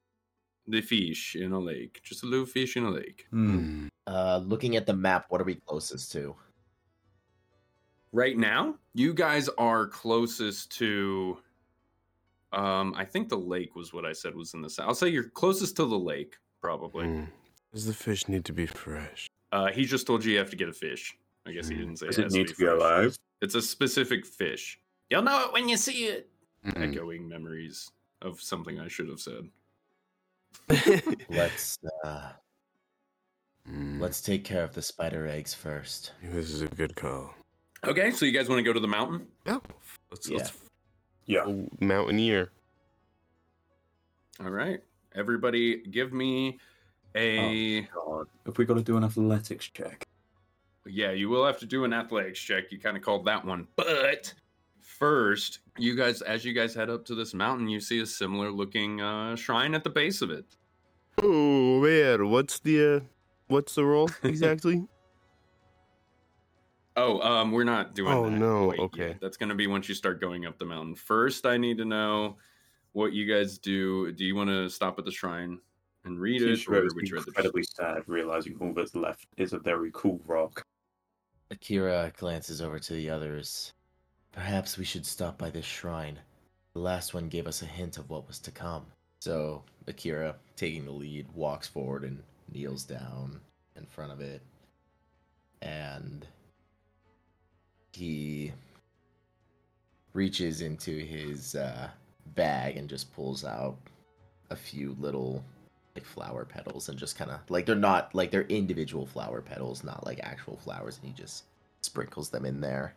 the 0.66 0.80
fish 0.80 1.36
in 1.36 1.52
a 1.52 1.60
lake. 1.60 2.00
Just 2.02 2.24
a 2.24 2.26
little 2.26 2.46
fish 2.46 2.76
in 2.76 2.82
a 2.82 2.90
lake. 2.90 3.26
Hmm. 3.30 3.86
Uh, 4.08 4.40
looking 4.44 4.74
at 4.74 4.86
the 4.86 4.92
map, 4.92 5.26
what 5.28 5.40
are 5.40 5.44
we 5.44 5.54
closest 5.54 6.10
to? 6.12 6.34
Right 8.10 8.36
now, 8.36 8.74
you 8.92 9.14
guys 9.14 9.48
are 9.56 9.86
closest 9.86 10.72
to 10.78 11.38
um 12.52 12.92
I 12.98 13.04
think 13.04 13.28
the 13.28 13.38
lake 13.38 13.76
was 13.76 13.92
what 13.92 14.04
I 14.04 14.12
said 14.14 14.34
was 14.34 14.52
in 14.54 14.62
the 14.62 14.68
south. 14.68 14.88
I'll 14.88 14.96
say 14.96 15.10
you're 15.10 15.28
closest 15.30 15.76
to 15.76 15.84
the 15.84 15.96
lake, 15.96 16.38
probably. 16.60 17.06
Mm. 17.06 17.28
Does 17.72 17.86
the 17.86 17.94
fish 17.94 18.26
need 18.26 18.44
to 18.46 18.52
be 18.52 18.66
fresh? 18.66 19.28
Uh, 19.52 19.70
he 19.70 19.84
just 19.84 20.08
told 20.08 20.24
you 20.24 20.32
you 20.32 20.38
have 20.38 20.50
to 20.50 20.56
get 20.56 20.68
a 20.68 20.72
fish. 20.72 21.16
I 21.46 21.52
guess 21.52 21.68
he 21.68 21.74
Mm. 21.74 21.78
didn't 21.78 21.96
say 21.98 22.06
Does 22.06 22.18
it 22.18 22.20
it 22.20 22.24
has 22.24 22.34
need 22.34 22.48
to 22.48 22.54
be 22.54 22.64
fresh. 22.64 22.74
alive? 22.76 23.18
It's 23.40 23.54
a 23.54 23.62
specific 23.62 24.24
fish. 24.26 24.78
You'll 25.10 25.22
know 25.22 25.44
it 25.46 25.52
when 25.52 25.68
you 25.68 25.76
see 25.76 26.04
it. 26.06 26.30
Mm. 26.64 26.90
Echoing 26.92 27.28
memories 27.28 27.90
of 28.20 28.40
something 28.40 28.78
I 28.78 28.86
should 28.88 29.08
have 29.08 29.20
said. 29.20 29.48
Let's 31.28 31.78
uh, 32.04 32.32
Mm. 33.68 34.00
let's 34.00 34.20
take 34.20 34.42
care 34.44 34.64
of 34.64 34.74
the 34.74 34.82
spider 34.82 35.26
eggs 35.28 35.54
first. 35.54 36.14
This 36.20 36.50
is 36.50 36.62
a 36.62 36.66
good 36.66 36.96
call. 36.96 37.32
Okay, 37.84 38.10
so 38.10 38.24
you 38.26 38.32
guys 38.32 38.48
want 38.48 38.58
to 38.58 38.62
go 38.64 38.72
to 38.72 38.80
the 38.80 38.88
mountain? 38.88 39.28
Yeah. 39.46 39.58
Let's, 40.10 40.28
Yeah. 40.28 40.36
let's 40.38 40.52
Yeah. 41.26 41.44
go 41.44 41.68
mountaineer. 41.80 42.50
All 44.40 44.50
right, 44.50 44.80
everybody, 45.14 45.76
give 45.86 46.12
me 46.12 46.58
a. 47.14 47.82
God. 47.82 48.26
Have 48.46 48.58
we 48.58 48.64
got 48.64 48.74
to 48.74 48.82
do 48.82 48.96
an 48.96 49.04
athletics 49.04 49.68
check? 49.72 50.04
Yeah, 50.86 51.12
you 51.12 51.28
will 51.28 51.46
have 51.46 51.58
to 51.60 51.66
do 51.66 51.84
an 51.84 51.92
athletics 51.92 52.40
check. 52.40 52.72
You 52.72 52.78
kind 52.78 52.96
of 52.96 53.02
called 53.02 53.24
that 53.26 53.44
one, 53.44 53.68
but 53.76 54.32
first, 54.80 55.60
you 55.78 55.96
guys, 55.96 56.22
as 56.22 56.44
you 56.44 56.52
guys 56.52 56.74
head 56.74 56.90
up 56.90 57.04
to 57.06 57.14
this 57.14 57.34
mountain, 57.34 57.68
you 57.68 57.80
see 57.80 58.00
a 58.00 58.06
similar 58.06 58.50
looking 58.50 59.00
uh, 59.00 59.36
shrine 59.36 59.74
at 59.74 59.84
the 59.84 59.90
base 59.90 60.22
of 60.22 60.30
it. 60.30 60.44
Oh 61.22 61.80
man, 61.80 62.30
what's 62.30 62.58
the 62.60 62.96
uh, 62.96 63.00
what's 63.48 63.74
the 63.74 63.84
role 63.84 64.10
exactly? 64.22 64.86
Oh, 66.96 67.20
um, 67.20 67.52
we're 67.52 67.64
not 67.64 67.94
doing. 67.94 68.12
Oh, 68.12 68.28
that 68.28 68.38
no, 68.38 68.66
quite 68.66 68.78
okay. 68.80 69.08
yet. 69.08 69.20
That's 69.20 69.36
gonna 69.36 69.54
be 69.54 69.66
once 69.66 69.88
you 69.88 69.94
start 69.94 70.20
going 70.20 70.46
up 70.46 70.58
the 70.58 70.66
mountain. 70.66 70.94
First, 70.94 71.46
I 71.46 71.56
need 71.56 71.78
to 71.78 71.84
know 71.84 72.36
what 72.92 73.12
you 73.12 73.26
guys 73.26 73.58
do. 73.58 74.12
Do 74.12 74.24
you 74.24 74.34
want 74.34 74.50
to 74.50 74.68
stop 74.68 74.98
at 74.98 75.04
the 75.04 75.12
shrine 75.12 75.58
and 76.04 76.18
read 76.20 76.42
it, 76.42 76.50
or 76.50 76.54
Kishiro 76.54 76.86
is 76.86 76.94
would 76.94 77.08
you 77.08 77.16
rather? 77.16 77.26
incredibly 77.28 77.62
sad, 77.62 78.02
realizing 78.06 78.56
all 78.60 78.72
that's 78.72 78.94
left 78.94 79.26
is 79.36 79.52
a 79.52 79.58
very 79.58 79.90
cool 79.94 80.20
rock. 80.26 80.66
Akira 81.52 82.10
glances 82.16 82.62
over 82.62 82.78
to 82.78 82.94
the 82.94 83.10
others. 83.10 83.74
Perhaps 84.32 84.78
we 84.78 84.84
should 84.84 85.04
stop 85.04 85.36
by 85.36 85.50
this 85.50 85.66
shrine. 85.66 86.18
The 86.72 86.80
last 86.80 87.12
one 87.12 87.28
gave 87.28 87.46
us 87.46 87.60
a 87.60 87.66
hint 87.66 87.98
of 87.98 88.08
what 88.08 88.26
was 88.26 88.38
to 88.38 88.50
come. 88.50 88.86
So 89.20 89.62
Akira, 89.86 90.36
taking 90.56 90.86
the 90.86 90.92
lead, 90.92 91.26
walks 91.34 91.68
forward 91.68 92.04
and 92.04 92.22
kneels 92.50 92.84
down 92.84 93.38
in 93.76 93.84
front 93.84 94.12
of 94.12 94.22
it. 94.22 94.40
And 95.60 96.26
he 97.92 98.52
reaches 100.14 100.62
into 100.62 100.98
his 100.98 101.54
uh, 101.54 101.88
bag 102.34 102.78
and 102.78 102.88
just 102.88 103.12
pulls 103.14 103.44
out 103.44 103.76
a 104.48 104.56
few 104.56 104.96
little 104.98 105.44
like 105.94 106.06
flower 106.06 106.44
petals 106.44 106.88
and 106.88 106.98
just 106.98 107.16
kind 107.18 107.30
of 107.30 107.40
like 107.50 107.66
they're 107.66 107.74
not 107.76 108.14
like 108.14 108.30
they're 108.30 108.42
individual 108.42 109.06
flower 109.06 109.40
petals, 109.42 109.84
not 109.84 110.06
like 110.06 110.20
actual 110.22 110.56
flowers, 110.56 110.98
and 110.98 111.06
he 111.06 111.12
just 111.12 111.44
sprinkles 111.82 112.30
them 112.30 112.44
in 112.46 112.60
there. 112.60 112.94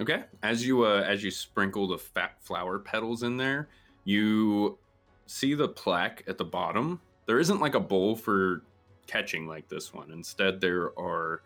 Okay. 0.00 0.24
As 0.42 0.64
you 0.66 0.84
uh, 0.84 1.02
as 1.06 1.24
you 1.24 1.30
sprinkle 1.30 1.88
the 1.88 1.98
fat 1.98 2.36
flower 2.40 2.78
petals 2.78 3.22
in 3.22 3.36
there, 3.36 3.68
You 4.04 4.78
see 5.26 5.52
the 5.52 5.68
plaque 5.68 6.24
at 6.26 6.38
the 6.38 6.44
bottom. 6.44 6.98
There 7.26 7.38
isn't 7.38 7.60
like 7.60 7.74
a 7.74 7.80
bowl 7.80 8.16
for 8.16 8.62
catching 9.06 9.46
like 9.46 9.68
this 9.68 9.92
one. 9.92 10.10
Instead, 10.12 10.62
there 10.62 10.98
are 10.98 11.42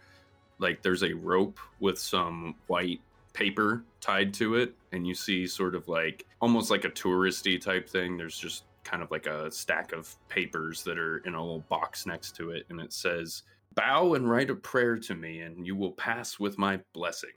like 0.60 0.80
there's 0.82 1.02
a 1.02 1.12
rope 1.12 1.58
with 1.80 1.98
some 1.98 2.54
white 2.68 3.00
paper 3.32 3.82
tied 4.00 4.32
to 4.34 4.54
it, 4.56 4.74
and 4.92 5.06
you 5.06 5.14
see 5.14 5.46
sort 5.46 5.74
of 5.74 5.88
like 5.88 6.24
almost 6.40 6.70
like 6.70 6.84
a 6.84 6.90
touristy 6.90 7.60
type 7.60 7.88
thing. 7.88 8.16
There's 8.16 8.38
just 8.38 8.62
kind 8.84 9.02
of 9.02 9.10
like 9.10 9.26
a 9.26 9.50
stack 9.50 9.92
of 9.92 10.14
papers 10.28 10.82
that 10.84 10.98
are 10.98 11.18
in 11.18 11.34
a 11.34 11.40
little 11.40 11.64
box 11.68 12.06
next 12.06 12.36
to 12.36 12.50
it, 12.50 12.66
and 12.68 12.80
it 12.80 12.92
says, 12.92 13.42
Bow 13.74 14.14
and 14.14 14.30
write 14.30 14.50
a 14.50 14.54
prayer 14.54 14.98
to 14.98 15.14
me, 15.14 15.40
and 15.40 15.66
you 15.66 15.74
will 15.74 15.92
pass 15.92 16.38
with 16.38 16.58
my 16.58 16.80
blessing. 16.92 17.30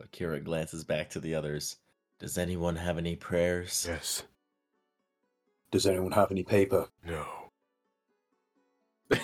Akira 0.00 0.40
glances 0.40 0.84
back 0.84 1.10
to 1.10 1.20
the 1.20 1.34
others. 1.34 1.76
Does 2.18 2.38
anyone 2.38 2.76
have 2.76 2.98
any 2.98 3.16
prayers? 3.16 3.86
Yes. 3.88 4.22
Does 5.70 5.86
anyone 5.86 6.12
have 6.12 6.30
any 6.30 6.44
paper? 6.44 6.88
No. 7.04 7.26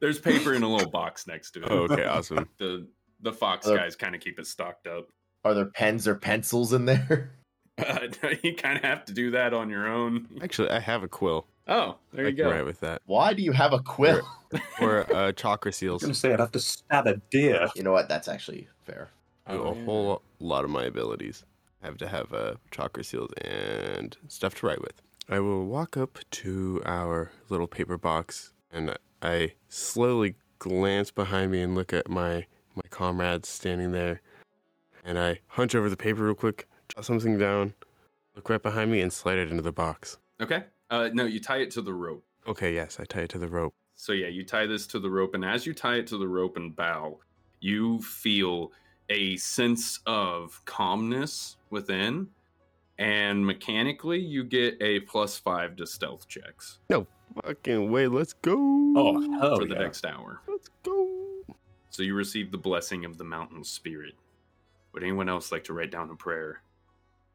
There's 0.00 0.20
paper 0.20 0.54
in 0.54 0.62
a 0.62 0.68
little 0.68 0.90
box 0.90 1.26
next 1.26 1.52
to 1.52 1.62
it. 1.62 1.68
Oh, 1.70 1.88
okay, 1.90 2.04
awesome. 2.04 2.48
The 2.58 2.86
the 3.20 3.32
Fox 3.32 3.66
guys 3.66 3.96
kind 3.96 4.14
of 4.14 4.20
keep 4.20 4.38
it 4.38 4.46
stocked 4.46 4.86
up. 4.86 5.08
Are 5.44 5.54
there 5.54 5.66
pens 5.66 6.06
or 6.06 6.14
pencils 6.14 6.72
in 6.72 6.84
there? 6.84 7.32
Uh, 7.78 8.08
you 8.42 8.54
kind 8.54 8.76
of 8.76 8.84
have 8.84 9.04
to 9.06 9.12
do 9.12 9.30
that 9.32 9.52
on 9.52 9.70
your 9.70 9.86
own. 9.86 10.28
Actually, 10.42 10.70
I 10.70 10.80
have 10.80 11.02
a 11.02 11.08
quill. 11.08 11.46
Oh, 11.66 11.96
there 12.12 12.26
I 12.26 12.28
you 12.28 12.36
can 12.36 12.44
go. 12.44 12.50
Right 12.50 12.64
with 12.64 12.80
that. 12.80 13.02
Why 13.06 13.32
do 13.32 13.42
you 13.42 13.52
have 13.52 13.72
a 13.72 13.80
quill? 13.80 14.26
Or 14.80 15.12
uh, 15.14 15.32
chakra 15.36 15.72
seals. 15.72 16.04
I 16.04 16.08
was 16.08 16.18
seals. 16.18 16.22
gonna 16.22 16.32
say 16.32 16.34
I'd 16.34 16.40
have 16.40 16.52
to 16.52 16.60
stab 16.60 17.06
a 17.06 17.16
deer. 17.30 17.68
You 17.74 17.82
know 17.82 17.92
what? 17.92 18.08
That's 18.08 18.28
actually 18.28 18.68
fair. 18.84 19.10
Do 19.48 19.62
a 19.62 19.74
whole 19.84 20.22
lot 20.38 20.64
of 20.64 20.70
my 20.70 20.84
abilities. 20.84 21.44
I 21.82 21.86
have 21.86 21.98
to 21.98 22.08
have 22.08 22.32
uh, 22.32 22.54
chakra 22.70 23.04
seals 23.04 23.30
and 23.42 24.16
stuff 24.28 24.54
to 24.56 24.66
write 24.66 24.80
with. 24.80 25.02
I 25.28 25.40
will 25.40 25.66
walk 25.66 25.96
up 25.96 26.18
to 26.30 26.82
our 26.86 27.30
little 27.50 27.66
paper 27.66 27.98
box 27.98 28.52
and 28.70 28.96
I 29.20 29.52
slowly 29.68 30.36
glance 30.58 31.10
behind 31.10 31.52
me 31.52 31.60
and 31.60 31.74
look 31.74 31.92
at 31.92 32.08
my 32.08 32.46
my 32.74 32.82
comrades 32.90 33.48
standing 33.48 33.92
there. 33.92 34.20
And 35.04 35.18
I 35.18 35.40
hunch 35.48 35.74
over 35.74 35.90
the 35.90 35.96
paper 35.96 36.24
real 36.24 36.34
quick, 36.34 36.66
jot 36.94 37.04
something 37.04 37.38
down, 37.38 37.74
look 38.34 38.48
right 38.48 38.62
behind 38.62 38.90
me, 38.90 39.00
and 39.00 39.12
slide 39.12 39.38
it 39.38 39.50
into 39.50 39.62
the 39.62 39.72
box. 39.72 40.18
Okay. 40.40 40.64
Uh, 40.90 41.10
no, 41.12 41.24
you 41.24 41.40
tie 41.40 41.58
it 41.58 41.70
to 41.72 41.82
the 41.82 41.94
rope. 41.94 42.24
Okay, 42.46 42.74
yes, 42.74 42.98
I 43.00 43.04
tie 43.04 43.20
it 43.20 43.30
to 43.30 43.38
the 43.38 43.48
rope. 43.48 43.74
So 43.96 44.12
yeah, 44.12 44.28
you 44.28 44.44
tie 44.44 44.66
this 44.66 44.86
to 44.88 44.98
the 44.98 45.10
rope, 45.10 45.34
and 45.34 45.44
as 45.44 45.66
you 45.66 45.74
tie 45.74 45.96
it 45.96 46.06
to 46.08 46.18
the 46.18 46.28
rope 46.28 46.56
and 46.56 46.74
bow, 46.74 47.18
you 47.60 48.00
feel 48.02 48.72
a 49.08 49.36
sense 49.36 50.00
of 50.06 50.60
calmness 50.64 51.56
within, 51.70 52.28
and 52.98 53.44
mechanically, 53.44 54.20
you 54.20 54.44
get 54.44 54.76
a 54.80 55.00
plus 55.00 55.38
five 55.38 55.76
to 55.76 55.86
stealth 55.86 56.28
checks 56.28 56.78
No 56.88 57.06
Fucking 57.42 57.90
way, 57.90 58.06
let's 58.06 58.32
go. 58.32 58.54
Oh 58.96 59.20
hell 59.40 59.58
for 59.58 59.64
the 59.66 59.74
yeah. 59.74 59.80
next 59.80 60.06
hour. 60.06 60.40
let's 60.46 60.68
go. 60.82 61.08
So 61.90 62.02
you 62.02 62.14
receive 62.14 62.50
the 62.50 62.58
blessing 62.58 63.04
of 63.04 63.18
the 63.18 63.24
mountain 63.24 63.64
spirit. 63.64 64.14
Would 64.92 65.02
anyone 65.02 65.28
else 65.28 65.50
like 65.50 65.64
to 65.64 65.72
write 65.72 65.90
down 65.90 66.10
a 66.10 66.14
prayer? 66.14 66.62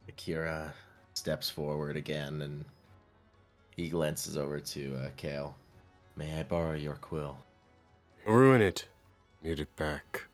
Akira 0.09 0.73
steps 1.13 1.49
forward 1.49 1.95
again 1.95 2.41
and 2.41 2.65
he 3.75 3.89
glances 3.89 4.37
over 4.37 4.59
to 4.59 4.95
uh, 4.97 5.09
Kale. 5.15 5.55
May 6.15 6.39
I 6.39 6.43
borrow 6.43 6.73
your 6.73 6.95
quill? 6.95 7.37
Ruin 8.25 8.61
it. 8.61 8.87
Need 9.43 9.59
it 9.59 9.73
back. 9.75 10.25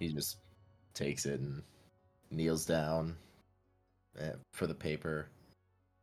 He 0.00 0.08
just 0.08 0.38
takes 0.94 1.26
it 1.26 1.40
and 1.40 1.62
kneels 2.30 2.64
down 2.64 3.16
uh, 4.20 4.32
for 4.52 4.66
the 4.66 4.74
paper 4.74 5.28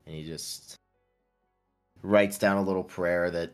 and 0.05 0.15
he 0.15 0.23
just 0.23 0.75
writes 2.01 2.37
down 2.37 2.57
a 2.57 2.61
little 2.61 2.83
prayer 2.83 3.31
that 3.31 3.51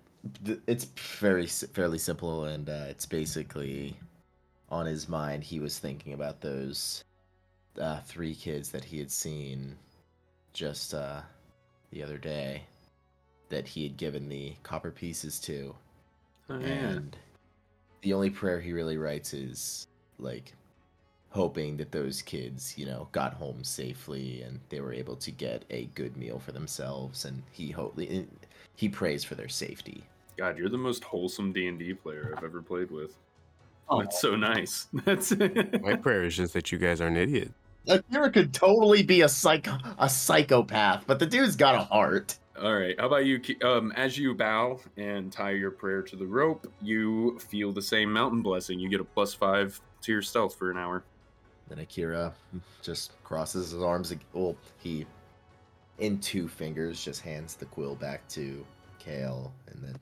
it's 0.67 0.85
very 1.19 1.47
fairly 1.47 1.97
simple 1.97 2.43
and 2.45 2.69
uh, 2.69 2.85
it's 2.89 3.05
basically 3.05 3.95
on 4.69 4.85
his 4.85 5.07
mind 5.07 5.43
he 5.43 5.59
was 5.59 5.79
thinking 5.79 6.13
about 6.13 6.41
those 6.41 7.03
uh, 7.79 7.99
three 8.05 8.35
kids 8.35 8.69
that 8.71 8.83
he 8.83 8.99
had 8.99 9.11
seen 9.11 9.75
just 10.53 10.93
uh, 10.93 11.21
the 11.91 12.03
other 12.03 12.17
day 12.17 12.63
that 13.49 13.67
he 13.67 13.83
had 13.83 13.97
given 13.97 14.29
the 14.29 14.53
copper 14.63 14.91
pieces 14.91 15.39
to 15.39 15.75
Oh, 16.51 16.55
and 16.55 17.15
the 18.01 18.11
only 18.13 18.31
prayer 18.31 18.59
he 18.59 18.73
really 18.73 18.97
writes 18.97 19.35
is 19.35 19.85
like 20.17 20.53
hoping 21.29 21.77
that 21.77 21.91
those 21.91 22.23
kids 22.23 22.75
you 22.75 22.87
know 22.87 23.07
got 23.11 23.35
home 23.35 23.63
safely 23.63 24.41
and 24.41 24.59
they 24.69 24.81
were 24.81 24.91
able 24.91 25.15
to 25.15 25.29
get 25.29 25.63
a 25.69 25.85
good 25.93 26.17
meal 26.17 26.39
for 26.39 26.51
themselves 26.51 27.25
and 27.25 27.43
he 27.51 27.69
hope 27.69 27.99
he 28.75 28.89
prays 28.89 29.23
for 29.23 29.35
their 29.35 29.47
safety 29.47 30.03
God, 30.39 30.57
you're 30.57 30.69
the 30.69 30.77
most 30.77 31.03
wholesome 31.03 31.51
D 31.51 31.67
and 31.67 31.77
D 31.77 31.93
player 31.93 32.33
I've 32.37 32.45
ever 32.45 32.61
played 32.61 32.89
with. 32.89 33.13
Oh. 33.89 33.99
That's 33.99 34.21
so 34.21 34.37
nice. 34.37 34.87
That's 35.03 35.35
My 35.35 35.97
prayer 35.97 36.23
is 36.23 36.37
just 36.37 36.53
that 36.53 36.71
you 36.71 36.77
guys 36.77 37.01
aren't 37.01 37.17
idiots. 37.17 37.51
Akira 37.87 38.29
could 38.31 38.53
totally 38.53 39.01
be 39.03 39.21
a 39.21 39.29
psycho 39.29 39.77
a 39.97 40.09
psychopath 40.09 41.05
but 41.07 41.19
the 41.19 41.25
dude's 41.25 41.55
got 41.55 41.75
a 41.75 41.79
heart 41.79 42.37
All 42.61 42.73
right. 42.75 42.99
How 42.99 43.07
about 43.07 43.25
you? 43.25 43.39
Um, 43.63 43.93
as 43.93 44.17
you 44.17 44.35
bow 44.35 44.81
and 44.97 45.31
tie 45.31 45.51
your 45.51 45.71
prayer 45.71 46.01
to 46.01 46.17
the 46.17 46.27
rope, 46.27 46.67
you 46.81 47.39
feel 47.39 47.71
the 47.71 47.81
same 47.81 48.11
mountain 48.11 48.41
blessing. 48.41 48.77
You 48.79 48.89
get 48.89 48.99
a 48.99 49.05
plus 49.05 49.33
five 49.33 49.79
to 50.01 50.11
your 50.11 50.21
stealth 50.21 50.55
for 50.55 50.69
an 50.69 50.77
hour. 50.77 51.03
then 51.69 51.79
Akira 51.79 52.33
just 52.81 53.13
crosses 53.23 53.71
his 53.71 53.81
arms 53.81 54.13
well 54.33 54.57
he 54.77 55.05
in 55.99 56.19
two 56.19 56.49
fingers 56.49 57.01
just 57.01 57.21
hands 57.21 57.55
the 57.55 57.65
quill 57.65 57.95
back 57.95 58.27
to 58.29 58.65
Kale 58.97 59.53
and 59.67 59.81
then 59.81 59.95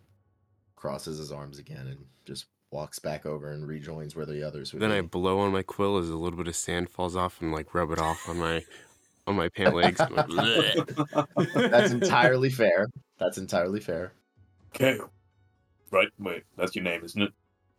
crosses 0.75 1.19
his 1.19 1.31
arms 1.31 1.59
again 1.59 1.85
and 1.87 1.99
just 2.25 2.47
walks 2.71 2.99
back 2.99 3.25
over 3.25 3.51
and 3.51 3.67
rejoins 3.67 4.15
where 4.15 4.25
the 4.25 4.45
others 4.45 4.73
would 4.73 4.81
Then 4.81 4.91
I 4.91 5.01
blow 5.01 5.39
on 5.39 5.51
my 5.51 5.63
quill 5.63 5.97
as 5.97 6.09
a 6.09 6.15
little 6.15 6.37
bit 6.37 6.47
of 6.47 6.55
sand 6.55 6.89
falls 6.89 7.15
off 7.15 7.41
and 7.41 7.51
like 7.51 7.73
rub 7.73 7.91
it 7.91 7.99
off 7.99 8.27
on 8.27 8.37
my 8.37 8.63
on 9.25 9.35
my 9.35 9.49
pant 9.49 9.75
legs. 9.75 9.99
Like, 9.99 10.27
That's 11.53 11.91
entirely 11.91 12.49
fair. 12.49 12.87
That's 13.19 13.37
entirely 13.37 13.79
fair. 13.79 14.13
Kale. 14.73 15.11
Right, 15.91 16.09
wait, 16.19 16.43
that's 16.57 16.75
your 16.75 16.83
name, 16.83 17.03
isn't 17.03 17.21
it? 17.21 17.31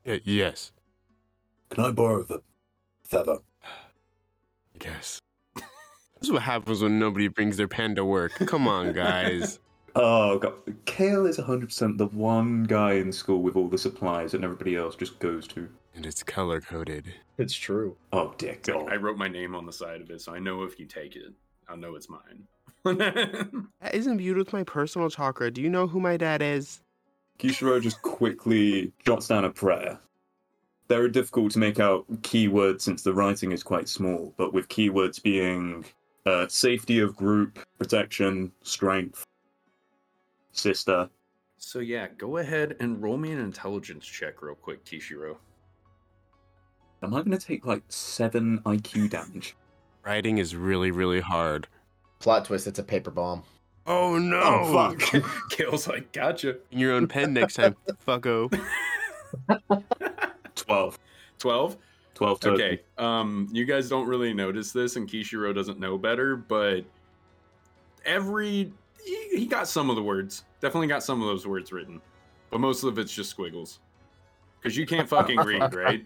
Yeah, 0.05 0.19
yes, 0.25 0.73
Can 1.71 1.85
I 1.85 1.91
borrow 1.91 2.23
the 2.23 2.41
feather? 3.05 3.39
yes. 4.83 5.21
This 6.21 6.31
is 6.31 6.33
what 6.33 6.43
happens 6.43 6.83
when 6.83 6.99
nobody 6.99 7.29
brings 7.29 7.57
their 7.59 7.69
pen 7.69 7.95
to 7.95 8.05
work. 8.05 8.33
Come 8.47 8.67
on, 8.67 8.93
guys. 8.93 9.61
Oh 10.01 10.39
god, 10.39 10.55
Kale 10.85 11.27
is 11.27 11.39
100% 11.39 11.99
the 11.99 12.07
one 12.07 12.63
guy 12.63 12.93
in 12.93 13.13
school 13.13 13.43
with 13.43 13.57
all 13.57 13.67
the 13.67 13.77
supplies 13.77 14.33
and 14.33 14.45
everybody 14.45 14.77
else 14.77 14.95
just 14.95 15.19
goes 15.19 15.49
to. 15.49 15.69
And 15.97 16.07
it's 16.07 16.23
color 16.23 16.61
coded. 16.61 17.13
It's 17.37 17.55
true. 17.55 17.97
Oh 18.13 18.33
dick. 18.39 18.63
god. 18.63 18.93
I 18.93 18.95
wrote 18.95 19.19
my 19.19 19.27
name 19.27 19.57
on 19.57 19.67
the 19.67 19.73
side 19.73 20.01
of 20.01 20.09
it, 20.11 20.21
so 20.21 20.33
I 20.33 20.39
know 20.39 20.63
if 20.63 20.79
you 20.79 20.87
take 20.87 21.17
it, 21.17 21.33
I'll 21.69 21.77
know 21.77 21.97
it's 21.97 22.09
mine. 22.09 22.47
That 23.81 23.95
isn't 23.95 24.19
viewed 24.19 24.37
with 24.37 24.53
my 24.53 24.63
personal 24.63 25.11
chakra. 25.11 25.51
Do 25.51 25.61
you 25.61 25.69
know 25.69 25.89
who 25.89 25.99
my 25.99 26.17
dad 26.17 26.43
is? 26.43 26.81
Kishiro 27.41 27.83
just 27.83 28.01
quickly 28.03 28.93
jots 29.05 29.27
down 29.27 29.45
a 29.45 29.51
prayer. 29.51 29.99
They're 30.87 31.09
difficult 31.09 31.53
to 31.53 31.59
make 31.59 31.81
out 31.81 32.07
keywords 32.23 32.83
since 32.83 33.03
the 33.03 33.13
writing 33.13 33.51
is 33.51 33.65
quite 33.65 33.89
small, 33.89 34.33
but 34.37 34.55
with 34.55 34.69
keywords 34.69 35.21
being 35.21 35.85
uh, 36.25 36.47
safety 36.49 37.01
of 37.01 37.17
group, 37.17 37.59
protection, 37.79 38.53
strength, 38.63 39.27
sister. 40.59 41.09
so 41.59 41.79
yeah, 41.79 42.09
go 42.19 42.39
ahead 42.39 42.77
and 42.81 43.03
roll 43.03 43.17
me 43.17 43.33
an 43.33 43.39
intelligence 43.39 44.05
check 44.05 44.43
real 44.43 44.55
quick, 44.55 44.85
Kishiro. 44.85 45.37
Am 47.03 47.15
I 47.15 47.19
going 47.19 47.31
to 47.31 47.39
take 47.39 47.65
like 47.65 47.83
seven 47.89 48.61
IQ 48.67 49.11
damage? 49.11 49.57
Writing 50.05 50.39
is 50.39 50.57
really, 50.57 50.91
really 50.91 51.21
hard. 51.21 51.69
Plot 52.19 52.45
twist, 52.47 52.67
it's 52.67 52.79
a 52.79 52.83
paper 52.83 53.11
bomb. 53.11 53.43
Oh 53.87 54.19
no! 54.19 54.41
Oh 54.43 54.97
fuck! 54.99 55.25
Kale's 55.51 55.87
like, 55.87 56.13
gotcha. 56.13 56.57
In 56.71 56.79
your 56.79 56.93
own 56.93 57.07
pen 57.09 57.33
next 57.33 57.55
time, 57.55 57.77
fucko. 58.07 58.51
12. 60.55 60.99
12? 61.39 61.77
12 62.15 62.41
total. 62.41 62.55
Okay. 62.55 62.83
Um, 62.99 63.49
you 63.53 63.65
guys 63.65 63.89
don't 63.89 64.09
really 64.09 64.35
notice 64.35 64.73
this, 64.73 64.97
and 64.97 65.09
Kishiro 65.09 65.55
doesn't 65.55 65.79
know 65.79 65.97
better, 65.97 66.37
but 66.37 66.85
every 68.05 68.73
he, 69.05 69.29
he 69.31 69.47
got 69.47 69.69
some 69.69 69.89
of 69.89 69.97
the 69.97 70.03
words. 70.03 70.45
Definitely 70.61 70.89
got 70.89 71.03
some 71.03 71.21
of 71.23 71.29
those 71.29 71.47
words 71.47 71.73
written, 71.73 72.01
but 72.51 72.61
most 72.61 72.83
of 72.83 72.99
it's 72.99 73.13
just 73.13 73.31
squiggles. 73.31 73.81
Because 74.61 74.77
you 74.77 74.87
can't 74.87 75.09
fucking 75.09 75.39
read, 75.39 75.73
right? 75.75 76.05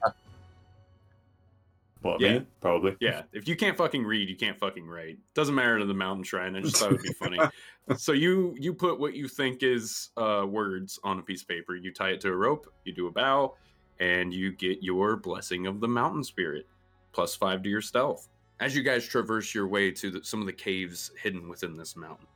What, 2.02 2.20
Yeah. 2.20 2.40
me? 2.40 2.46
Probably. 2.60 2.96
Yeah. 3.00 3.22
If 3.32 3.46
you 3.48 3.56
can't 3.56 3.76
fucking 3.76 4.04
read, 4.04 4.28
you 4.28 4.36
can't 4.36 4.58
fucking 4.58 4.86
write. 4.86 5.18
Doesn't 5.34 5.54
matter 5.54 5.78
to 5.78 5.84
the 5.84 5.94
mountain 5.94 6.24
shrine. 6.24 6.56
I 6.56 6.60
just 6.60 6.76
thought 6.76 6.90
it 6.90 6.92
would 6.92 7.02
be 7.02 7.12
funny. 7.12 7.38
so 7.96 8.12
you 8.12 8.54
you 8.58 8.74
put 8.74 8.98
what 8.98 9.14
you 9.14 9.28
think 9.28 9.62
is 9.62 10.10
uh, 10.16 10.44
words 10.46 10.98
on 11.04 11.18
a 11.18 11.22
piece 11.22 11.42
of 11.42 11.48
paper. 11.48 11.76
You 11.76 11.92
tie 11.92 12.10
it 12.10 12.20
to 12.22 12.28
a 12.28 12.36
rope. 12.36 12.66
You 12.84 12.92
do 12.92 13.06
a 13.06 13.10
bow, 13.10 13.54
and 14.00 14.34
you 14.34 14.52
get 14.52 14.82
your 14.82 15.16
blessing 15.16 15.66
of 15.66 15.80
the 15.80 15.88
mountain 15.88 16.24
spirit, 16.24 16.66
plus 17.12 17.36
five 17.36 17.62
to 17.62 17.68
your 17.68 17.80
stealth. 17.80 18.28
As 18.60 18.76
you 18.76 18.82
guys 18.82 19.06
traverse 19.06 19.54
your 19.54 19.66
way 19.66 19.90
to 19.92 20.10
the, 20.10 20.24
some 20.24 20.40
of 20.40 20.46
the 20.46 20.52
caves 20.52 21.10
hidden 21.20 21.48
within 21.48 21.76
this 21.76 21.96
mountain, 21.96 22.26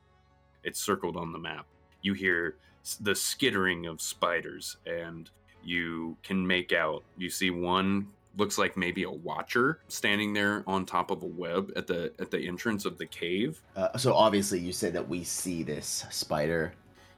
it's 0.63 0.81
circled 0.81 1.17
on 1.17 1.33
the 1.33 1.39
map. 1.39 1.67
You 2.07 2.13
hear 2.15 2.55
the 3.01 3.17
skittering 3.17 3.87
of 3.87 4.01
spiders, 4.01 4.77
and 4.87 5.29
you 5.65 6.17
can 6.23 6.47
make 6.47 6.73
out. 6.73 7.03
You 7.19 7.29
see 7.31 7.51
one 7.51 8.07
looks 8.37 8.59
like 8.59 8.77
maybe 8.77 9.03
a 9.03 9.11
watcher 9.11 9.81
standing 9.89 10.33
there 10.33 10.63
on 10.69 10.87
top 10.87 11.11
of 11.11 11.25
a 11.25 11.27
web 11.27 11.73
at 11.75 11.89
the 11.89 12.13
at 12.21 12.31
the 12.31 12.47
entrance 12.47 12.85
of 12.85 12.97
the 12.97 13.07
cave. 13.07 13.61
Uh, 13.75 13.99
so 13.99 14.15
obviously, 14.15 14.61
you 14.61 14.71
said 14.73 14.93
that 14.93 15.09
we 15.09 15.25
see 15.25 15.65
this 15.65 16.07
spider, 16.11 16.73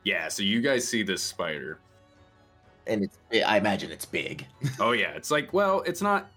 Yeah, 0.05 0.29
so 0.29 0.43
you 0.43 0.63
guys 0.63 0.89
see 0.89 1.03
this 1.03 1.23
spider. 1.23 1.81
and 2.87 3.05
it's. 3.05 3.19
I 3.47 3.59
imagine 3.59 3.91
it's 3.93 4.07
big. 4.07 4.47
oh 4.81 4.93
yeah, 4.93 5.11
it's 5.11 5.31
like 5.31 5.53
well, 5.53 5.83
it's 5.83 6.01
not. 6.01 6.31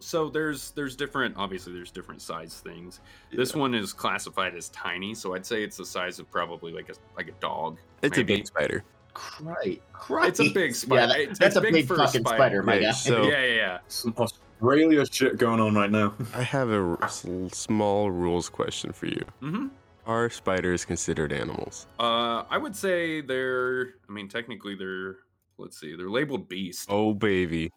So 0.00 0.28
there's 0.28 0.70
there's 0.72 0.94
different. 0.96 1.36
Obviously, 1.36 1.72
there's 1.72 1.90
different 1.90 2.20
size 2.22 2.60
things. 2.64 3.00
This 3.32 3.54
one 3.54 3.74
is 3.74 3.92
classified 3.92 4.54
as 4.54 4.68
tiny, 4.70 5.14
so 5.14 5.34
I'd 5.34 5.46
say 5.46 5.62
it's 5.62 5.76
the 5.76 5.86
size 5.86 6.18
of 6.18 6.30
probably 6.30 6.72
like 6.72 6.88
a 6.90 6.94
like 7.16 7.28
a 7.28 7.32
dog. 7.40 7.78
It's 8.02 8.16
maybe. 8.16 8.34
a 8.34 8.36
big 8.38 8.46
spider. 8.46 8.84
Christ, 9.14 9.80
Christ. 9.92 10.28
It's 10.28 10.40
a 10.50 10.52
big 10.52 10.74
spider. 10.74 11.00
Yeah, 11.00 11.06
that- 11.06 11.20
It's- 11.20 11.38
that's 11.38 11.48
it's 11.48 11.56
a 11.56 11.60
big 11.60 11.72
big, 11.72 11.88
fucking 11.88 12.06
spider. 12.20 12.36
spider, 12.36 12.62
my 12.62 12.74
Okay, 12.76 12.84
guy. 12.84 12.90
so- 12.92 13.22
Yeah, 13.24 13.42
yeah, 13.44 13.54
yeah. 13.54 13.78
Some 13.88 14.14
Australia 14.16 15.04
shit 15.10 15.38
going 15.38 15.58
on 15.60 15.74
right 15.74 15.90
now. 15.90 16.14
I 16.34 16.42
have 16.42 16.70
a 16.70 16.80
r- 16.80 17.02
s- 17.04 17.26
small 17.52 18.10
rules 18.12 18.48
question 18.48 18.92
for 18.92 19.06
you. 19.06 19.24
hmm 19.40 19.68
Are 20.06 20.30
spiders 20.30 20.84
considered 20.84 21.32
animals? 21.32 21.86
Uh, 21.98 22.44
I 22.48 22.58
would 22.58 22.76
say 22.76 23.20
they're. 23.20 23.94
I 24.08 24.12
mean, 24.12 24.28
technically 24.28 24.74
they're. 24.76 25.16
Let's 25.58 25.80
see, 25.80 25.96
they're 25.96 26.08
labeled 26.10 26.48
beast. 26.48 26.86
Oh 26.88 27.12
baby. 27.12 27.72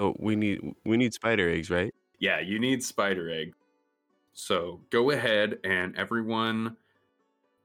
Oh, 0.00 0.14
we 0.18 0.34
need 0.34 0.60
we 0.86 0.96
need 0.96 1.12
spider 1.12 1.50
eggs, 1.50 1.68
right? 1.68 1.94
Yeah, 2.18 2.40
you 2.40 2.58
need 2.58 2.82
spider 2.82 3.30
egg. 3.30 3.52
So 4.32 4.80
go 4.88 5.10
ahead 5.10 5.58
and 5.62 5.94
everyone. 5.98 6.78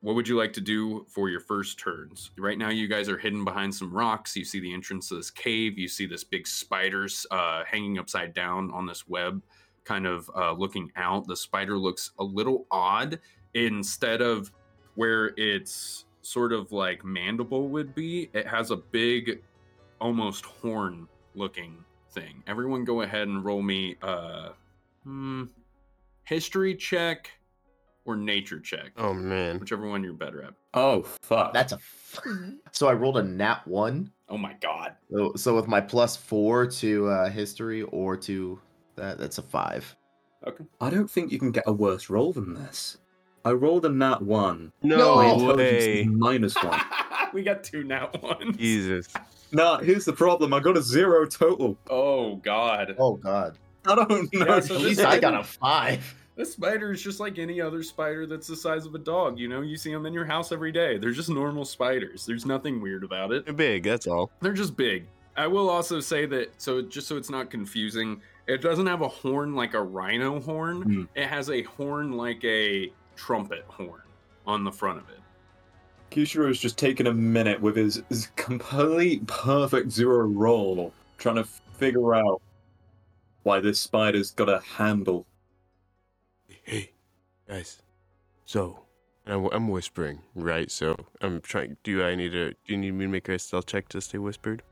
What 0.02 0.16
would 0.16 0.28
you 0.28 0.36
like 0.36 0.52
to 0.54 0.62
do 0.62 1.06
for 1.08 1.30
your 1.30 1.40
first 1.40 1.80
turns? 1.80 2.32
Right 2.38 2.58
now, 2.58 2.70
you 2.70 2.90
guys 2.90 3.08
are 3.08 3.18
hidden 3.18 3.46
behind 3.46 3.74
some 3.74 3.92
rocks. 3.92 4.36
You 4.36 4.44
see 4.44 4.60
the 4.60 4.74
entrance 4.74 5.08
to 5.10 5.16
this 5.16 5.32
cave. 5.32 5.80
You 5.80 5.88
see 5.88 6.06
this 6.06 6.26
big 6.26 6.46
spiders 6.46 7.26
uh, 7.32 7.64
hanging 7.66 7.98
upside 8.00 8.34
down 8.34 8.70
on 8.72 8.86
this 8.86 9.08
web, 9.08 9.42
kind 9.86 10.06
of 10.06 10.30
uh, 10.36 10.52
looking 10.52 10.92
out. 10.98 11.28
The 11.28 11.38
spider 11.38 11.78
looks 11.78 12.12
a 12.20 12.24
little 12.24 12.68
odd. 12.70 13.18
Instead 13.54 14.22
of 14.22 14.52
where 14.96 15.28
its 15.38 16.04
sort 16.22 16.52
of 16.52 16.74
like 16.74 17.06
mandible 17.06 17.70
would 17.70 17.96
be, 17.96 18.30
it 18.34 18.46
has 18.46 18.72
a 18.72 18.76
big, 18.76 19.42
almost 20.02 20.46
horn 20.46 21.08
looking 21.34 21.78
thing. 22.16 22.44
Everyone 22.48 22.84
go 22.86 23.02
ahead 23.02 23.28
and 23.28 23.44
roll 23.46 23.62
me 23.62 23.96
uh 24.02 24.50
hmm, 25.04 25.44
history 26.24 26.74
check 26.76 27.30
or 28.06 28.16
nature 28.16 28.60
check. 28.60 28.92
Oh 28.98 29.14
man. 29.14 29.60
Whichever 29.60 29.88
one 29.88 30.04
you're 30.04 30.14
better 30.14 30.42
at. 30.44 30.54
Oh 30.74 31.04
fuck. 31.22 31.54
That's 31.54 31.74
a. 31.74 31.76
F- 31.76 32.20
so 32.72 32.88
I 32.88 32.94
rolled 32.94 33.18
a 33.18 33.24
nat 33.24 33.68
one. 33.68 34.12
Oh 34.30 34.38
my 34.38 34.54
god. 34.62 34.96
So, 35.12 35.34
so 35.36 35.56
with 35.56 35.68
my 35.68 35.82
plus 35.82 36.16
four 36.16 36.66
to 36.66 37.08
uh, 37.10 37.30
history 37.30 37.84
or 37.84 38.18
to 38.18 38.60
that, 38.96 39.18
that's 39.20 39.38
a 39.38 39.44
five. 39.44 39.96
Okay. 40.48 40.64
I 40.80 40.90
don't 40.90 41.10
think 41.10 41.32
you 41.32 41.40
can 41.40 41.52
get 41.52 41.64
a 41.68 41.74
worse 41.74 42.10
roll 42.10 42.32
than 42.32 42.54
this. 42.54 42.98
I 43.44 43.52
rolled 43.52 43.86
a 43.86 43.90
nat 43.90 44.22
one. 44.22 44.72
No, 44.82 45.16
My 45.18 45.26
intelligence 45.28 45.86
way. 45.86 46.02
is 46.02 46.08
minus 46.08 46.56
one. 46.64 46.80
we 47.34 47.44
got 47.44 47.64
two 47.64 47.84
nat 47.84 48.22
ones. 48.24 48.58
Jesus. 48.58 49.08
Nah, 49.52 49.80
here's 49.80 50.06
the 50.06 50.14
problem. 50.14 50.54
I 50.54 50.60
got 50.60 50.78
a 50.78 50.82
zero 50.82 51.26
total. 51.26 51.78
Oh 51.90 52.36
god. 52.38 52.96
Oh 52.98 53.16
God! 53.16 53.58
I 53.86 53.96
don't 53.96 54.10
know. 54.10 54.46
Yeah, 54.46 54.60
so 54.60 54.76
At 54.76 54.82
least 54.82 55.02
I 55.02 55.20
got 55.20 55.34
a 55.34 55.44
five. 55.44 56.16
This 56.36 56.52
spider 56.52 56.92
is 56.92 57.02
just 57.02 57.22
like 57.22 57.40
any 57.40 57.62
other 57.62 57.82
spider 57.82 58.26
that's 58.28 58.48
the 58.48 58.58
size 58.58 58.86
of 58.86 58.94
a 58.94 59.00
dog. 59.00 59.40
You 59.40 59.48
know, 59.48 59.62
you 59.62 59.78
see 59.78 59.94
them 59.94 60.06
in 60.06 60.14
your 60.14 60.26
house 60.26 60.52
every 60.52 60.72
day. 60.72 60.98
They're 60.98 61.12
just 61.12 61.30
normal 61.30 61.64
spiders. 61.64 62.26
There's 62.26 62.46
nothing 62.46 62.82
weird 62.82 63.06
about 63.06 63.32
it. 63.32 63.46
They're 63.46 63.54
big, 63.54 63.84
that's 63.84 64.06
all. 64.06 64.30
They're 64.42 64.54
just 64.54 64.76
big. 64.76 65.06
I 65.38 65.48
will 65.48 65.70
also 65.70 66.00
say 66.00 66.26
that 66.28 66.54
so 66.62 66.82
just 66.82 67.08
so 67.08 67.16
it's 67.16 67.30
not 67.30 67.50
confusing, 67.50 68.22
it 68.48 68.62
doesn't 68.62 68.86
have 68.86 69.02
a 69.02 69.08
horn 69.08 69.56
like 69.56 69.74
a 69.74 69.82
rhino 69.82 70.42
horn. 70.42 70.82
Hmm. 70.82 71.04
It 71.16 71.28
has 71.28 71.50
a 71.50 71.64
horn 71.64 72.14
like 72.14 72.44
a 72.44 72.92
trumpet 73.16 73.64
horn 73.68 74.02
on 74.46 74.64
the 74.64 74.72
front 74.72 75.00
of 75.00 75.10
it. 75.10 75.20
Kishiro 76.12 76.50
is 76.50 76.60
just 76.60 76.78
taking 76.78 77.08
a 77.08 77.14
minute 77.14 77.62
with 77.62 77.76
his, 77.76 78.02
his 78.10 78.28
complete 78.36 79.26
perfect 79.28 79.92
zero 79.92 80.26
roll, 80.28 80.94
trying 81.18 81.36
to 81.36 81.46
figure 81.78 82.16
out 82.16 82.42
why 83.44 83.60
this 83.60 83.80
spider's 83.80 84.32
got 84.32 84.50
a 84.50 84.60
handle. 84.60 85.26
Hey, 86.64 86.92
guys. 87.48 87.82
So, 88.46 88.80
I'm, 89.28 89.46
I'm 89.52 89.68
whispering, 89.68 90.22
right? 90.36 90.70
So 90.70 90.96
I'm 91.22 91.42
trying. 91.42 91.78
Do 91.84 92.04
I 92.04 92.16
need 92.16 92.32
to? 92.32 92.52
Do 92.52 92.58
you 92.68 92.78
need 92.78 92.92
me 92.92 93.06
to 93.06 93.12
make 93.12 93.30
a 93.30 93.40
stealth 93.40 93.66
check 93.66 93.90
to 93.90 94.02
stay 94.02 94.18
whispered? 94.18 94.64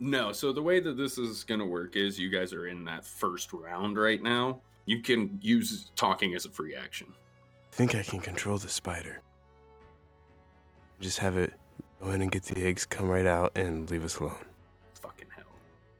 No, 0.00 0.32
so 0.32 0.52
the 0.52 0.62
way 0.62 0.80
that 0.80 0.96
this 0.96 1.18
is 1.18 1.44
going 1.44 1.60
to 1.60 1.66
work 1.66 1.96
is 1.96 2.18
you 2.18 2.28
guys 2.28 2.52
are 2.52 2.66
in 2.66 2.84
that 2.84 3.04
first 3.04 3.52
round 3.52 3.96
right 3.96 4.22
now. 4.22 4.60
You 4.86 5.00
can 5.00 5.38
use 5.40 5.90
talking 5.96 6.34
as 6.34 6.44
a 6.44 6.50
free 6.50 6.74
action. 6.74 7.06
I 7.72 7.76
think 7.76 7.94
I 7.94 8.02
can 8.02 8.20
control 8.20 8.58
the 8.58 8.68
spider. 8.68 9.22
Just 11.00 11.18
have 11.18 11.36
it 11.36 11.52
go 12.00 12.10
in 12.10 12.22
and 12.22 12.30
get 12.30 12.44
the 12.44 12.64
eggs, 12.64 12.84
come 12.84 13.08
right 13.08 13.26
out, 13.26 13.52
and 13.56 13.90
leave 13.90 14.04
us 14.04 14.16
alone. 14.16 14.36
Fucking 14.94 15.26
hell. 15.34 15.44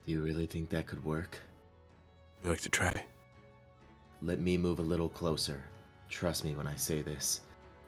Do 0.06 0.12
you 0.12 0.22
really 0.22 0.46
think 0.46 0.68
that 0.70 0.86
could 0.86 1.04
work? 1.04 1.38
You 2.42 2.50
like 2.50 2.60
to 2.60 2.68
try? 2.68 3.04
Let 4.22 4.40
me 4.40 4.56
move 4.56 4.78
a 4.78 4.82
little 4.82 5.08
closer. 5.08 5.62
Trust 6.08 6.44
me 6.44 6.54
when 6.54 6.66
I 6.66 6.76
say 6.76 7.02
this. 7.02 7.40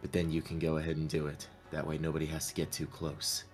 But 0.02 0.12
then 0.12 0.30
you 0.30 0.42
can 0.42 0.59
go 0.59 0.76
ahead 0.76 0.96
and 0.96 1.09
do 1.09 1.26
it. 1.26 1.46
That 1.70 1.86
way 1.86 1.98
nobody 1.98 2.26
has 2.26 2.48
to 2.48 2.54
get 2.54 2.72
too 2.72 2.86
close. 2.86 3.44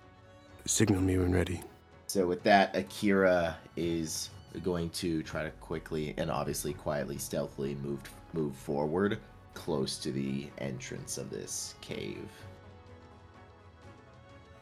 Signal 0.65 1.01
me 1.01 1.17
when 1.17 1.33
ready. 1.33 1.61
So 2.07 2.25
with 2.27 2.43
that, 2.43 2.75
Akira 2.75 3.57
is 3.75 4.29
going 4.61 4.89
to 4.91 5.23
try 5.23 5.43
to 5.43 5.49
quickly 5.51 6.13
and 6.17 6.29
obviously 6.29 6.73
quietly, 6.73 7.17
stealthily 7.17 7.75
move 7.75 7.99
move 8.33 8.55
forward 8.55 9.19
close 9.53 9.97
to 9.97 10.11
the 10.11 10.47
entrance 10.57 11.17
of 11.17 11.29
this 11.29 11.75
cave. 11.81 12.27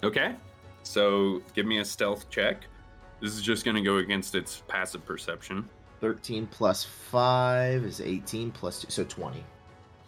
Okay. 0.04 0.36
So 0.84 1.42
give 1.54 1.66
me 1.66 1.80
a 1.80 1.86
stealth 1.86 2.30
check. 2.30 2.64
This 3.22 3.34
is 3.34 3.42
just 3.42 3.66
going 3.66 3.76
to 3.76 3.82
go 3.82 3.98
against 3.98 4.34
its 4.34 4.64
passive 4.68 5.06
perception. 5.06 5.70
13 6.00 6.48
plus 6.48 6.84
5 6.84 7.84
is 7.84 8.02
18 8.02 8.52
plus 8.52 8.82
2, 8.82 8.90
so 8.90 9.04
20. 9.04 9.44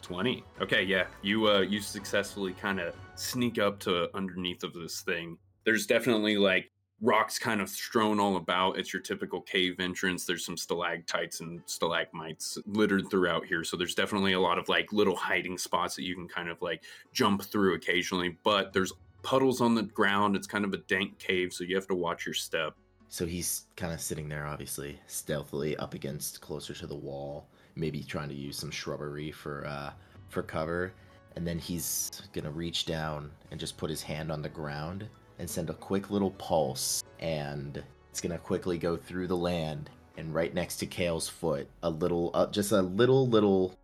20. 0.01 0.43
Okay, 0.59 0.83
yeah. 0.83 1.05
You 1.21 1.47
uh 1.47 1.59
you 1.61 1.79
successfully 1.79 2.53
kind 2.53 2.79
of 2.79 2.93
sneak 3.15 3.57
up 3.59 3.79
to 3.81 4.09
underneath 4.15 4.63
of 4.63 4.73
this 4.73 5.01
thing. 5.01 5.37
There's 5.63 5.85
definitely 5.85 6.35
like 6.37 6.71
rocks 7.01 7.37
kind 7.37 7.61
of 7.61 7.69
strewn 7.69 8.19
all 8.19 8.37
about. 8.37 8.77
It's 8.77 8.91
your 8.91 9.01
typical 9.01 9.41
cave 9.41 9.79
entrance. 9.79 10.25
There's 10.25 10.45
some 10.45 10.57
stalactites 10.57 11.41
and 11.41 11.61
stalagmites 11.67 12.57
littered 12.65 13.09
throughout 13.09 13.45
here. 13.45 13.63
So 13.63 13.77
there's 13.77 13.95
definitely 13.95 14.33
a 14.33 14.39
lot 14.39 14.57
of 14.57 14.67
like 14.67 14.91
little 14.91 15.15
hiding 15.15 15.57
spots 15.57 15.95
that 15.95 16.03
you 16.03 16.15
can 16.15 16.27
kind 16.27 16.49
of 16.49 16.61
like 16.61 16.83
jump 17.13 17.43
through 17.43 17.75
occasionally, 17.75 18.37
but 18.43 18.73
there's 18.73 18.93
puddles 19.24 19.61
on 19.61 19.74
the 19.74 19.84
ground. 19.84 20.36
It's 20.36 20.45
kind 20.47 20.65
of 20.65 20.74
a 20.74 20.78
dank 20.78 21.17
cave, 21.17 21.51
so 21.53 21.63
you 21.63 21.76
have 21.76 21.88
to 21.88 21.95
watch 21.95 22.26
your 22.26 22.36
step. 22.36 22.76
So 23.09 23.26
he's 23.26 23.65
kind 23.76 23.93
of 23.93 24.01
sitting 24.01 24.28
there, 24.28 24.45
obviously, 24.45 24.99
stealthily 25.07 25.76
up 25.78 25.93
against 25.93 26.41
closer 26.41 26.74
to 26.74 26.88
the 26.88 26.95
wall, 26.95 27.47
maybe 27.76 28.03
trying 28.03 28.30
to 28.30 28.36
use 28.36 28.57
some 28.57 28.71
shrubbery 28.71 29.32
for 29.32 29.65
uh, 29.65 29.91
for 30.30 30.43
cover. 30.43 30.93
And 31.36 31.47
then 31.47 31.57
he's 31.57 32.11
gonna 32.34 32.51
reach 32.51 32.86
down 32.86 33.32
and 33.49 33.59
just 33.59 33.78
put 33.78 33.89
his 33.89 34.03
hand 34.03 34.32
on 34.32 34.41
the 34.41 34.49
ground 34.49 35.07
and 35.39 35.49
send 35.49 35.69
a 35.69 35.74
quick 35.74 36.11
little 36.11 36.32
pulse, 36.32 37.03
and 37.19 37.84
it's 38.09 38.21
gonna 38.21 38.38
quickly 38.38 38.78
go 38.78 38.95
through 38.95 39.28
the 39.28 39.38
land. 39.38 39.89
And 40.17 40.34
right 40.34 40.53
next 40.53 40.78
to 40.78 40.86
Kale's 40.86 41.28
foot, 41.28 41.67
a 41.82 41.89
little, 41.89 42.30
uh, 42.36 42.45
just 42.51 42.71
a 42.71 42.82
little, 42.82 43.28
little 43.28 43.76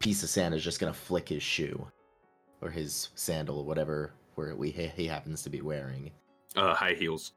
piece 0.00 0.24
of 0.24 0.28
sand 0.28 0.52
is 0.52 0.64
just 0.64 0.80
gonna 0.80 0.92
flick 0.92 1.28
his 1.28 1.44
shoe 1.44 1.86
or 2.60 2.70
his 2.70 3.10
sandal, 3.14 3.58
or 3.58 3.64
whatever 3.64 4.12
where 4.36 4.54
we 4.56 4.70
he 4.70 5.06
happens 5.06 5.42
to 5.42 5.50
be 5.50 5.60
wearing. 5.60 6.10
Uh 6.56 6.74
high 6.74 6.94
heels. 6.94 7.32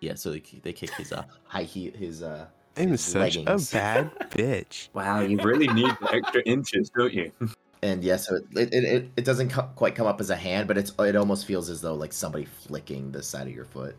Yeah, 0.00 0.14
so 0.14 0.32
they, 0.32 0.42
they 0.62 0.72
kick 0.72 0.90
his 0.94 1.12
uh, 1.12 1.24
high 1.44 1.62
heel, 1.62 1.92
his 1.94 2.22
uh, 2.22 2.46
I'm 2.76 2.88
his 2.90 3.00
such 3.00 3.36
leggings. 3.36 3.72
a 3.72 3.76
bad 3.76 4.10
bitch. 4.30 4.88
Wow, 4.94 5.20
you 5.20 5.38
really 5.38 5.68
need 5.68 5.92
extra 6.12 6.42
inches, 6.42 6.90
don't 6.90 7.12
you? 7.14 7.32
and 7.82 8.04
yeah, 8.04 8.16
so 8.16 8.36
it 8.36 8.44
it, 8.74 8.84
it, 8.84 9.10
it 9.16 9.24
doesn't 9.24 9.50
co- 9.50 9.70
quite 9.76 9.94
come 9.94 10.06
up 10.06 10.20
as 10.20 10.30
a 10.30 10.36
hand, 10.36 10.68
but 10.68 10.76
it's 10.76 10.92
it 10.98 11.16
almost 11.16 11.46
feels 11.46 11.70
as 11.70 11.80
though 11.80 11.94
like 11.94 12.12
somebody 12.12 12.44
flicking 12.44 13.12
the 13.12 13.22
side 13.22 13.46
of 13.46 13.54
your 13.54 13.64
foot. 13.64 13.96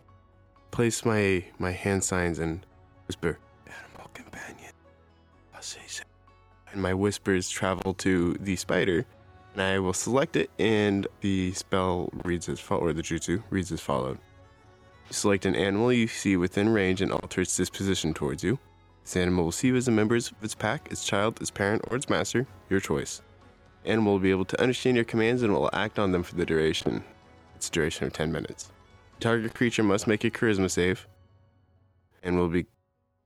Place 0.71 1.05
my 1.05 1.43
my 1.57 1.71
hand 1.71 2.03
signs 2.03 2.37
and 2.39 2.65
whisper, 3.07 3.39
"Animal 3.65 4.09
companion." 4.13 4.71
I'll 5.55 5.61
say 5.61 5.81
so. 5.87 6.03
And 6.71 6.81
my 6.81 6.93
whispers 6.93 7.49
travel 7.49 7.93
to 7.95 8.33
the 8.41 8.57
spider, 8.57 9.05
and 9.55 9.63
I 9.63 9.79
will 9.79 9.93
select 9.93 10.35
it, 10.35 10.49
and 10.59 11.07
the 11.21 11.53
spell 11.53 12.09
reads 12.25 12.49
as 12.49 12.59
follows, 12.59 12.83
or 12.83 12.93
the 12.93 13.01
jutsu 13.01 13.41
reads 13.49 13.71
as 13.71 13.79
followed. 13.79 14.19
Select 15.11 15.45
an 15.45 15.55
animal 15.55 15.93
you 15.93 16.07
see 16.07 16.35
within 16.35 16.69
range 16.69 17.01
and 17.01 17.11
alter 17.11 17.41
its 17.41 17.55
disposition 17.55 18.13
towards 18.13 18.43
you. 18.43 18.59
This 19.03 19.15
animal 19.15 19.45
will 19.45 19.51
see 19.53 19.67
you 19.67 19.77
as 19.77 19.87
a 19.87 19.91
member 19.91 20.15
of 20.17 20.33
its 20.41 20.55
pack, 20.55 20.91
its 20.91 21.05
child, 21.05 21.39
its 21.39 21.51
parent, 21.51 21.83
or 21.89 21.95
its 21.95 22.09
master, 22.09 22.45
your 22.69 22.81
choice. 22.81 23.21
Animal 23.85 24.13
will 24.13 24.19
be 24.19 24.31
able 24.31 24.45
to 24.45 24.59
understand 24.61 24.97
your 24.97 25.05
commands 25.05 25.41
and 25.41 25.53
will 25.53 25.69
act 25.71 25.99
on 25.99 26.11
them 26.11 26.23
for 26.23 26.35
the 26.35 26.45
duration. 26.45 27.03
It's 27.55 27.69
duration 27.69 28.07
of 28.07 28.13
10 28.13 28.31
minutes. 28.31 28.71
Target 29.21 29.53
creature 29.53 29.83
must 29.83 30.05
make 30.05 30.25
a 30.25 30.31
charisma 30.31 30.69
save 30.69 31.07
and 32.23 32.37
will 32.37 32.49
be 32.49 32.65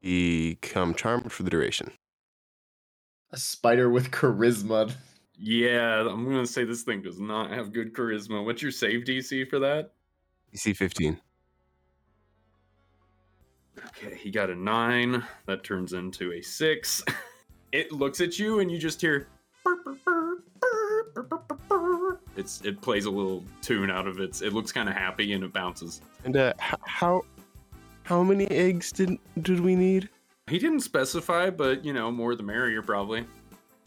become 0.02 0.94
charmed 0.94 1.32
for 1.32 1.44
the 1.44 1.50
duration. 1.50 1.92
A 3.32 3.38
spider 3.38 3.90
with 3.90 4.12
charisma. 4.12 4.94
Yeah, 5.42 6.02
I'm 6.02 6.26
gonna 6.26 6.46
say 6.46 6.66
this 6.66 6.84
thing 6.84 7.02
does 7.02 7.20
not 7.20 7.50
have 7.52 7.72
good 7.72 7.94
charisma. 7.94 8.44
What's 8.44 8.62
your 8.62 8.72
save 8.72 9.06
DC 9.06 9.50
for 9.50 9.60
that? 9.60 9.94
DC 10.54 10.76
15. 10.76 11.20
Okay, 13.86 14.16
he 14.18 14.32
got 14.32 14.50
a 14.50 14.56
nine. 14.56 15.24
That 15.46 15.64
turns 15.64 15.94
into 15.94 16.34
a 16.34 16.42
six. 16.42 17.04
It 17.72 17.92
looks 17.92 18.20
at 18.20 18.40
you 18.40 18.62
and 18.62 18.72
you 18.72 18.80
just 18.80 19.00
hear. 19.00 19.28
It's 22.36 22.62
it 22.62 22.82
plays 22.82 23.06
a 23.06 23.12
little 23.12 23.44
tune 23.62 23.92
out 23.92 24.08
of 24.08 24.20
its. 24.20 24.42
It 24.42 24.54
looks 24.54 24.72
kind 24.72 24.90
of 24.90 24.96
happy 24.96 25.34
and 25.34 25.44
it 25.44 25.54
bounces. 25.54 26.02
And 26.24 26.36
uh, 26.36 26.54
how 26.58 27.22
how 28.02 28.24
many 28.24 28.48
eggs 28.48 28.92
did 28.92 29.20
did 29.44 29.60
we 29.60 29.76
need? 29.76 30.10
He 30.48 30.58
didn't 30.58 30.80
specify, 30.80 31.52
but 31.52 31.86
you 31.86 31.94
know, 31.94 32.12
more 32.12 32.34
the 32.34 32.42
merrier, 32.42 32.82
probably. 32.82 33.24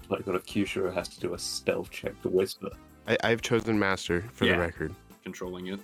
Like 0.09 0.27
what 0.27 0.37
if 0.37 0.45
Kishiro 0.47 0.93
has 0.93 1.09
to 1.09 1.21
do 1.21 1.35
a 1.35 1.39
stealth 1.39 1.91
check 1.91 2.21
to 2.23 2.29
whisper? 2.29 2.69
I, 3.09 3.17
I've 3.25 3.43
chosen 3.43 3.79
master 3.79 4.23
for 4.33 4.45
Yeah. 4.47 4.53
the 4.53 4.59
record. 4.59 4.95
Controlling 5.25 5.69
it. 5.69 5.81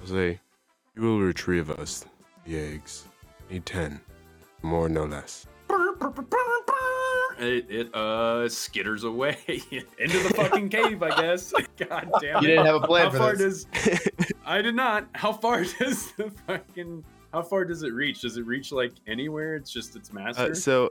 I'll 0.00 0.06
say, 0.06 0.40
you 0.96 1.02
will 1.02 1.20
retrieve 1.20 1.70
us 1.70 2.04
the 2.44 2.58
eggs. 2.58 3.04
Need 3.50 3.66
ten, 3.66 4.00
more 4.62 4.88
no 4.88 5.04
less. 5.04 5.46
It, 7.38 7.70
it 7.70 7.86
uh 7.94 8.44
skitters 8.48 9.04
away 9.04 9.38
into 9.48 10.18
the 10.18 10.32
fucking 10.36 10.68
cave, 10.76 11.02
I 11.02 11.20
guess. 11.20 11.52
God 11.78 12.10
damn 12.20 12.36
it. 12.36 12.42
You 12.42 12.48
it. 12.48 12.50
didn't 12.50 12.66
have 12.66 12.82
a 12.82 12.86
plan 12.86 13.06
How 13.06 13.10
for 13.12 13.16
far 13.18 13.36
this. 13.36 13.64
does 13.64 14.32
I 14.44 14.60
did 14.60 14.74
not. 14.74 15.06
How 15.14 15.32
far 15.32 15.64
does 15.64 16.12
the 16.12 16.30
fucking 16.46 17.02
how 17.32 17.40
far 17.42 17.64
does 17.64 17.82
it 17.82 17.94
reach? 17.94 18.22
Does 18.22 18.36
it 18.36 18.44
reach 18.44 18.72
like 18.72 18.92
anywhere? 19.06 19.54
It's 19.56 19.70
just 19.72 19.96
its 19.96 20.12
master 20.12 20.50
Uh, 20.50 20.54
so, 20.54 20.90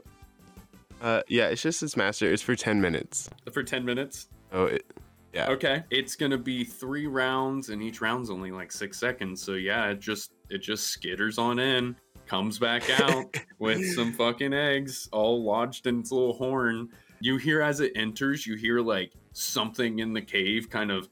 uh, 1.00 1.22
yeah, 1.28 1.48
it's 1.48 1.62
just 1.62 1.82
its 1.82 1.96
master. 1.96 2.30
It's 2.30 2.42
for 2.42 2.54
ten 2.54 2.80
minutes. 2.80 3.30
for 3.52 3.62
ten 3.62 3.84
minutes. 3.84 4.28
Oh, 4.52 4.64
it, 4.64 4.84
yeah. 5.32 5.48
Okay. 5.48 5.84
It's 5.90 6.16
gonna 6.16 6.38
be 6.38 6.64
three 6.64 7.06
rounds, 7.06 7.70
and 7.70 7.82
each 7.82 8.00
round's 8.00 8.30
only 8.30 8.50
like 8.50 8.72
six 8.72 8.98
seconds. 8.98 9.42
So 9.42 9.54
yeah, 9.54 9.88
it 9.90 10.00
just 10.00 10.32
it 10.48 10.58
just 10.58 11.00
skitters 11.00 11.38
on 11.38 11.58
in, 11.58 11.96
comes 12.26 12.58
back 12.58 12.88
out 13.00 13.36
with 13.58 13.84
some 13.94 14.12
fucking 14.12 14.52
eggs 14.52 15.08
all 15.12 15.42
lodged 15.42 15.86
in 15.86 16.00
its 16.00 16.12
little 16.12 16.34
horn. 16.34 16.88
You 17.20 17.36
hear 17.36 17.62
as 17.62 17.80
it 17.80 17.92
enters, 17.94 18.46
you 18.46 18.56
hear 18.56 18.80
like 18.80 19.12
something 19.32 20.00
in 20.00 20.12
the 20.12 20.22
cave 20.22 20.68
kind 20.68 20.90
of 20.90 21.08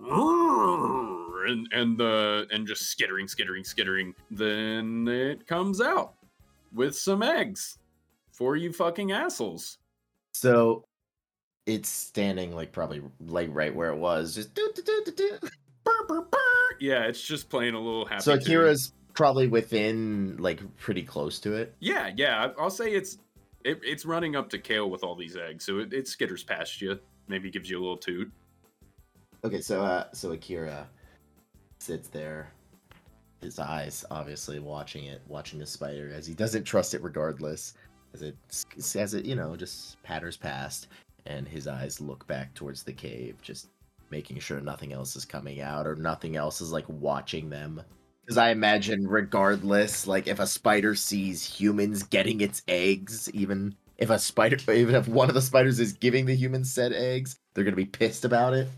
and 0.00 1.68
and 1.72 1.98
the 1.98 2.46
and 2.50 2.66
just 2.66 2.88
skittering, 2.88 3.28
skittering, 3.28 3.64
skittering. 3.64 4.14
Then 4.30 5.06
it 5.08 5.46
comes 5.46 5.80
out 5.80 6.14
with 6.72 6.96
some 6.96 7.22
eggs 7.22 7.78
for 8.32 8.56
you 8.56 8.72
fucking 8.72 9.12
assholes. 9.12 9.78
So 10.34 10.84
it's 11.66 11.88
standing 11.88 12.54
like 12.54 12.72
probably 12.72 13.02
like 13.20 13.48
right 13.52 13.74
where 13.74 13.90
it 13.90 13.96
was. 13.96 14.34
Just 14.34 14.54
do 14.54 14.70
do 14.74 14.82
do 14.82 15.02
do 15.06 15.12
do. 15.12 15.48
Burr, 15.84 16.06
burr, 16.08 16.22
burr. 16.22 16.38
Yeah, 16.80 17.04
it's 17.04 17.22
just 17.22 17.48
playing 17.48 17.74
a 17.74 17.80
little 17.80 18.06
happy. 18.06 18.22
So 18.22 18.36
tune. 18.36 18.42
Akira's 18.42 18.92
probably 19.14 19.46
within 19.46 20.36
like 20.38 20.60
pretty 20.78 21.02
close 21.02 21.38
to 21.40 21.54
it. 21.54 21.74
Yeah, 21.80 22.10
yeah. 22.16 22.48
I'll 22.58 22.70
say 22.70 22.92
it's 22.92 23.18
it, 23.64 23.80
it's 23.82 24.04
running 24.04 24.34
up 24.34 24.48
to 24.50 24.58
Kale 24.58 24.90
with 24.90 25.04
all 25.04 25.14
these 25.14 25.36
eggs, 25.36 25.64
so 25.64 25.78
it, 25.78 25.92
it 25.92 26.06
skitters 26.06 26.46
past 26.46 26.80
you. 26.80 26.98
Maybe 27.28 27.50
gives 27.50 27.70
you 27.70 27.78
a 27.78 27.82
little 27.82 27.96
toot. 27.96 28.30
Okay, 29.44 29.60
so 29.60 29.82
uh 29.82 30.06
so 30.12 30.32
Akira 30.32 30.88
sits 31.78 32.08
there, 32.08 32.52
his 33.40 33.58
eyes 33.58 34.04
obviously 34.10 34.58
watching 34.58 35.04
it, 35.04 35.20
watching 35.28 35.58
the 35.58 35.66
spider 35.66 36.12
as 36.14 36.26
he 36.26 36.34
doesn't 36.34 36.64
trust 36.64 36.94
it 36.94 37.02
regardless, 37.02 37.74
as 38.14 38.22
it 38.22 38.36
as 38.96 39.14
it 39.14 39.24
you 39.24 39.34
know 39.34 39.56
just 39.56 40.02
patters 40.02 40.36
past, 40.36 40.88
and 41.26 41.46
his 41.46 41.66
eyes 41.66 42.00
look 42.00 42.26
back 42.26 42.54
towards 42.54 42.82
the 42.82 42.92
cave, 42.92 43.36
just 43.42 43.68
making 44.10 44.38
sure 44.38 44.60
nothing 44.60 44.92
else 44.92 45.16
is 45.16 45.24
coming 45.24 45.60
out 45.60 45.86
or 45.86 45.96
nothing 45.96 46.36
else 46.36 46.60
is 46.60 46.70
like 46.72 46.84
watching 46.88 47.48
them. 47.48 47.82
Because 48.24 48.38
I 48.38 48.50
imagine, 48.50 49.08
regardless, 49.08 50.06
like 50.06 50.28
if 50.28 50.38
a 50.38 50.46
spider 50.46 50.94
sees 50.94 51.44
humans 51.44 52.04
getting 52.04 52.40
its 52.40 52.62
eggs, 52.68 53.28
even 53.32 53.74
if 53.98 54.10
a 54.10 54.18
spider, 54.18 54.56
even 54.72 54.94
if 54.94 55.08
one 55.08 55.28
of 55.28 55.34
the 55.34 55.42
spiders 55.42 55.80
is 55.80 55.92
giving 55.92 56.26
the 56.26 56.36
humans 56.36 56.72
said 56.72 56.92
eggs, 56.92 57.38
they're 57.54 57.64
gonna 57.64 57.74
be 57.76 57.84
pissed 57.84 58.24
about 58.24 58.54
it. 58.54 58.68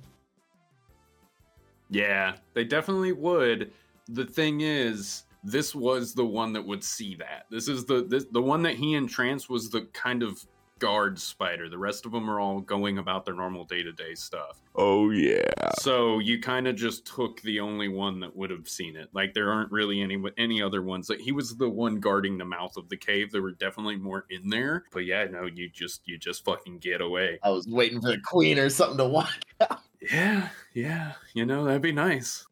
Yeah, 1.91 2.37
they 2.55 2.65
definitely 2.65 3.13
would. 3.13 3.71
The 4.09 4.25
thing 4.25 4.63
is, 4.63 5.24
this 5.45 5.75
was 5.75 6.15
the 6.15 6.25
one 6.25 6.53
that 6.55 6.67
would 6.67 6.83
see 6.83 7.15
that. 7.17 7.45
This 7.51 7.69
is 7.69 7.85
the 7.85 8.05
this, 8.05 8.25
the 8.33 8.43
one 8.43 8.63
that 8.63 8.75
he 8.77 8.95
entranced 8.95 9.51
was 9.51 9.71
the 9.71 9.83
kind 9.93 10.23
of 10.23 10.45
guard 10.79 11.19
spider. 11.19 11.69
The 11.69 11.79
rest 11.79 12.05
of 12.05 12.13
them 12.13 12.29
are 12.29 12.41
all 12.41 12.61
going 12.61 12.99
about 12.99 13.25
their 13.25 13.35
normal 13.35 13.65
day 13.65 13.83
to 13.83 13.93
day 13.93 14.15
stuff. 14.15 14.61
Oh 14.75 15.11
yeah. 15.11 15.71
So 15.79 16.19
you 16.19 16.41
kind 16.41 16.67
of 16.67 16.77
just 16.77 17.07
took 17.07 17.41
the 17.43 17.61
only 17.61 17.89
one 17.89 18.21
that 18.21 18.35
would 18.35 18.51
have 18.51 18.69
seen 18.69 18.97
it. 18.97 19.09
Like 19.13 19.35
there 19.35 19.53
aren't 19.53 19.71
really 19.71 20.01
any 20.01 20.23
any 20.37 20.63
other 20.63 20.83
ones. 20.83 21.09
Like 21.09 21.21
he 21.21 21.33
was 21.33 21.57
the 21.57 21.69
one 21.69 22.01
guarding 22.01 22.39
the 22.39 22.45
mouth 22.45 22.77
of 22.77 22.89
the 22.89 22.97
cave. 22.97 23.31
There 23.31 23.43
were 23.43 23.53
definitely 23.53 23.97
more 23.97 24.25
in 24.31 24.49
there. 24.49 24.85
But 24.93 25.05
yeah, 25.05 25.25
no, 25.25 25.45
you 25.47 25.69
just 25.69 26.03
you 26.07 26.19
just 26.19 26.45
fucking 26.45 26.79
get 26.79 27.01
away. 27.01 27.39
I 27.43 27.51
was 27.51 27.67
waiting 27.69 28.01
for 28.01 28.09
the 28.09 28.19
queen 28.19 28.59
or 28.59 28.71
something 28.71 28.99
to 28.99 29.07
walk 29.07 29.31
out. 29.61 29.81
Yeah, 30.01 30.49
yeah. 30.75 31.13
You 31.35 31.47
know 31.47 31.65
that'd 31.65 31.83
be 31.83 31.93
nice. 31.93 32.47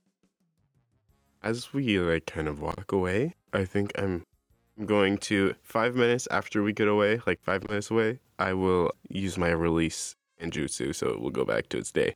As 1.42 1.72
we 1.72 1.98
like 1.98 2.26
kind 2.26 2.46
of 2.46 2.60
walk 2.60 2.92
away, 2.92 3.34
I 3.52 3.64
think 3.64 3.92
I'm 3.98 4.24
going 4.86 5.18
to 5.18 5.54
five 5.62 5.94
minutes 5.94 6.28
after 6.30 6.62
we 6.62 6.72
get 6.72 6.88
away, 6.88 7.20
like 7.26 7.42
five 7.42 7.68
minutes 7.68 7.90
away, 7.90 8.20
I 8.38 8.52
will 8.54 8.92
use 9.08 9.36
my 9.36 9.50
release 9.50 10.16
in 10.38 10.50
jutsu, 10.50 10.94
so 10.94 11.08
it 11.08 11.20
will 11.20 11.30
go 11.30 11.44
back 11.44 11.68
to 11.70 11.78
its 11.78 11.90
day. 11.90 12.14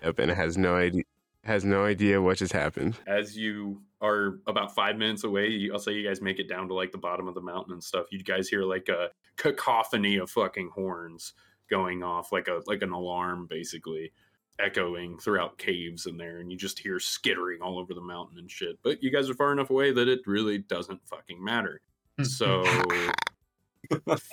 And 0.00 0.30
it 0.30 0.36
has 0.36 0.56
no 0.56 0.76
idea 0.76 1.04
has 1.44 1.64
no 1.64 1.84
idea 1.84 2.22
what 2.22 2.38
just 2.38 2.52
happened. 2.52 2.96
As 3.06 3.36
you 3.36 3.82
are 4.00 4.38
about 4.46 4.74
five 4.74 4.96
minutes 4.96 5.24
away, 5.24 5.68
I'll 5.72 5.78
say 5.80 5.92
you 5.92 6.06
guys 6.06 6.22
make 6.22 6.38
it 6.38 6.48
down 6.48 6.68
to 6.68 6.74
like 6.74 6.92
the 6.92 6.98
bottom 6.98 7.26
of 7.26 7.34
the 7.34 7.40
mountain 7.40 7.72
and 7.72 7.82
stuff. 7.82 8.06
You 8.12 8.22
guys 8.22 8.48
hear 8.48 8.62
like 8.62 8.88
a 8.88 9.10
cacophony 9.36 10.18
of 10.18 10.30
fucking 10.30 10.70
horns 10.72 11.34
going 11.68 12.02
off, 12.02 12.32
like 12.32 12.48
a 12.48 12.62
like 12.66 12.82
an 12.82 12.92
alarm, 12.92 13.46
basically 13.46 14.12
echoing 14.58 15.18
throughout 15.18 15.58
caves 15.58 16.06
in 16.06 16.16
there, 16.16 16.38
and 16.38 16.50
you 16.50 16.56
just 16.56 16.78
hear 16.78 16.98
skittering 16.98 17.60
all 17.62 17.78
over 17.78 17.94
the 17.94 18.00
mountain 18.00 18.38
and 18.38 18.50
shit. 18.50 18.78
But 18.82 19.02
you 19.02 19.10
guys 19.10 19.28
are 19.28 19.34
far 19.34 19.52
enough 19.52 19.70
away 19.70 19.92
that 19.92 20.08
it 20.08 20.20
really 20.26 20.58
doesn't 20.58 21.00
fucking 21.06 21.42
matter. 21.42 21.80
So 22.22 22.64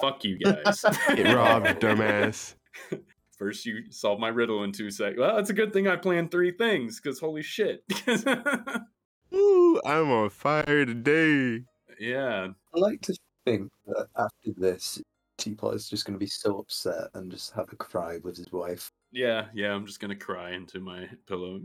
fuck 0.01 0.23
you 0.23 0.37
guys. 0.37 0.85
Get 1.15 1.35
robbed, 1.35 1.67
dumbass. 1.79 2.55
First, 3.37 3.65
you 3.65 3.89
solve 3.89 4.19
my 4.19 4.27
riddle 4.27 4.63
in 4.65 4.73
two 4.73 4.91
seconds. 4.91 5.19
Well, 5.19 5.37
it's 5.37 5.49
a 5.49 5.53
good 5.53 5.71
thing 5.71 5.87
I 5.87 5.95
planned 5.95 6.29
three 6.29 6.51
things 6.51 6.99
because 6.99 7.19
holy 7.19 7.41
shit. 7.41 7.83
Ooh, 9.33 9.79
I'm 9.85 10.11
on 10.11 10.29
fire 10.29 10.85
today. 10.85 11.63
yeah, 11.99 12.47
I 12.75 12.79
like 12.79 13.01
to 13.03 13.15
think 13.45 13.71
that 13.87 14.07
after 14.17 14.51
this, 14.57 15.01
Teapot 15.37 15.75
is 15.75 15.89
just 15.89 16.05
going 16.05 16.15
to 16.15 16.23
be 16.23 16.27
so 16.27 16.57
upset 16.59 17.07
and 17.13 17.31
just 17.31 17.53
have 17.53 17.71
a 17.71 17.77
cry 17.77 18.19
with 18.23 18.35
his 18.35 18.51
wife. 18.51 18.91
Yeah, 19.11 19.45
yeah. 19.53 19.73
I'm 19.73 19.85
just 19.85 19.99
gonna 19.99 20.15
cry 20.15 20.51
into 20.51 20.79
my 20.79 21.07
pillow. 21.27 21.59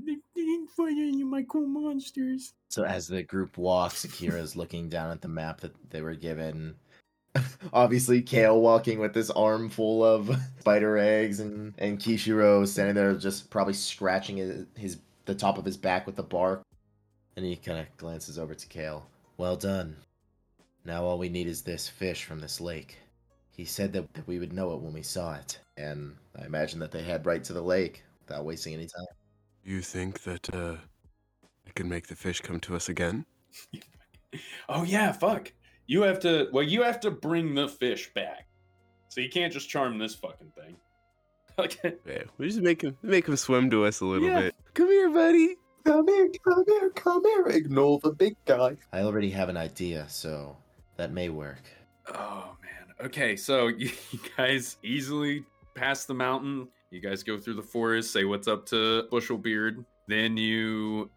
Fire 0.77 0.91
you, 0.91 1.27
my 1.27 1.45
cool 1.45 1.67
monsters. 1.67 2.55
So 2.69 2.85
as 2.85 3.07
the 3.07 3.23
group 3.23 3.59
walks, 3.59 4.05
Akira's 4.05 4.57
looking 4.57 4.89
down 4.89 5.11
at 5.11 5.21
the 5.21 5.29
map 5.29 5.61
that 5.61 5.75
they 5.91 6.03
were 6.03 6.15
given. 6.15 6.75
Obviously, 7.73 8.23
Kale 8.23 8.61
walking 8.61 8.99
with 8.99 9.13
this 9.13 9.31
armful 9.31 10.05
of 10.05 10.35
spider 10.61 10.99
eggs, 10.99 11.41
and 11.41 11.75
and 11.79 11.99
Kishiro 11.99 12.67
standing 12.67 12.95
there 12.95 13.15
just 13.15 13.51
probably 13.51 13.75
scratching 13.75 14.39
his, 14.39 14.67
his 14.77 14.99
the 15.27 15.35
top 15.35 15.59
of 15.59 15.65
his 15.65 15.77
back 15.77 16.07
with 16.07 16.17
the 16.17 16.23
bark. 16.23 16.63
And 17.37 17.45
he 17.45 17.57
kind 17.57 17.79
of 17.79 17.97
glances 17.97 18.39
over 18.39 18.55
to 18.55 18.67
Kale. 18.69 19.07
Well 19.37 19.57
done. 19.57 19.97
Now 20.85 21.05
all 21.05 21.19
we 21.19 21.29
need 21.29 21.49
is 21.49 21.63
this 21.63 21.89
fish 21.89 22.25
from 22.25 22.41
this 22.41 22.61
lake. 22.61 22.99
He 23.57 23.65
said 23.65 23.93
that, 23.93 24.13
that 24.15 24.27
we 24.27 24.39
would 24.39 24.53
know 24.53 24.73
it 24.75 24.81
when 24.81 24.93
we 24.93 25.03
saw 25.03 25.35
it, 25.35 25.59
and 25.77 26.17
I 26.41 26.45
imagine 26.45 26.81
that 26.81 26.91
they 26.91 27.03
head 27.03 27.25
right 27.25 27.43
to 27.45 27.53
the 27.53 27.63
lake 27.63 28.03
without 28.27 28.45
wasting 28.45 28.75
any 28.75 28.87
time. 28.87 29.07
You 29.65 29.81
think 29.81 30.23
that 30.25 30.53
uh 30.55 30.77
I 31.67 31.71
can 31.75 31.89
make 31.89 32.07
the 32.09 32.17
fish 32.17 32.41
come 32.41 32.61
to 32.61 32.77
us 32.77 32.89
again? 32.89 33.25
Oh 34.69 34.83
yeah, 34.83 35.13
fuck. 35.13 35.53
You 35.87 36.03
have 36.03 36.19
to. 36.21 36.49
Well, 36.53 36.65
you 36.65 36.83
have 36.83 36.99
to 37.01 37.11
bring 37.13 37.55
the 37.55 37.69
fish 37.69 38.13
back. 38.15 38.49
So 39.09 39.21
you 39.21 39.29
can't 39.31 39.53
just 39.53 39.69
charm 39.69 39.97
this 39.99 40.15
fucking 40.15 40.53
thing. 40.57 40.77
Okay. 41.57 41.95
Yeah, 42.05 42.25
we 42.37 42.49
just 42.49 42.59
make 42.63 42.83
him 42.83 42.97
make 43.03 43.29
him 43.29 43.37
swim 43.37 43.71
to 43.71 43.85
us 43.85 44.01
a 44.01 44.05
little 44.05 44.27
Yeah. 44.29 44.41
bit. 44.41 44.57
Come 44.75 44.89
here, 44.89 45.09
buddy. 45.09 45.55
Come 45.85 46.09
here, 46.09 46.29
come 46.45 46.65
here, 46.67 46.91
come 46.91 47.23
here. 47.25 47.47
Ignore 47.47 48.01
the 48.03 48.11
big 48.11 48.35
guy. 48.45 48.77
I 48.93 49.03
already 49.03 49.31
have 49.31 49.49
an 49.49 49.57
idea, 49.57 50.05
so 50.09 50.57
That 50.97 51.13
may 51.13 51.29
work. 51.29 51.63
Oh 52.09 52.57
man. 52.61 52.64
Okay, 53.03 53.37
so 53.37 53.69
you 53.69 53.91
guys 54.37 54.77
easily 54.83 55.45
pass 55.75 56.05
the 56.05 56.15
mountain. 56.15 56.69
You 56.91 57.01
guys 57.01 57.23
go 57.23 57.39
through 57.39 57.55
the 57.55 57.63
forest, 57.63 58.13
say 58.13 58.25
what's 58.25 58.47
up 58.47 58.67
to 58.67 59.09
Bushel 59.11 59.39
Beard. 59.39 59.85
Then 60.07 60.37
you 60.37 61.11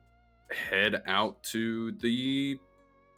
head 0.50 1.04
out 1.08 1.42
to 1.44 1.92
the 1.94 2.60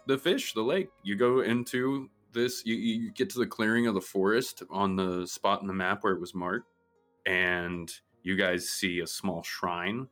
the 0.08 0.18
fish, 0.18 0.54
the 0.54 0.62
lake. 0.62 0.90
You 1.04 1.16
go 1.16 1.42
into 1.42 2.10
this. 2.34 2.66
You, 2.66 2.76
you 2.76 3.12
get 3.12 3.30
to 3.32 3.40
the 3.40 3.48
clearing 3.48 3.88
of 3.88 3.94
the 3.94 4.02
forest 4.02 4.64
on 4.70 4.96
the 4.96 5.26
spot 5.26 5.62
in 5.62 5.68
the 5.68 5.74
map 5.74 6.04
where 6.04 6.14
it 6.14 6.20
was 6.20 6.36
marked, 6.36 6.74
and 7.26 7.92
you 8.24 8.36
guys 8.36 8.68
see 8.68 9.00
a 9.00 9.08
small 9.08 9.44
shrine 9.44 10.08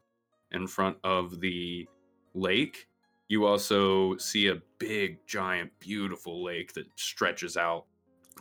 in 0.51 0.67
front 0.67 0.97
of 1.03 1.41
the 1.41 1.87
lake. 2.33 2.87
You 3.27 3.45
also 3.45 4.15
see 4.17 4.47
a 4.47 4.61
big, 4.79 5.19
giant, 5.27 5.71
beautiful 5.79 6.43
lake 6.43 6.73
that 6.73 6.85
stretches 6.95 7.57
out. 7.57 7.85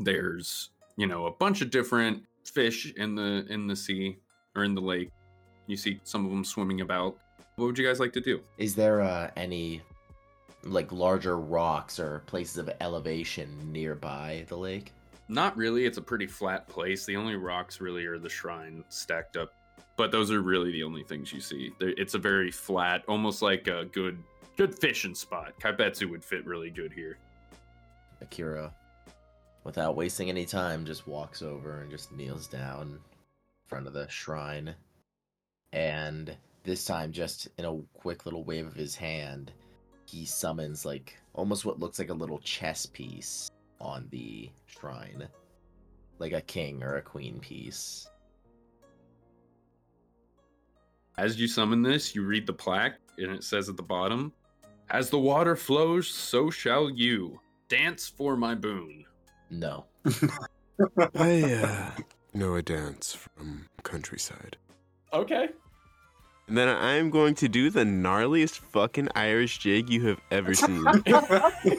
There's, 0.01 0.70
you 0.97 1.07
know, 1.07 1.26
a 1.26 1.30
bunch 1.30 1.62
of 1.62 1.70
different 1.70 2.22
fish 2.44 2.92
in 2.97 3.14
the 3.14 3.47
in 3.49 3.66
the 3.66 3.76
sea 3.76 4.18
or 4.55 4.64
in 4.64 4.74
the 4.74 4.80
lake. 4.80 5.11
You 5.66 5.76
see 5.76 6.01
some 6.05 6.24
of 6.24 6.30
them 6.30 6.44
swimming 6.44 6.80
about. 6.80 7.16
What 7.57 7.66
would 7.66 7.78
you 7.78 7.86
guys 7.86 8.01
like 8.01 8.12
to 8.12 8.20
do? 8.20 8.40
Is 8.59 8.74
there 8.74 9.01
uh, 9.01 9.30
any 9.36 9.82
like 10.62 10.92
larger 10.92 11.38
rocks 11.38 11.99
or 11.99 12.22
places 12.26 12.59
of 12.59 12.70
elevation 12.80 13.72
nearby 13.72 14.44
the 14.49 14.57
lake? 14.57 14.92
Not 15.28 15.57
really. 15.57 15.86
It's 15.86 15.99
a 15.99 16.03
pretty 16.03 16.26
flat 16.26 16.68
place. 16.68 17.05
The 17.05 17.16
only 17.16 17.36
rocks 17.36 17.80
really 17.80 18.07
are 18.07 18.18
the 18.18 18.28
shrine 18.28 18.84
stacked 18.88 19.36
up. 19.36 19.53
But 19.97 20.12
those 20.12 20.30
are 20.30 20.42
really 20.42 20.70
the 20.72 20.82
only 20.82 21.03
things 21.03 21.32
you 21.32 21.40
see. 21.40 21.72
It's 21.80 22.14
a 22.14 22.18
very 22.18 22.51
flat, 22.51 23.03
almost 23.09 23.42
like 23.42 23.66
a 23.66 23.86
good 23.86 24.22
good 24.57 24.74
fishing 24.78 25.14
spot. 25.14 25.53
Kaibetsu 25.61 26.09
would 26.11 26.24
fit 26.24 26.47
really 26.47 26.70
good 26.70 26.92
here. 26.92 27.18
Akira, 28.20 28.72
without 29.66 29.96
wasting 29.96 30.28
any 30.28 30.46
time, 30.46 30.86
just 30.86 31.08
walks 31.08 31.42
over 31.42 31.80
and 31.80 31.90
just 31.90 32.12
kneels 32.12 32.46
down 32.46 32.82
in 32.82 32.98
front 33.66 33.88
of 33.88 33.92
the 33.92 34.08
shrine. 34.08 34.72
And 35.72 36.34
this 36.62 36.84
time, 36.84 37.10
just 37.10 37.48
in 37.58 37.64
a 37.64 37.76
quick 37.92 38.24
little 38.24 38.44
wave 38.44 38.68
of 38.68 38.74
his 38.74 38.94
hand, 38.94 39.50
he 40.06 40.24
summons 40.24 40.86
like 40.86 41.16
almost 41.34 41.64
what 41.64 41.80
looks 41.80 41.98
like 41.98 42.10
a 42.10 42.14
little 42.14 42.38
chess 42.38 42.86
piece 42.86 43.50
on 43.80 44.06
the 44.10 44.48
shrine. 44.66 45.26
Like 46.20 46.32
a 46.32 46.40
king 46.42 46.84
or 46.84 46.96
a 46.96 47.02
queen 47.02 47.40
piece. 47.40 48.08
As 51.18 51.40
you 51.40 51.48
summon 51.48 51.82
this, 51.82 52.14
you 52.14 52.24
read 52.24 52.46
the 52.46 52.52
plaque, 52.52 52.98
and 53.18 53.32
it 53.32 53.42
says 53.42 53.68
at 53.68 53.76
the 53.76 53.82
bottom, 53.82 54.32
As 54.90 55.10
the 55.10 55.18
water 55.18 55.56
flows, 55.56 56.06
so 56.06 56.50
shall 56.50 56.88
you. 56.88 57.40
Dance 57.68 58.08
for 58.08 58.36
my 58.36 58.54
boon. 58.54 59.04
No. 59.51 59.84
I 61.14 61.42
uh, 61.62 61.90
know 62.34 62.55
a 62.55 62.62
dance 62.62 63.14
from 63.14 63.68
countryside. 63.82 64.57
Okay. 65.12 65.49
And 66.49 66.57
then 66.57 66.68
I'm 66.68 67.11
going 67.11 67.34
to 67.36 67.49
do 67.49 67.70
the 67.70 67.82
gnarliest 67.84 68.59
fucking 68.59 69.09
Irish 69.16 69.59
jig 69.59 69.90
you 69.90 70.07
have 70.07 70.20
ever 70.30 70.55
seen. 70.55 70.84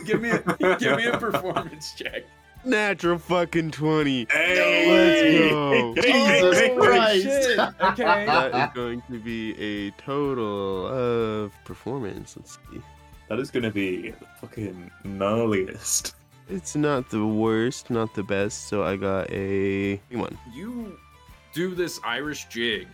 give 0.05 0.21
me 0.21 0.31
a 0.31 0.77
give 0.77 0.97
me 0.97 1.05
a 1.07 1.17
performance 1.17 1.93
check. 1.95 2.23
Natural 2.65 3.17
fucking 3.17 3.71
20. 3.71 4.27
Hey! 4.29 4.89
Let's 4.89 5.51
go. 5.51 5.95
Jesus 5.95 6.59
Hey! 6.59 6.75
Christ! 6.75 7.59
Okay. 7.81 8.25
That 8.25 8.55
is 8.69 8.73
going 8.75 9.01
to 9.09 9.19
be 9.19 9.55
a 9.57 9.91
total 9.91 10.87
of 10.87 11.53
performance. 11.63 12.35
Let's 12.35 12.57
see. 12.71 12.81
That 13.29 13.39
is 13.39 13.51
gonna 13.51 13.71
be 13.71 14.11
the 14.11 14.25
fucking 14.41 14.89
gnarliest. 15.05 16.13
It's 16.49 16.75
not 16.75 17.09
the 17.09 17.25
worst, 17.25 17.89
not 17.89 18.13
the 18.13 18.23
best, 18.23 18.67
so 18.67 18.83
I 18.83 18.95
got 18.95 19.29
a 19.31 19.97
one. 20.11 20.37
You 20.53 20.97
do 21.53 21.75
this 21.75 21.99
Irish 22.03 22.45
jig 22.45 22.87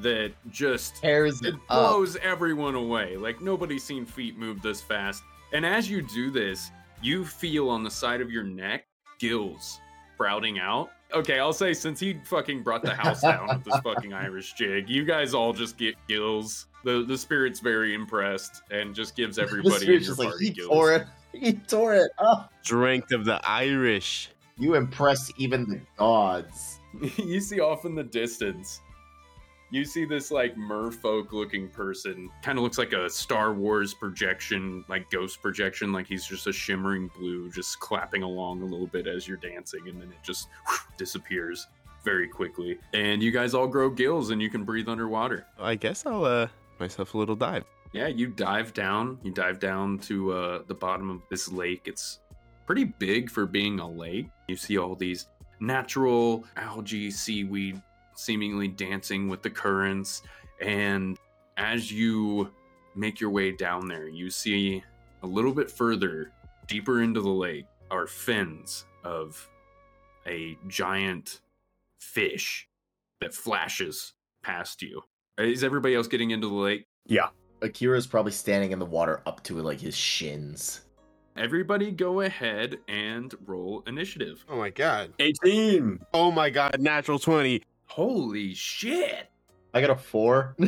that 0.00 0.32
just 0.50 0.96
Tears 0.96 1.40
it 1.42 1.48
it 1.48 1.54
up. 1.54 1.60
blows 1.68 2.16
everyone 2.16 2.74
away. 2.74 3.16
Like 3.16 3.40
nobody's 3.40 3.84
seen 3.84 4.06
feet 4.06 4.38
move 4.38 4.62
this 4.62 4.80
fast. 4.80 5.22
And 5.52 5.64
as 5.64 5.88
you 5.88 6.02
do 6.02 6.30
this, 6.30 6.70
you 7.02 7.24
feel 7.24 7.68
on 7.68 7.84
the 7.84 7.90
side 7.90 8.20
of 8.20 8.30
your 8.30 8.42
neck 8.42 8.86
gills 9.18 9.78
sprouting 10.14 10.58
out. 10.58 10.90
Okay, 11.12 11.38
I'll 11.38 11.52
say 11.52 11.74
since 11.74 12.00
he 12.00 12.18
fucking 12.24 12.62
brought 12.62 12.82
the 12.82 12.94
house 12.94 13.20
down 13.22 13.46
with 13.48 13.64
this 13.64 13.78
fucking 13.80 14.12
Irish 14.12 14.54
jig, 14.54 14.88
you 14.88 15.04
guys 15.04 15.34
all 15.34 15.52
just 15.52 15.76
get 15.76 15.94
gills. 16.08 16.66
The 16.84 17.04
the 17.06 17.16
spirit's 17.18 17.60
very 17.60 17.94
impressed 17.94 18.62
and 18.70 18.94
just 18.94 19.14
gives 19.14 19.36
The 19.36 19.42
everybody 19.42 19.84
in 19.86 19.92
your 19.92 20.00
just 20.00 20.18
like, 20.18 20.28
party 20.30 20.46
he 20.46 20.50
gills. 20.52 20.70
Tore 21.34 21.42
it. 21.42 21.46
He 21.46 21.52
tore 21.52 21.94
it 21.94 22.10
up. 22.18 22.52
Strength 22.62 23.12
of 23.12 23.24
the 23.24 23.40
Irish. 23.48 24.30
You 24.58 24.74
impress 24.74 25.30
even 25.36 25.68
the 25.68 25.80
gods. 25.96 26.80
you 27.16 27.40
see 27.40 27.60
off 27.60 27.84
in 27.84 27.94
the 27.94 28.04
distance 28.04 28.80
you 29.74 29.84
see 29.84 30.04
this 30.04 30.30
like 30.30 30.54
merfolk 30.56 31.32
looking 31.32 31.68
person 31.68 32.30
kind 32.42 32.58
of 32.58 32.62
looks 32.62 32.78
like 32.78 32.92
a 32.92 33.10
star 33.10 33.52
wars 33.52 33.92
projection 33.92 34.84
like 34.88 35.10
ghost 35.10 35.42
projection 35.42 35.92
like 35.92 36.06
he's 36.06 36.24
just 36.24 36.46
a 36.46 36.52
shimmering 36.52 37.10
blue 37.18 37.50
just 37.50 37.80
clapping 37.80 38.22
along 38.22 38.62
a 38.62 38.64
little 38.64 38.86
bit 38.86 39.08
as 39.08 39.26
you're 39.26 39.36
dancing 39.38 39.80
and 39.88 40.00
then 40.00 40.08
it 40.08 40.18
just 40.22 40.48
disappears 40.96 41.66
very 42.04 42.28
quickly 42.28 42.78
and 42.92 43.20
you 43.20 43.32
guys 43.32 43.52
all 43.52 43.66
grow 43.66 43.90
gills 43.90 44.30
and 44.30 44.40
you 44.40 44.48
can 44.48 44.62
breathe 44.62 44.88
underwater 44.88 45.44
I 45.58 45.74
guess 45.74 46.06
I'll 46.06 46.24
uh 46.24 46.48
myself 46.78 47.14
a 47.14 47.18
little 47.18 47.36
dive. 47.36 47.64
Yeah 47.94 48.08
you 48.08 48.26
dive 48.26 48.74
down. 48.74 49.18
You 49.22 49.32
dive 49.32 49.58
down 49.58 49.98
to 50.00 50.32
uh, 50.32 50.62
the 50.66 50.74
bottom 50.74 51.08
of 51.08 51.22
this 51.30 51.50
lake. 51.50 51.82
It's 51.86 52.20
pretty 52.66 52.84
big 52.84 53.30
for 53.30 53.46
being 53.46 53.80
a 53.80 53.88
lake. 53.88 54.28
You 54.48 54.56
see 54.56 54.76
all 54.76 54.94
these 54.94 55.28
natural 55.60 56.44
algae 56.56 57.10
seaweed 57.10 57.80
seemingly 58.14 58.68
dancing 58.68 59.28
with 59.28 59.42
the 59.42 59.50
currents. 59.50 60.22
And 60.60 61.18
as 61.56 61.90
you 61.90 62.50
make 62.96 63.20
your 63.20 63.30
way 63.30 63.50
down 63.50 63.88
there 63.88 64.08
you 64.08 64.30
see 64.30 64.82
a 65.22 65.26
little 65.26 65.52
bit 65.52 65.70
further 65.70 66.30
deeper 66.66 67.02
into 67.02 67.20
the 67.20 67.28
lake 67.28 67.66
are 67.90 68.06
fins 68.06 68.84
of 69.04 69.48
a 70.26 70.56
giant 70.68 71.40
fish 71.98 72.68
that 73.20 73.34
flashes 73.34 74.12
past 74.42 74.82
you. 74.82 75.02
Is 75.38 75.64
everybody 75.64 75.94
else 75.94 76.06
getting 76.06 76.30
into 76.30 76.48
the 76.48 76.54
lake? 76.54 76.86
Yeah. 77.06 77.28
Akira's 77.64 78.06
probably 78.06 78.32
standing 78.32 78.72
in 78.72 78.78
the 78.78 78.86
water 78.86 79.22
up 79.26 79.42
to 79.44 79.54
like 79.60 79.80
his 79.80 79.96
shins. 79.96 80.82
Everybody 81.36 81.90
go 81.90 82.20
ahead 82.20 82.78
and 82.86 83.34
roll 83.46 83.82
initiative. 83.86 84.44
Oh 84.48 84.56
my 84.56 84.70
god. 84.70 85.12
18! 85.18 85.98
Oh 86.12 86.30
my 86.30 86.50
god, 86.50 86.80
natural 86.80 87.18
20. 87.18 87.62
Holy 87.86 88.54
shit! 88.54 89.30
I 89.72 89.80
got 89.80 89.90
a 89.90 89.96
four. 89.96 90.56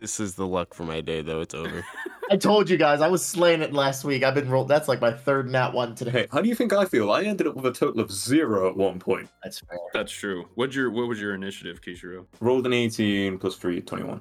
This 0.00 0.20
is 0.20 0.36
the 0.36 0.46
luck 0.46 0.74
for 0.74 0.84
my 0.84 1.00
day 1.00 1.22
though, 1.22 1.40
it's 1.40 1.54
over. 1.54 1.84
I 2.30 2.36
told 2.36 2.70
you 2.70 2.76
guys 2.76 3.00
I 3.00 3.08
was 3.08 3.24
slaying 3.24 3.62
it 3.62 3.72
last 3.72 4.04
week. 4.04 4.22
I've 4.22 4.34
been 4.34 4.48
rolled. 4.48 4.68
That's 4.68 4.86
like 4.86 5.00
my 5.00 5.12
third 5.12 5.50
nat 5.50 5.72
one 5.72 5.94
today. 5.94 6.10
Hey, 6.10 6.26
how 6.30 6.40
do 6.40 6.48
you 6.48 6.54
think 6.54 6.72
I 6.72 6.84
feel? 6.84 7.10
I 7.10 7.24
ended 7.24 7.48
up 7.48 7.56
with 7.56 7.66
a 7.66 7.72
total 7.72 8.00
of 8.00 8.12
zero 8.12 8.68
at 8.68 8.76
one 8.76 9.00
point. 9.00 9.28
That's 9.42 9.58
fair. 9.60 9.78
That's 9.92 10.12
true. 10.12 10.48
What's 10.54 10.76
your 10.76 10.90
what 10.90 11.08
was 11.08 11.20
your 11.20 11.34
initiative, 11.34 11.80
Kishiro? 11.80 12.26
Rolled 12.40 12.66
an 12.66 12.74
18 12.74 13.38
plus 13.38 13.56
3, 13.56 13.80
21. 13.80 14.20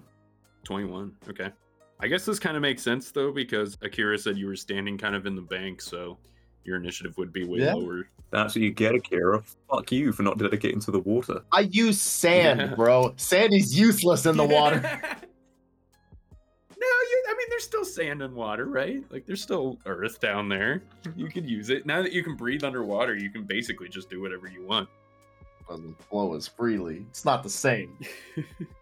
21. 0.67 1.15
Okay. 1.29 1.49
I 1.99 2.07
guess 2.07 2.25
this 2.25 2.37
kind 2.39 2.55
of 2.55 2.61
makes 2.61 2.83
sense 2.83 3.09
though, 3.11 3.31
because 3.31 3.77
Akira 3.81 4.17
said 4.19 4.37
you 4.37 4.45
were 4.47 4.55
standing 4.55 4.97
kind 4.97 5.15
of 5.15 5.25
in 5.25 5.35
the 5.35 5.41
bank, 5.41 5.81
so 5.81 6.17
your 6.63 6.75
initiative 6.75 7.17
would 7.17 7.31
be 7.33 7.45
way 7.45 7.59
Yeah. 7.59 7.73
lower. 7.73 8.07
That's 8.29 8.53
what 8.55 8.61
you 8.61 8.71
get, 8.71 8.93
Akira. 8.93 9.41
Fuck 9.69 9.91
you 9.93 10.11
for 10.11 10.23
not 10.23 10.37
dedicating 10.37 10.81
to 10.81 10.91
the 10.91 10.99
water. 10.99 11.41
I 11.53 11.61
use 11.61 11.99
sand, 12.01 12.59
Yeah. 12.59 12.75
bro. 12.75 13.13
Sand 13.15 13.53
is 13.53 13.79
useless 13.79 14.25
in 14.25 14.35
the 14.35 14.43
water. 14.45 14.81
no, 14.81 14.89
you 16.81 17.23
I 17.29 17.33
mean 17.37 17.47
there's 17.49 17.63
still 17.63 17.85
sand 17.85 18.21
and 18.21 18.35
water, 18.35 18.65
right? 18.65 19.01
Like 19.09 19.25
there's 19.25 19.41
still 19.41 19.79
earth 19.85 20.19
down 20.19 20.49
there. 20.49 20.83
You 21.15 21.29
could 21.29 21.49
use 21.49 21.69
it. 21.69 21.85
Now 21.85 22.01
that 22.01 22.11
you 22.11 22.21
can 22.23 22.35
breathe 22.35 22.63
underwater, 22.65 23.15
you 23.15 23.29
can 23.29 23.43
basically 23.43 23.87
just 23.89 24.09
do 24.09 24.21
whatever 24.21 24.47
you 24.49 24.65
want. 24.65 24.89
Doesn't 25.69 26.01
flow 26.03 26.35
as 26.35 26.47
freely. 26.47 27.05
It's 27.09 27.25
not 27.25 27.43
the 27.43 27.49
same. 27.49 27.97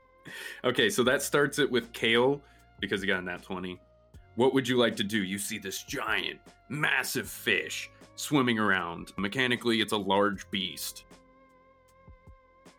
okay, 0.64 0.90
so 0.90 1.04
that 1.04 1.22
starts 1.22 1.60
it 1.60 1.70
with 1.70 1.92
Kale 1.94 2.42
because 2.80 3.02
he 3.02 3.08
got 3.08 3.20
in 3.20 3.26
that 3.26 3.44
20. 3.44 3.80
What 4.36 4.54
would 4.54 4.68
you 4.68 4.78
like 4.78 4.96
to 4.98 5.04
do? 5.04 5.24
You 5.24 5.38
see 5.38 5.58
this 5.58 5.84
giant, 5.84 6.40
massive 6.70 7.30
fish 7.30 7.90
swimming 8.16 8.60
around. 8.60 9.14
Mechanically, 9.18 9.82
it's 9.82 9.94
a 9.94 9.98
large 9.98 10.50
beast. 10.52 11.06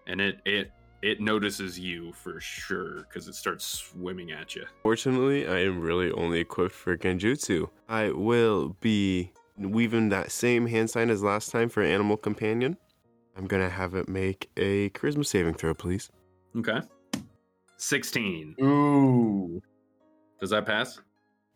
And 0.07 0.21
it 0.21 0.41
it 0.45 0.71
it 1.03 1.21
notices 1.21 1.79
you 1.79 2.13
for 2.13 2.41
sure 2.41 3.03
because 3.03 3.29
it 3.29 3.35
starts 3.35 3.65
swimming 3.65 4.33
at 4.33 4.55
you. 4.55 4.65
Fortunately, 4.83 5.47
I 5.47 5.61
am 5.61 5.81
really 5.81 6.11
only 6.13 6.41
equipped 6.41 6.75
for 6.75 6.97
Genjutsu. 6.97 7.69
I 7.89 8.11
will 8.11 8.77
be 8.81 9.33
weaving 9.59 10.11
that 10.11 10.31
same 10.31 10.67
hand 10.67 10.91
sign 10.91 11.11
as 11.11 11.23
last 11.23 11.51
time 11.51 11.69
for 11.69 11.83
Animal 11.83 12.17
Companion. 12.17 12.77
I'm 13.37 13.47
gonna 13.47 13.69
have 13.69 13.95
it 13.95 14.09
make 14.09 14.51
a 14.57 14.91
charisma 14.91 15.27
saving 15.27 15.55
throw, 15.55 15.75
please. 15.75 16.11
Okay. 16.57 16.81
16. 17.77 18.57
Ooh. 18.63 19.63
Does 20.41 20.51
that 20.51 20.67
pass? 20.67 21.01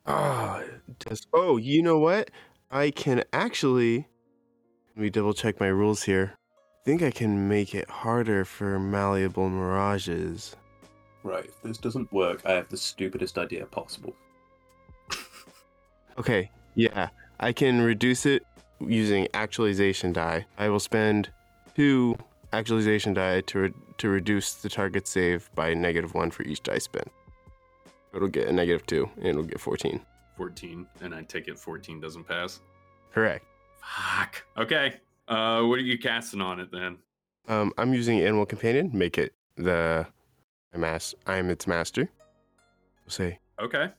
Ah, 0.07 0.63
oh, 0.63 0.95
just 1.09 1.29
oh, 1.33 1.57
you 1.57 1.83
know 1.83 1.99
what? 1.99 2.31
I 2.71 2.91
can 2.91 3.25
actually. 3.33 4.09
Let 4.97 5.03
me 5.03 5.11
double 5.11 5.35
check 5.35 5.61
my 5.61 5.69
rules 5.69 6.03
here. 6.03 6.35
I 6.37 6.85
think 6.85 7.03
I 7.03 7.11
can 7.11 7.49
make 7.49 7.75
it 7.75 7.89
harder 7.89 8.45
for 8.45 8.79
malleable 8.79 9.49
mirages. 9.49 10.57
Right, 11.23 11.45
if 11.45 11.63
this 11.63 11.79
doesn't 11.79 12.11
work, 12.13 12.41
I 12.47 12.53
have 12.53 12.69
the 12.69 12.77
stupidest 12.77 13.39
idea 13.39 13.67
possible. 13.67 14.15
Okay, 16.19 16.51
yeah, 16.75 17.09
I 17.39 17.53
can 17.53 17.81
reduce 17.81 18.27
it 18.27 18.45
using 18.81 19.29
actualization 19.35 20.13
die. 20.13 20.47
I 20.59 20.69
will 20.69 20.81
spend 20.81 21.31
two 21.75 22.17
actualization 22.53 23.15
die 23.15 23.41
to 23.43 23.59
re- 23.61 23.75
to 23.99 24.09
reduce 24.09 24.55
the 24.55 24.69
target 24.69 25.07
save 25.07 25.51
by 25.55 25.75
negative 25.75 26.15
one 26.15 26.31
for 26.31 26.43
each 26.45 26.63
die 26.63 26.79
spent. 26.79 27.11
It'll 28.15 28.29
get 28.29 28.49
a 28.49 28.53
negative 28.53 28.87
two, 28.87 29.09
and 29.17 29.27
it'll 29.27 29.43
get 29.45 29.61
fourteen. 29.61 30.01
14, 30.37 30.87
and 31.03 31.15
I 31.15 31.23
take 31.23 31.49
it 31.49 31.59
14 31.59 32.01
doesn't 32.01 32.25
pass. 32.25 32.61
Correct. 33.13 33.45
Fuck. 33.83 34.43
Okay. 34.57 34.95
Uh, 35.29 35.61
what 35.65 35.79
are 35.79 35.83
you 35.83 35.99
casting 35.99 36.41
on 36.41 36.59
it 36.61 36.73
then? 36.73 36.97
Um, 37.47 37.75
I'm 37.77 37.93
using 37.93 38.21
Animal 38.21 38.47
Companion. 38.47 38.91
Make 38.95 39.19
it 39.19 39.35
the 39.57 40.07
mas- 40.75 41.15
I 41.27 41.37
am 41.37 41.51
its 41.51 41.67
master. 41.67 42.09
We'll 43.05 43.11
say, 43.11 43.39
Okay. 43.61 43.91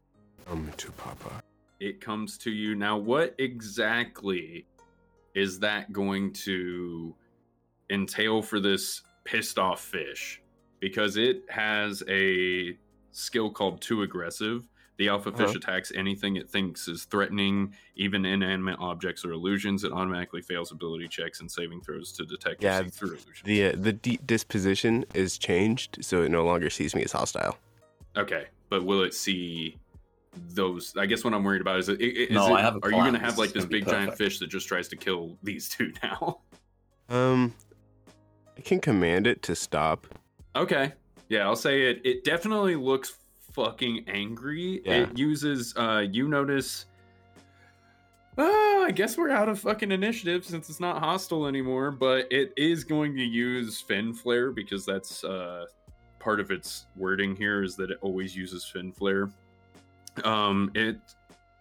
um, 0.47 0.71
to 0.77 0.91
Papa. 0.93 1.43
It 1.79 2.01
comes 2.01 2.39
to 2.39 2.49
you 2.49 2.73
now. 2.73 2.97
What 2.97 3.35
exactly 3.37 4.65
is 5.35 5.59
that 5.59 5.93
going 5.93 6.33
to 6.33 7.13
entail 7.91 8.41
for 8.41 8.59
this 8.59 9.01
pissed 9.25 9.59
off 9.59 9.81
fish? 9.81 10.41
Because 10.79 11.17
it 11.17 11.43
has 11.49 12.01
a 12.09 12.77
skill 13.11 13.51
called 13.51 13.81
Too 13.81 14.01
Aggressive. 14.01 14.67
The 14.97 15.09
alpha 15.09 15.31
fish 15.31 15.49
Uh-huh. 15.49 15.57
attacks 15.57 15.91
anything 15.95 16.35
it 16.35 16.49
thinks 16.49 16.87
is 16.87 17.05
threatening, 17.05 17.73
even 17.95 18.23
inanimate 18.25 18.77
objects 18.79 19.25
or 19.25 19.31
illusions. 19.31 19.83
It 19.83 19.91
automatically 19.91 20.41
fails 20.41 20.71
ability 20.71 21.07
checks 21.07 21.39
and 21.39 21.51
saving 21.51 21.81
throws 21.81 22.11
to 22.13 22.25
detect 22.25 22.61
Yeah, 22.63 22.83
see 22.83 22.89
through 22.89 23.09
illusions. 23.09 23.41
The 23.45 23.65
uh, 23.67 23.71
the 23.77 23.93
de- 23.93 24.19
disposition 24.25 25.05
is 25.15 25.37
changed, 25.39 26.03
so 26.05 26.21
it 26.23 26.29
no 26.29 26.45
longer 26.45 26.69
sees 26.69 26.93
me 26.95 27.03
as 27.03 27.11
hostile. 27.13 27.57
Okay, 28.15 28.45
but 28.69 28.85
will 28.85 29.01
it 29.01 29.13
see 29.15 29.77
those? 30.53 30.93
I 30.97 31.05
guess 31.07 31.23
what 31.23 31.33
I'm 31.33 31.43
worried 31.43 31.61
about 31.61 31.79
is, 31.79 31.89
it, 31.89 31.99
is 32.01 32.29
No, 32.31 32.47
it, 32.47 32.59
I 32.59 32.61
have 32.61 32.75
a 32.75 32.79
are 32.83 32.91
you 32.91 32.97
going 32.97 33.13
to 33.13 33.19
have 33.19 33.37
like 33.39 33.53
this 33.53 33.63
gonna 33.63 33.71
big 33.71 33.87
giant 33.87 34.17
fish 34.17 34.37
that 34.39 34.47
just 34.47 34.67
tries 34.67 34.87
to 34.89 34.95
kill 34.97 35.37
these 35.43 35.67
two 35.69 35.93
now? 36.03 36.41
Um, 37.09 37.55
I 38.61 38.63
can 38.63 38.79
command 38.79 39.25
it 39.25 39.41
to 39.43 39.55
stop. 39.55 40.05
okay, 40.55 40.93
yeah, 41.29 41.45
I'll 41.47 41.55
say 41.55 41.89
it. 41.89 41.99
It 42.05 42.23
definitely 42.23 42.75
looks 42.75 43.15
fucking 43.53 44.05
angry. 44.07 44.83
Yeah. 44.85 44.93
It 44.93 45.17
uses 45.17 45.73
uh, 45.75 46.05
you 46.07 46.27
notice. 46.27 46.85
Oh, 48.37 48.85
I 48.87 48.91
guess 48.91 49.17
we're 49.17 49.31
out 49.31 49.49
of 49.49 49.59
fucking 49.59 49.91
initiative 49.91 50.45
since 50.45 50.69
it's 50.69 50.79
not 50.79 50.99
hostile 50.99 51.47
anymore. 51.47 51.89
But 51.89 52.31
it 52.31 52.53
is 52.55 52.83
going 52.83 53.15
to 53.15 53.23
use 53.23 53.81
fin 53.81 54.13
flare 54.13 54.51
because 54.51 54.85
that's 54.85 55.23
uh, 55.23 55.65
part 56.19 56.39
of 56.39 56.51
its 56.51 56.85
wording 56.95 57.35
here 57.35 57.63
is 57.63 57.75
that 57.77 57.89
it 57.89 57.97
always 58.01 58.35
uses 58.35 58.63
fin 58.63 58.91
flare. 58.91 59.31
Um, 60.23 60.71
it 60.75 60.97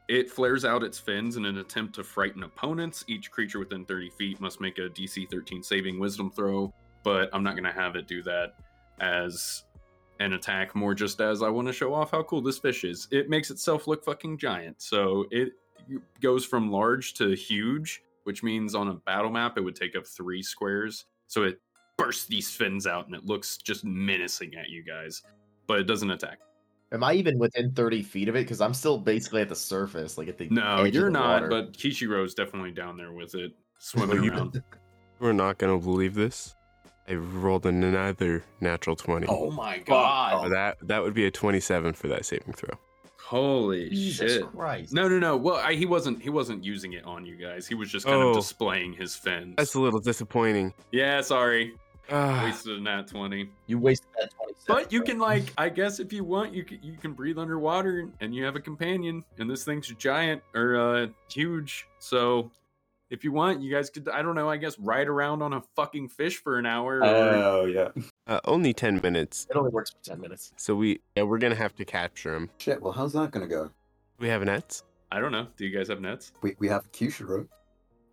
it 0.09 0.31
flares 0.31 0.67
out 0.67 0.83
its 0.83 0.99
fins 0.99 1.39
in 1.39 1.47
an 1.47 1.57
attempt 1.57 1.95
to 1.95 2.05
frighten 2.05 2.43
opponents. 2.43 3.07
Each 3.09 3.31
creature 3.31 3.59
within 3.59 3.87
30 3.87 4.11
feet 4.11 4.39
must 4.39 4.61
make 4.61 4.77
a 4.77 4.91
DC 4.91 5.31
13 5.31 5.63
saving 5.63 5.99
Wisdom 5.99 6.31
throw. 6.31 6.75
But 7.03 7.31
I'm 7.33 7.43
not 7.43 7.53
going 7.55 7.65
to 7.65 7.73
have 7.73 7.97
it 7.97 8.07
do 8.07 8.23
that 8.25 8.55
as 9.01 9.65
an 10.19 10.35
attack, 10.35 10.75
more 10.75 10.95
just 10.95 11.21
as 11.21 11.43
I 11.43 11.49
want 11.49 11.67
to 11.69 11.73
show 11.73 11.95
off 11.95 12.11
how 12.11 12.23
cool 12.23 12.43
this 12.43 12.59
fish 12.59 12.85
is. 12.85 13.09
It 13.11 13.31
makes 13.31 13.51
itself 13.51 13.87
look 13.87 14.05
fucking 14.05 14.37
giant. 14.39 14.83
So 14.83 15.25
it 15.31 15.53
goes 16.21 16.45
from 16.45 16.71
large 16.71 17.15
to 17.15 17.35
huge, 17.35 18.03
which 18.25 18.43
means 18.43 18.75
on 18.75 18.89
a 18.89 18.95
battle 18.95 19.31
map 19.31 19.57
it 19.57 19.63
would 19.63 19.75
take 19.77 19.97
up 19.97 20.07
three 20.07 20.43
squares. 20.43 21.07
So 21.27 21.45
it 21.45 21.59
bursts 21.97 22.27
these 22.27 22.51
fins 22.55 22.87
out 22.87 23.07
and 23.07 23.15
it 23.15 23.25
looks 23.25 23.57
just 23.57 23.85
menacing 23.85 24.55
at 24.57 24.69
you 24.69 24.83
guys, 24.83 25.23
but 25.67 25.79
it 25.81 25.85
doesn't 25.85 26.11
attack. 26.11 26.39
Am 26.93 27.05
I 27.05 27.15
even 27.15 27.39
within 27.39 27.71
30 27.73 28.03
feet 28.03 28.29
of 28.29 28.35
it? 28.37 28.41
Because 28.41 28.61
I'm 28.61 28.75
still 28.75 28.99
basically 28.99 29.41
at 29.43 29.49
the 29.49 29.55
surface, 29.57 30.19
like 30.19 30.29
at 30.29 30.37
the 30.37 30.49
No, 30.51 30.79
edge 30.85 30.95
you're 30.95 31.05
the 31.05 31.11
not, 31.13 31.43
water. 31.43 31.49
but 31.49 31.73
Kishiro's 31.73 32.35
definitely 32.35 32.73
down 32.73 32.97
there 32.97 33.13
with 33.13 33.35
it, 33.37 33.53
swimming 33.79 34.29
around. 34.29 34.63
We're 35.21 35.33
not 35.33 35.57
gonna 35.59 35.79
believe 35.79 36.15
this. 36.15 36.57
I 37.11 37.15
rolled 37.15 37.67
another 37.67 38.45
natural 38.61 38.95
twenty. 38.97 39.27
Oh 39.29 39.51
my 39.51 39.79
God. 39.79 40.45
So 40.45 40.49
that 40.51 40.79
that 40.83 41.03
would 41.03 41.15
be 41.15 41.27
a 41.27 41.31
twenty-seven 41.31 41.95
for 41.95 42.09
that 42.09 42.25
saving 42.25 42.55
throw. 42.55 42.79
Holy 43.19 43.91
Jesus 43.91 44.33
shit. 44.35 44.47
Christ. 44.53 44.93
No, 44.93 45.09
no, 45.09 45.19
no. 45.19 45.37
Well, 45.37 45.57
I, 45.57 45.75
he 45.75 45.87
wasn't. 45.87 46.21
He 46.23 46.31
wasn't 46.31 46.65
using 46.65 46.95
it 46.95 47.05
on 47.05 47.25
you 47.27 47.37
guys. 47.37 47.67
He 47.67 47.75
was 47.75 47.91
just 47.91 48.07
kind 48.07 48.19
Oh. 48.23 48.31
of 48.31 48.37
displaying 48.37 48.93
his 48.95 49.15
fins. 49.15 49.55
That's 49.57 49.75
a 49.75 49.81
little 49.81 50.01
disappointing. 50.01 50.73
Yeah, 50.91 51.21
sorry. 51.21 51.75
Ah, 52.11 52.43
Wasted 52.45 52.79
a 52.79 52.81
nat 52.81 53.07
twenty. 53.09 53.49
You 53.67 53.79
wasted 53.79 54.09
that 54.19 54.31
twenty. 54.35 54.55
But 54.67 54.93
you 54.93 55.03
can 55.03 55.19
like, 55.21 55.53
I 55.57 55.69
guess 55.69 56.01
if 56.01 56.13
you 56.13 56.25
want, 56.25 56.53
you 56.55 56.65
can 56.65 56.81
you 56.83 56.95
can 56.97 57.13
breathe 57.13 57.39
underwater 57.39 58.09
and 58.21 58.35
you 58.35 58.45
have 58.45 58.57
a 58.57 58.61
companion, 58.61 59.25
and 59.39 59.49
this 59.49 59.65
thing's 59.65 59.87
giant 59.89 60.43
or 60.55 60.77
uh 60.77 61.07
huge. 61.29 61.87
So 62.01 62.51
if 63.11 63.25
you 63.25 63.33
want, 63.33 63.61
you 63.61 63.71
guys 63.73 63.91
could 63.91 64.09
I 64.09 64.23
don't 64.23 64.35
know, 64.35 64.49
I 64.49 64.57
guess 64.57 64.79
ride 64.79 65.09
around 65.09 65.43
on 65.43 65.53
a 65.53 65.63
fucking 65.77 66.09
fish 66.09 66.37
for 66.43 66.59
an 66.59 66.67
hour. 66.67 66.99
Or, 66.99 67.05
Oh 67.05 67.65
yeah. 67.67 67.89
uh, 68.27 68.41
only 68.45 68.73
ten 68.73 69.01
minutes. 69.03 69.47
It 69.51 69.57
only 69.57 69.71
works 69.71 69.91
for 69.91 70.03
10 70.03 70.21
minutes. 70.21 70.53
So 70.57 70.75
we 70.75 71.01
yeah, 71.17 71.25
we're 71.25 71.39
gonna 71.39 71.55
have 71.55 71.75
to 71.77 71.85
capture 71.85 72.35
him. 72.35 72.51
Shit, 72.59 72.81
well, 72.81 72.93
how's 72.93 73.13
that 73.15 73.31
gonna 73.31 73.47
go? 73.49 73.71
We 74.19 74.29
have 74.29 74.43
nets. 74.43 74.85
I 75.13 75.19
don't 75.21 75.33
know. 75.33 75.49
Do 75.57 75.67
you 75.67 75.77
guys 75.77 75.89
have 75.89 76.01
nets? 76.01 76.33
We, 76.41 76.55
we 76.59 76.69
have 76.69 76.91
Kishiro. 76.93 77.49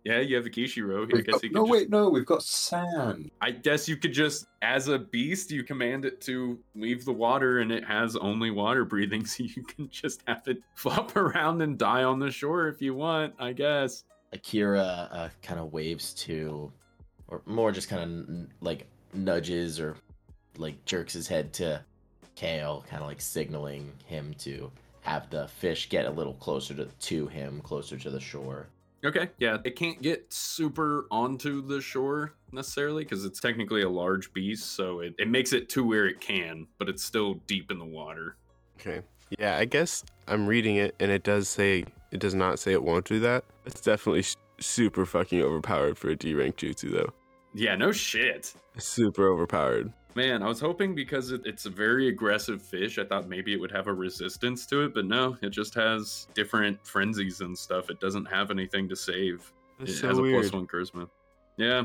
Yeah, 0.04 0.20
you 0.20 0.36
have 0.36 0.46
a 0.46 0.50
Kishiro. 0.50 1.02
I 1.02 1.16
We've 1.16 1.24
guess 1.26 1.34
got- 1.34 1.42
you 1.44 1.50
could 1.50 1.54
no, 1.56 1.62
just, 1.66 1.70
wait, 1.72 1.90
no, 1.90 2.08
we've 2.08 2.24
got 2.26 2.42
sand. 2.42 3.30
I 3.40 3.50
guess 3.50 3.88
you 3.88 3.96
could 3.96 4.12
just, 4.12 4.46
as 4.62 4.88
a 4.88 4.98
beast, 4.98 5.50
you 5.50 5.64
command 5.64 6.04
it 6.06 6.20
to 6.22 6.58
leave 6.74 7.04
the 7.04 7.12
water, 7.12 7.58
and 7.60 7.70
it 7.70 7.84
has 7.84 8.16
only 8.16 8.50
water 8.50 8.84
breathing, 8.84 9.26
so 9.26 9.44
you 9.44 9.62
can 9.64 9.88
just 9.90 10.22
have 10.26 10.42
it 10.48 10.58
flop 10.74 11.14
around 11.14 11.60
and 11.62 11.76
die 11.78 12.04
on 12.04 12.18
the 12.20 12.30
shore 12.30 12.68
if 12.68 12.80
you 12.80 12.94
want. 12.94 13.34
I 13.38 13.52
guess. 13.52 14.04
Akira 14.32 15.08
uh, 15.10 15.28
kind 15.42 15.60
of 15.60 15.72
waves 15.72 16.14
to, 16.14 16.72
or 17.28 17.42
more 17.46 17.72
just 17.72 17.88
kind 17.88 18.02
of 18.02 18.08
n- 18.08 18.52
like 18.60 18.86
nudges 19.12 19.80
or 19.80 19.96
like 20.56 20.84
jerks 20.84 21.12
his 21.12 21.28
head 21.28 21.52
to 21.54 21.82
Kale, 22.34 22.84
kind 22.88 23.02
of 23.02 23.08
like 23.08 23.20
signaling 23.20 23.92
him 24.06 24.34
to 24.40 24.70
have 25.02 25.30
the 25.30 25.48
fish 25.48 25.88
get 25.88 26.06
a 26.06 26.10
little 26.10 26.34
closer 26.34 26.74
to, 26.74 26.84
to 26.84 27.26
him, 27.28 27.60
closer 27.62 27.96
to 27.96 28.10
the 28.10 28.20
shore. 28.20 28.68
Okay, 29.04 29.28
yeah, 29.38 29.58
it 29.64 29.76
can't 29.76 30.02
get 30.02 30.32
super 30.32 31.06
onto 31.10 31.62
the 31.64 31.80
shore 31.80 32.34
necessarily 32.50 33.04
because 33.04 33.24
it's 33.24 33.40
technically 33.40 33.82
a 33.82 33.88
large 33.88 34.32
beast, 34.32 34.72
so 34.72 35.00
it, 35.00 35.14
it 35.18 35.28
makes 35.28 35.52
it 35.52 35.68
to 35.70 35.84
where 35.84 36.06
it 36.06 36.20
can, 36.20 36.66
but 36.78 36.88
it's 36.88 37.04
still 37.04 37.34
deep 37.46 37.70
in 37.70 37.78
the 37.78 37.84
water. 37.84 38.36
Okay. 38.80 39.02
Yeah, 39.38 39.56
I 39.56 39.66
guess 39.66 40.04
I'm 40.26 40.46
reading 40.46 40.76
it, 40.76 40.94
and 40.98 41.10
it 41.10 41.22
does 41.22 41.48
say 41.48 41.84
it 42.10 42.20
does 42.20 42.34
not 42.34 42.58
say 42.58 42.72
it 42.72 42.82
won't 42.82 43.04
do 43.04 43.20
that. 43.20 43.44
It's 43.66 43.80
definitely 43.80 44.24
super 44.60 45.06
fucking 45.06 45.42
overpowered 45.42 45.98
for 45.98 46.08
a 46.08 46.16
D 46.16 46.34
rank 46.34 46.56
jutsu, 46.56 46.90
though. 46.92 47.12
Yeah, 47.54 47.76
no 47.76 47.92
shit. 47.92 48.54
Super 48.76 49.28
overpowered. 49.28 49.92
Man, 50.14 50.42
I 50.42 50.48
was 50.48 50.60
hoping 50.60 50.94
because 50.94 51.30
it, 51.30 51.42
it's 51.44 51.66
a 51.66 51.70
very 51.70 52.08
aggressive 52.08 52.60
fish, 52.60 52.98
I 52.98 53.04
thought 53.04 53.28
maybe 53.28 53.52
it 53.52 53.60
would 53.60 53.70
have 53.70 53.86
a 53.86 53.92
resistance 53.92 54.66
to 54.66 54.82
it, 54.82 54.94
but 54.94 55.04
no, 55.04 55.36
it 55.42 55.50
just 55.50 55.74
has 55.74 56.26
different 56.34 56.84
frenzies 56.84 57.40
and 57.40 57.56
stuff. 57.56 57.90
It 57.90 58.00
doesn't 58.00 58.24
have 58.24 58.50
anything 58.50 58.88
to 58.88 58.96
save. 58.96 59.52
That's 59.78 59.92
it 59.92 59.96
so 59.96 60.08
has 60.08 60.18
a 60.18 60.22
plus 60.22 60.52
one 60.52 60.66
charisma. 60.66 61.08
Yeah. 61.56 61.84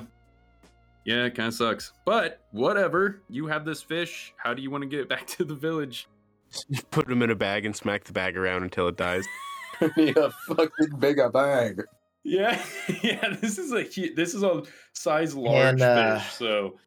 Yeah, 1.05 1.25
it 1.25 1.35
kind 1.35 1.49
of 1.49 1.53
sucks. 1.53 1.91
But 2.05 2.41
whatever. 2.51 3.21
You 3.29 3.45
have 3.47 3.65
this 3.65 3.81
fish. 3.81 4.33
How 4.37 4.53
do 4.53 4.61
you 4.61 4.71
want 4.71 4.83
to 4.83 4.87
get 4.87 5.01
it 5.01 5.09
back 5.15 5.27
to 5.27 5.43
the 5.43 5.55
village? 5.55 6.07
Put 6.91 7.09
him 7.09 7.21
in 7.21 7.29
a 7.29 7.35
bag 7.35 7.65
and 7.65 7.75
smack 7.75 8.05
the 8.05 8.13
bag 8.13 8.37
around 8.37 8.63
until 8.63 8.87
it 8.87 8.97
dies. 8.97 9.25
a 9.81 10.31
fucking 10.47 10.99
bigger 10.99 11.29
bag. 11.29 11.81
Yeah, 12.23 12.61
yeah. 13.03 13.35
This 13.41 13.57
is 13.57 13.73
a 13.73 13.83
this 14.13 14.33
is 14.33 14.43
a 14.43 14.63
size 14.93 15.35
large 15.35 15.73
And, 15.73 15.81
uh, 15.81 16.19
fish. 16.19 16.33
So 16.33 16.79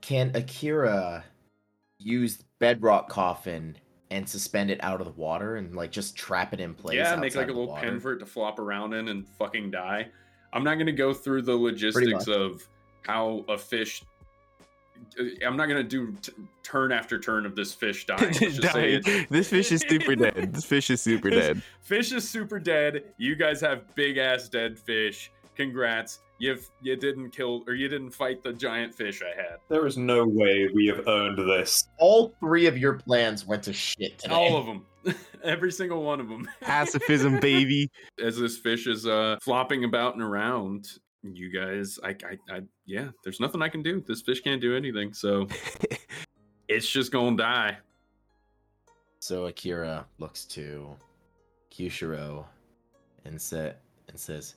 Can 0.00 0.34
Akira 0.34 1.24
use 1.98 2.38
bedrock 2.58 3.08
coffin 3.08 3.76
and 4.10 4.26
suspend 4.26 4.70
it 4.70 4.82
out 4.82 5.00
of 5.00 5.06
the 5.06 5.12
water 5.20 5.56
and 5.56 5.74
like 5.74 5.90
just 5.90 6.16
trap 6.16 6.54
it 6.54 6.60
in 6.60 6.74
place? 6.74 6.96
yeah, 6.96 7.14
make 7.16 7.34
like 7.34 7.46
a 7.48 7.52
little 7.52 7.68
water? 7.68 7.82
pen 7.82 8.00
for 8.00 8.12
it 8.12 8.18
to 8.20 8.26
flop 8.26 8.58
around 8.58 8.94
in 8.94 9.08
and 9.08 9.26
fucking 9.26 9.70
die. 9.70 10.08
I'm 10.52 10.64
not 10.64 10.76
gonna 10.78 10.92
go 10.92 11.12
through 11.12 11.42
the 11.42 11.54
logistics 11.54 12.26
of 12.26 12.66
how 13.02 13.44
a 13.48 13.58
fish. 13.58 14.02
I'm 15.46 15.56
not 15.56 15.66
gonna 15.68 15.82
do 15.82 16.12
t- 16.22 16.32
turn 16.62 16.92
after 16.92 17.18
turn 17.18 17.46
of 17.46 17.56
this 17.56 17.72
fish 17.74 18.06
dying. 18.06 18.20
Let's 18.22 18.38
just 18.38 18.62
say 18.72 19.00
Dying. 19.00 19.22
it. 19.22 19.30
This 19.30 19.48
fish 19.48 19.72
is 19.72 19.80
super 19.88 20.14
dead. 20.16 20.52
This 20.52 20.64
fish 20.64 20.90
is 20.90 21.00
super 21.00 21.30
This- 21.30 21.46
dead. 21.46 21.62
Fish 21.80 22.12
is 22.12 22.28
super 22.28 22.58
dead. 22.58 23.04
You 23.16 23.34
guys 23.36 23.60
have 23.62 23.94
big 23.94 24.18
ass 24.18 24.48
dead 24.48 24.78
fish. 24.78 25.30
Congrats. 25.56 26.20
You've 26.40 26.70
you 26.82 26.94
didn't 26.94 27.30
kill 27.30 27.64
or 27.66 27.74
you 27.74 27.88
didn't 27.88 28.10
fight 28.10 28.44
the 28.44 28.52
giant 28.52 28.94
fish 28.94 29.22
I 29.22 29.34
had. 29.36 29.56
There 29.68 29.86
is 29.86 29.96
no 29.98 30.24
way 30.24 30.68
we 30.72 30.86
have 30.86 31.08
earned 31.08 31.36
this. 31.38 31.88
All 31.98 32.32
three 32.38 32.66
of 32.66 32.78
your 32.78 32.94
plans 32.94 33.44
went 33.44 33.64
to 33.64 33.72
shit 33.72 34.18
today. 34.20 34.32
All 34.34 34.56
of 34.56 34.66
them. 34.66 34.86
Every 35.42 35.72
single 35.72 36.02
one 36.04 36.20
of 36.20 36.28
them. 36.28 36.48
Pacifism, 36.60 37.40
baby. 37.40 37.90
As 38.22 38.38
this 38.38 38.56
fish 38.56 38.86
is 38.86 39.04
uh 39.06 39.38
flopping 39.42 39.82
about 39.82 40.14
and 40.14 40.22
around, 40.22 40.86
you 41.24 41.50
guys, 41.50 41.98
I, 42.04 42.10
I, 42.10 42.54
I, 42.56 42.60
yeah, 42.88 43.08
there's 43.22 43.38
nothing 43.38 43.62
I 43.62 43.68
can 43.68 43.82
do. 43.82 44.02
This 44.06 44.22
fish 44.22 44.40
can't 44.40 44.60
do 44.60 44.74
anything, 44.74 45.12
so 45.12 45.46
it's 46.68 46.88
just 46.88 47.12
gonna 47.12 47.36
die. 47.36 47.76
So 49.20 49.46
Akira 49.46 50.06
looks 50.18 50.44
to 50.46 50.96
Kishiro 51.70 52.44
and 53.24 53.40
sa- 53.40 53.72
and 54.08 54.18
says, 54.18 54.56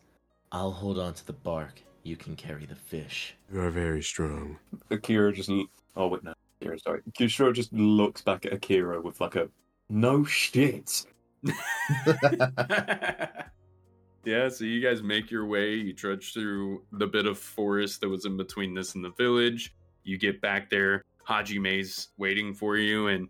"I'll 0.52 0.72
hold 0.72 0.98
on 0.98 1.14
to 1.16 1.26
the 1.28 1.34
bark. 1.34 1.82
You 2.04 2.16
can 2.16 2.36
carry 2.36 2.66
the 2.66 2.76
fish." 2.76 3.36
You 3.54 3.62
are 3.62 3.70
very 3.70 4.02
strong. 4.02 4.58
Akira 4.90 5.32
just. 5.34 5.50
l- 5.50 5.68
Oh, 5.98 6.08
wait, 6.08 6.24
no. 6.24 6.34
Akira, 6.62 6.80
sorry. 6.80 7.02
Kishiro 7.20 7.54
just 7.54 7.74
looks 7.74 8.22
back 8.22 8.46
at 8.46 8.54
Akira 8.54 9.02
with 9.02 9.20
like 9.20 9.36
a. 9.36 9.50
No 9.90 10.24
shit. 10.24 11.06
yeah, 14.24 14.50
so 14.50 14.66
you 14.66 14.82
guys 14.82 15.02
make 15.02 15.32
your 15.32 15.46
way, 15.46 15.74
you 15.74 15.94
trudge 15.94 16.34
through 16.34 16.84
the 16.92 17.08
bit 17.08 17.26
of 17.26 17.38
forest 17.38 18.02
that 18.02 18.10
was 18.10 18.26
in 18.26 18.38
between 18.38 18.74
this 18.74 18.96
and 18.96 19.04
the 19.04 19.12
village. 19.12 19.74
You 20.04 20.18
get 20.18 20.42
back 20.42 20.70
there, 20.70 21.04
Hajime's 21.28 22.10
waiting 22.18 22.54
for 22.54 22.78
you, 22.78 23.08
and 23.08 23.30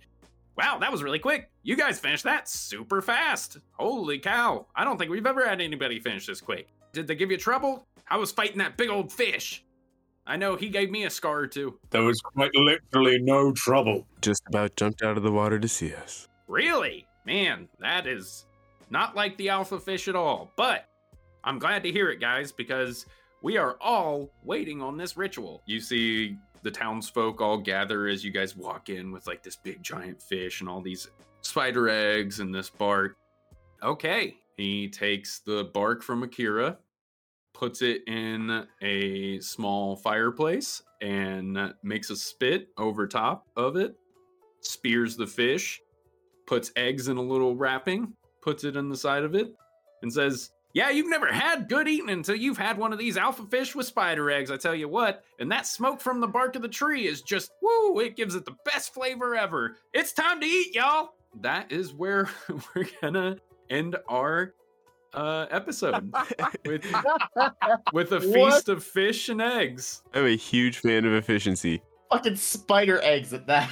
wow, 0.58 0.78
that 0.80 0.92
was 0.92 1.04
really 1.04 1.20
quick. 1.20 1.50
You 1.64 1.76
guys 1.76 2.00
finished 2.00 2.24
that 2.24 2.48
super 2.48 3.02
fast. 3.02 3.58
Holy 3.74 4.20
cow. 4.20 4.68
I 4.76 4.84
don't 4.84 4.98
think 4.98 5.12
we've 5.12 5.26
ever 5.26 5.48
had 5.48 5.62
anybody 5.62 6.00
finish 6.00 6.26
this 6.26 6.42
quick. 6.42 6.68
Did 6.94 7.08
they 7.08 7.16
give 7.16 7.32
you 7.32 7.38
trouble? 7.38 7.86
I 8.10 8.18
was 8.18 8.32
fighting 8.32 8.58
that 8.58 8.78
big 8.78 8.90
old 8.90 9.12
fish. 9.12 9.64
I 10.28 10.36
know 10.38 10.56
he 10.56 10.70
gave 10.70 10.92
me 10.92 11.06
a 11.06 11.10
scar 11.10 11.40
or 11.40 11.48
two. 11.48 11.80
There 11.90 12.04
was 12.04 12.22
quite 12.22 12.52
literally 12.54 13.20
no 13.20 13.52
trouble. 13.52 14.06
Just 14.22 14.44
about 14.48 14.76
jumped 14.76 15.02
out 15.02 15.18
of 15.18 15.24
the 15.24 15.32
water 15.32 15.60
to 15.60 15.68
see 15.68 15.94
us. 15.94 16.28
Really? 16.48 17.08
Man, 17.26 17.68
that 17.80 18.08
is 18.08 18.46
not 18.92 19.16
like 19.16 19.38
the 19.38 19.50
alpha 19.50 19.80
fish 19.80 20.08
at 20.08 20.16
all. 20.16 20.52
But 20.56 20.86
I'm 21.44 21.58
glad 21.58 21.84
to 21.84 21.92
hear 21.92 22.10
it, 22.10 22.20
guys, 22.20 22.52
because 22.52 23.06
we 23.42 23.58
are 23.58 23.78
all 23.82 24.30
waiting 24.44 24.82
on 24.82 24.98
this 24.98 25.18
ritual. 25.18 25.64
You 25.66 25.80
see 25.80 26.38
the 26.62 26.70
townsfolk 26.70 27.42
all 27.42 27.58
gather 27.58 28.08
as 28.08 28.24
you 28.24 28.30
guys 28.32 28.56
walk 28.56 28.90
in 28.90 29.12
with 29.12 29.26
like 29.26 29.42
this 29.42 29.56
big 29.56 29.82
giant 29.82 30.22
fish 30.22 30.62
and 30.62 30.70
all 30.70 30.82
these 30.82 31.10
spider 31.42 31.90
eggs 31.90 32.40
and 32.40 32.54
this 32.54 32.70
bark. 32.70 33.18
Okay, 33.82 34.36
he 34.58 34.88
takes 34.88 35.40
the 35.40 35.72
bark 35.74 36.04
from 36.04 36.22
Akira, 36.22 36.78
puts 37.54 37.82
it 37.82 38.08
in 38.08 38.68
a 38.84 39.40
small 39.40 39.96
fireplace, 39.96 40.84
and 41.02 41.74
makes 41.82 42.12
a 42.12 42.16
spit 42.16 42.68
over 42.78 43.08
top 43.08 43.48
of 43.56 43.76
it, 43.76 43.96
spears 44.60 45.18
the 45.18 45.26
fish, 45.26 45.82
puts 46.46 46.72
eggs 46.76 47.08
in 47.08 47.18
a 47.18 47.22
little 47.22 47.56
wrapping, 47.56 48.14
puts 48.42 48.64
it 48.64 48.76
in 48.76 48.90
the 48.90 48.98
side 48.98 49.24
of 49.24 49.36
it, 49.36 49.54
and 50.02 50.12
says, 50.12 50.52
Yeah, 50.74 50.90
you've 50.90 51.10
never 51.10 51.28
had 51.32 51.68
good 51.70 51.88
eating 51.88 52.10
until 52.10 52.36
you've 52.36 52.58
had 52.58 52.78
one 52.78 52.92
of 52.94 53.00
these 53.00 53.18
alpha 53.18 53.44
fish 53.46 53.76
with 53.76 53.86
spider 53.86 54.30
eggs, 54.32 54.50
I 54.52 54.58
tell 54.58 54.76
you 54.76 54.88
what. 54.88 55.24
And 55.40 55.52
that 55.52 55.68
smoke 55.68 56.00
from 56.02 56.20
the 56.20 56.28
bark 56.28 56.56
of 56.56 56.62
the 56.62 56.68
tree 56.68 57.08
is 57.08 57.22
just, 57.22 57.52
woo, 57.62 58.00
it 58.00 58.16
gives 58.16 58.36
it 58.36 58.46
the 58.46 58.56
best 58.66 58.94
flavor 58.94 59.36
ever. 59.36 59.78
It's 59.94 60.14
time 60.14 60.40
to 60.42 60.46
eat, 60.48 60.74
y'all. 60.76 61.14
That 61.42 61.72
is 61.72 61.94
where 61.94 62.30
we're 62.76 62.88
gonna 63.02 63.38
end 63.70 63.96
our 64.10 64.54
uh 65.14 65.46
episode 65.52 66.14
with 66.66 66.86
with 67.94 68.12
a 68.14 68.20
What? 68.20 68.24
feast 68.54 68.70
of 68.70 68.84
fish 68.84 69.30
and 69.30 69.42
eggs. 69.42 70.04
I'm 70.14 70.26
a 70.26 70.36
huge 70.36 70.80
fan 70.80 71.06
of 71.06 71.14
efficiency. 71.14 71.82
Fucking 72.12 72.36
spider 72.38 73.00
eggs 73.04 73.34
at 73.34 73.48
that. 73.48 73.70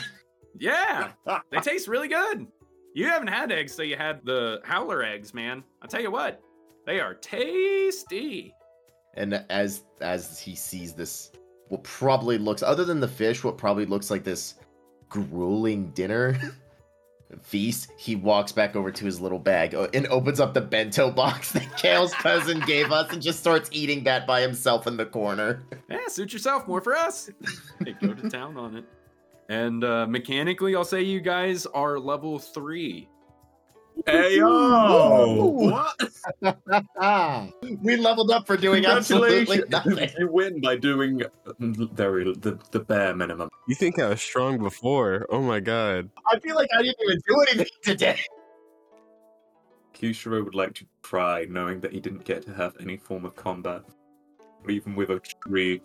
Yeah, 0.57 1.11
they 1.51 1.59
taste 1.59 1.87
really 1.87 2.07
good. 2.09 2.47
You 2.93 3.07
haven't 3.07 3.27
had 3.27 3.51
eggs, 3.51 3.73
so 3.73 3.83
you 3.83 3.95
had 3.95 4.25
the 4.25 4.61
howler 4.63 5.03
eggs, 5.03 5.33
man. 5.33 5.63
I 5.81 5.87
tell 5.87 6.01
you 6.01 6.11
what, 6.11 6.41
they 6.85 6.99
are 6.99 7.13
tasty. 7.13 8.53
And 9.15 9.45
as 9.49 9.83
as 10.01 10.39
he 10.39 10.55
sees 10.55 10.93
this, 10.93 11.31
what 11.67 11.83
probably 11.83 12.37
looks 12.37 12.63
other 12.63 12.85
than 12.85 12.99
the 12.99 13.07
fish, 13.07 13.43
what 13.43 13.57
probably 13.57 13.85
looks 13.85 14.09
like 14.09 14.23
this 14.23 14.55
grueling 15.07 15.91
dinner 15.91 16.39
feast, 17.43 17.91
he 17.97 18.15
walks 18.15 18.51
back 18.51 18.75
over 18.75 18.91
to 18.91 19.05
his 19.05 19.19
little 19.19 19.39
bag 19.39 19.75
uh, 19.75 19.87
and 19.93 20.07
opens 20.07 20.39
up 20.39 20.53
the 20.53 20.61
bento 20.61 21.11
box 21.15 21.51
that 21.51 21.77
Kayle's 21.77 22.13
cousin 22.13 22.59
gave 22.61 22.91
us 22.91 23.11
and 23.11 23.21
just 23.21 23.39
starts 23.39 23.69
eating 23.71 24.03
that 24.05 24.25
by 24.25 24.41
himself 24.41 24.87
in 24.87 24.97
the 24.97 25.05
corner. 25.05 25.63
Yeah, 25.89 26.07
suit 26.07 26.33
yourself. 26.33 26.67
More 26.67 26.81
for 26.81 26.95
us. 26.95 27.29
Hey, 27.83 27.95
go 28.01 28.13
to 28.13 28.29
town 28.29 28.57
on 28.57 28.77
it. 28.77 28.85
And 29.49 29.83
uh, 29.83 30.05
mechanically, 30.05 30.75
I'll 30.75 30.85
say 30.85 31.01
you 31.01 31.19
guys 31.19 31.65
are 31.65 31.99
level 31.99 32.37
three. 32.37 33.09
Hey 34.05 34.37
yo! 34.37 35.45
What? 35.45 35.99
we 37.81 37.97
leveled 37.97 38.31
up 38.31 38.47
for 38.47 38.55
doing 38.55 38.85
absolutely 38.85 39.63
nothing. 39.69 40.09
you 40.19 40.31
win 40.31 40.61
by 40.61 40.77
doing 40.77 41.23
very 41.59 42.23
the, 42.35 42.59
the 42.71 42.79
bare 42.79 43.15
minimum. 43.15 43.49
You 43.67 43.75
think 43.75 43.99
I 43.99 44.09
was 44.09 44.21
strong 44.21 44.59
before? 44.59 45.25
Oh 45.29 45.41
my 45.41 45.59
god. 45.59 46.09
I 46.31 46.39
feel 46.39 46.55
like 46.55 46.69
I 46.77 46.83
didn't 46.83 46.97
even 47.03 47.19
do 47.27 47.41
anything 47.41 47.67
today. 47.83 48.19
Kishiro 49.93 50.45
would 50.45 50.55
like 50.55 50.75
to 50.75 50.85
cry 51.01 51.45
knowing 51.49 51.81
that 51.81 51.91
he 51.91 51.99
didn't 51.99 52.23
get 52.23 52.43
to 52.43 52.53
have 52.53 52.75
any 52.79 52.95
form 52.95 53.25
of 53.25 53.35
combat, 53.35 53.83
even 54.69 54.95
with 54.95 55.09
a 55.09 55.19
tree. 55.43 55.81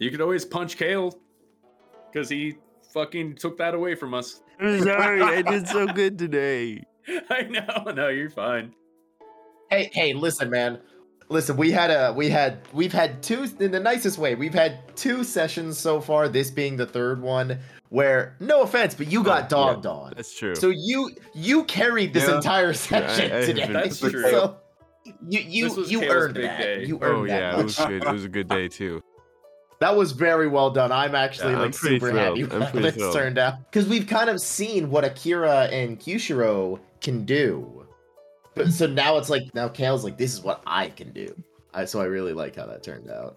You 0.00 0.10
could 0.10 0.20
always 0.20 0.44
punch 0.44 0.76
Kayle 0.76 1.16
because 2.10 2.28
he 2.28 2.56
fucking 2.92 3.36
took 3.36 3.58
that 3.58 3.74
away 3.74 3.94
from 3.94 4.14
us. 4.14 4.42
I'm 4.60 4.82
sorry, 4.82 5.22
I 5.22 5.42
did 5.42 5.68
so 5.68 5.86
good 5.86 6.18
today. 6.18 6.82
I 7.30 7.42
know. 7.42 7.92
No, 7.92 8.08
you're 8.08 8.30
fine. 8.30 8.74
Hey, 9.70 9.90
hey, 9.92 10.12
listen, 10.14 10.50
man. 10.50 10.80
Listen, 11.30 11.56
we 11.58 11.70
had 11.70 11.90
a 11.90 12.12
we 12.14 12.30
had 12.30 12.60
we've 12.72 12.92
had 12.92 13.22
two 13.22 13.46
in 13.60 13.70
the 13.70 13.80
nicest 13.80 14.16
way. 14.18 14.34
We've 14.34 14.54
had 14.54 14.96
two 14.96 15.22
sessions 15.24 15.78
so 15.78 16.00
far, 16.00 16.26
this 16.28 16.50
being 16.50 16.76
the 16.76 16.86
third 16.86 17.20
one, 17.20 17.58
where 17.90 18.34
no 18.40 18.62
offense, 18.62 18.94
but 18.94 19.12
you 19.12 19.22
got 19.22 19.44
Oh, 19.44 19.48
dogged 19.74 19.84
on. 19.86 20.14
That's 20.16 20.34
true. 20.38 20.54
So 20.54 20.70
you 20.74 21.10
you 21.34 21.64
carried 21.64 22.14
this 22.14 22.26
Yeah. 22.28 22.36
entire 22.36 22.72
session 22.72 23.30
I- 23.30 23.38
I 23.42 23.44
today. 23.44 23.60
have 23.60 23.72
That's 23.74 24.00
true. 24.00 24.22
So 24.30 24.56
you 25.28 25.40
you 25.40 25.64
This 25.68 25.76
was 25.76 25.90
you 25.90 26.00
Kayle's 26.00 26.10
earned 26.14 26.34
big 26.34 26.44
that. 26.44 26.58
day. 26.62 26.84
You 26.86 26.98
oh, 27.02 27.04
earned 27.04 27.16
oh 27.18 27.26
that. 27.26 27.40
yeah, 27.40 27.60
it 27.60 27.64
was 27.64 27.76
good. 27.76 28.02
It 28.04 28.10
was 28.12 28.24
a 28.24 28.28
good 28.28 28.48
day 28.48 28.68
too. 28.68 29.02
That 29.80 29.96
was 29.96 30.12
very 30.12 30.48
well 30.48 30.70
done. 30.70 30.90
I'm 30.90 31.14
actually 31.14 31.52
Yeah, 31.52 31.58
I'm 31.58 31.64
like 31.66 31.74
super 31.74 32.10
thrilled. 32.10 32.38
happy 32.38 32.54
I'm 32.54 32.62
how 32.62 32.80
this 32.80 32.94
thrilled. 32.96 33.14
turned 33.14 33.38
out 33.38 33.54
because 33.70 33.88
we've 33.88 34.06
kind 34.06 34.28
of 34.28 34.40
seen 34.40 34.90
what 34.90 35.04
Akira 35.04 35.64
and 35.66 35.98
Kishiro 35.98 36.80
can 37.00 37.24
do. 37.24 37.86
But 38.54 38.72
so 38.72 38.86
now 38.88 39.18
it's 39.18 39.30
like 39.30 39.54
now 39.54 39.68
Kayle's 39.68 40.02
like 40.02 40.18
this 40.18 40.32
is 40.32 40.40
what 40.42 40.62
I 40.66 40.88
can 40.88 41.12
do. 41.12 41.32
I, 41.72 41.84
so 41.84 42.00
I 42.00 42.06
really 42.06 42.32
like 42.32 42.56
how 42.56 42.66
that 42.66 42.82
turned 42.82 43.08
out. 43.08 43.36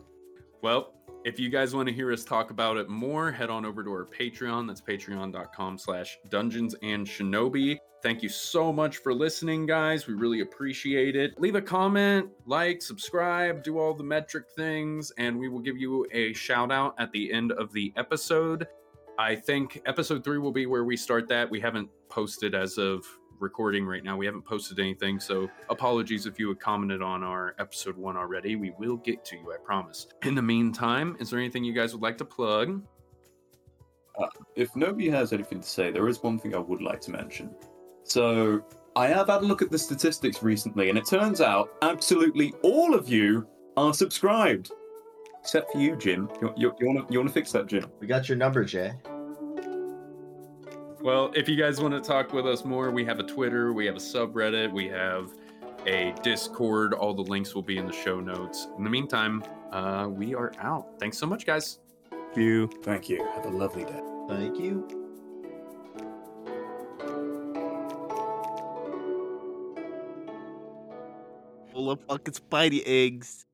Well, 0.64 0.94
if 1.24 1.40
you 1.40 1.50
guys 1.50 1.76
want 1.76 1.88
to 1.88 1.94
hear 1.94 2.12
us 2.12 2.24
talk 2.24 2.50
about 2.50 2.78
it 2.78 2.90
more, 2.90 3.32
head 3.32 3.50
on 3.50 3.66
over 3.66 3.84
to 3.84 3.90
our 3.92 4.06
Patreon. 4.06 4.68
That's 4.68 4.82
patreon.com 4.82 5.78
slash 5.78 6.18
dungeons 6.30 6.76
and 6.82 7.06
shinobi. 7.06 7.78
Thank 8.02 8.24
you 8.24 8.30
so 8.30 8.74
much 8.74 8.98
for 8.98 9.14
listening, 9.14 9.68
guys. 9.68 10.08
We 10.08 10.16
really 10.16 10.42
appreciate 10.42 11.16
it. 11.16 11.40
Leave 11.40 11.54
a 11.54 11.62
comment, 11.62 12.30
like, 12.48 12.82
subscribe, 12.82 13.64
do 13.64 13.78
all 13.78 13.94
the 13.94 14.04
metric 14.04 14.46
things, 14.56 15.12
and 15.20 15.38
we 15.38 15.48
will 15.50 15.60
give 15.60 15.78
you 15.78 16.08
a 16.12 16.34
shout 16.34 16.72
out 16.72 16.96
at 16.98 17.12
the 17.12 17.32
end 17.32 17.52
of 17.52 17.72
the 17.72 17.94
episode. 17.98 18.68
I 19.20 19.36
think 19.36 19.82
episode 19.86 20.24
three 20.24 20.40
will 20.40 20.52
be 20.52 20.66
where 20.66 20.84
we 20.84 20.98
start 20.98 21.28
that. 21.30 21.52
We 21.52 21.60
haven't 21.60 21.90
posted 22.10 22.56
as 22.56 22.80
of 22.80 23.06
recording 23.42 23.86
right 23.86 24.04
now. 24.04 24.16
We 24.16 24.26
haven't 24.26 24.44
posted 24.44 24.80
anything, 24.80 25.20
so 25.20 25.50
apologies 25.70 26.26
if 26.26 26.40
you 26.40 26.48
had 26.50 26.60
commented 26.60 27.02
on 27.02 27.24
our 27.24 27.56
episode 27.60 27.98
one 27.98 28.16
already. 28.16 28.56
We 28.56 28.72
will 28.78 28.98
get 28.98 29.26
to 29.26 29.38
you, 29.38 29.52
I 29.54 29.58
promise. 29.64 30.08
In 30.24 30.36
the 30.36 30.42
meantime, 30.42 31.18
is 31.20 31.30
there 31.30 31.40
anything 31.40 31.64
you 31.64 31.74
guys 31.74 31.94
would 31.94 32.02
like 32.02 32.18
to 32.20 32.26
plug? 32.26 32.82
Uh, 34.20 34.28
if 34.56 34.76
nobody 34.76 35.10
has 35.10 35.34
anything 35.34 35.62
to 35.62 35.68
say, 35.68 35.92
there 35.92 36.08
is 36.08 36.22
one 36.22 36.38
thing 36.38 36.54
I 36.54 36.60
would 36.60 36.82
like 36.82 37.02
to 37.02 37.12
mention. 37.12 37.50
So, 38.04 38.64
I 38.96 39.08
have 39.08 39.28
had 39.28 39.42
a 39.42 39.46
look 39.46 39.62
at 39.62 39.72
the 39.72 39.80
statistics 39.80 40.44
recently, 40.44 40.90
and 40.90 40.98
it 40.98 41.06
turns 41.06 41.40
out 41.40 41.72
absolutely 41.82 42.54
all 42.62 42.94
of 42.94 43.08
you 43.08 43.48
are 43.78 43.94
subscribed. 43.94 44.72
Except 45.40 45.72
for 45.72 45.80
you, 45.80 45.96
Jim. 45.96 46.30
You, 46.42 46.54
you, 46.56 46.76
you 46.80 46.88
want 46.88 47.08
to 47.08 47.14
you 47.14 47.20
wanna 47.20 47.32
fix 47.32 47.52
that, 47.54 47.68
Jim? 47.68 47.90
We 48.00 48.06
got 48.06 48.30
your 48.30 48.38
number, 48.38 48.64
Jay. 48.64 48.94
Well, 51.04 51.32
if 51.36 51.50
you 51.50 51.56
guys 51.56 51.82
want 51.82 51.96
to 51.96 52.00
talk 52.00 52.32
with 52.32 52.46
us 52.46 52.64
more, 52.64 52.92
we 52.92 53.04
have 53.06 53.20
a 53.20 53.24
Twitter, 53.24 53.74
we 53.74 53.88
have 53.88 53.96
a 53.96 54.00
subreddit, 54.00 54.72
we 54.72 54.88
have 54.90 55.32
a 55.88 56.14
Discord. 56.22 56.94
All 56.94 57.16
the 57.16 57.24
links 57.24 57.56
will 57.56 57.64
be 57.64 57.78
in 57.78 57.88
the 57.88 57.94
show 57.94 58.20
notes. 58.20 58.68
In 58.78 58.84
the 58.84 58.90
meantime, 58.90 59.44
uh, 59.72 60.08
we 60.12 60.36
are 60.36 60.54
out. 60.60 61.00
Thanks 61.00 61.18
so 61.18 61.26
much, 61.26 61.48
guys. 61.48 61.80
You. 62.36 62.70
Thank 62.84 63.10
you. 63.10 63.26
Have 63.34 63.46
a 63.46 63.50
lovely 63.50 63.84
day. 63.84 64.00
Thank 64.30 64.60
you. 64.60 64.88
Full 71.74 71.90
of 71.90 72.00
fucking 72.02 72.36
spidey 72.36 72.84
eggs. 72.86 73.48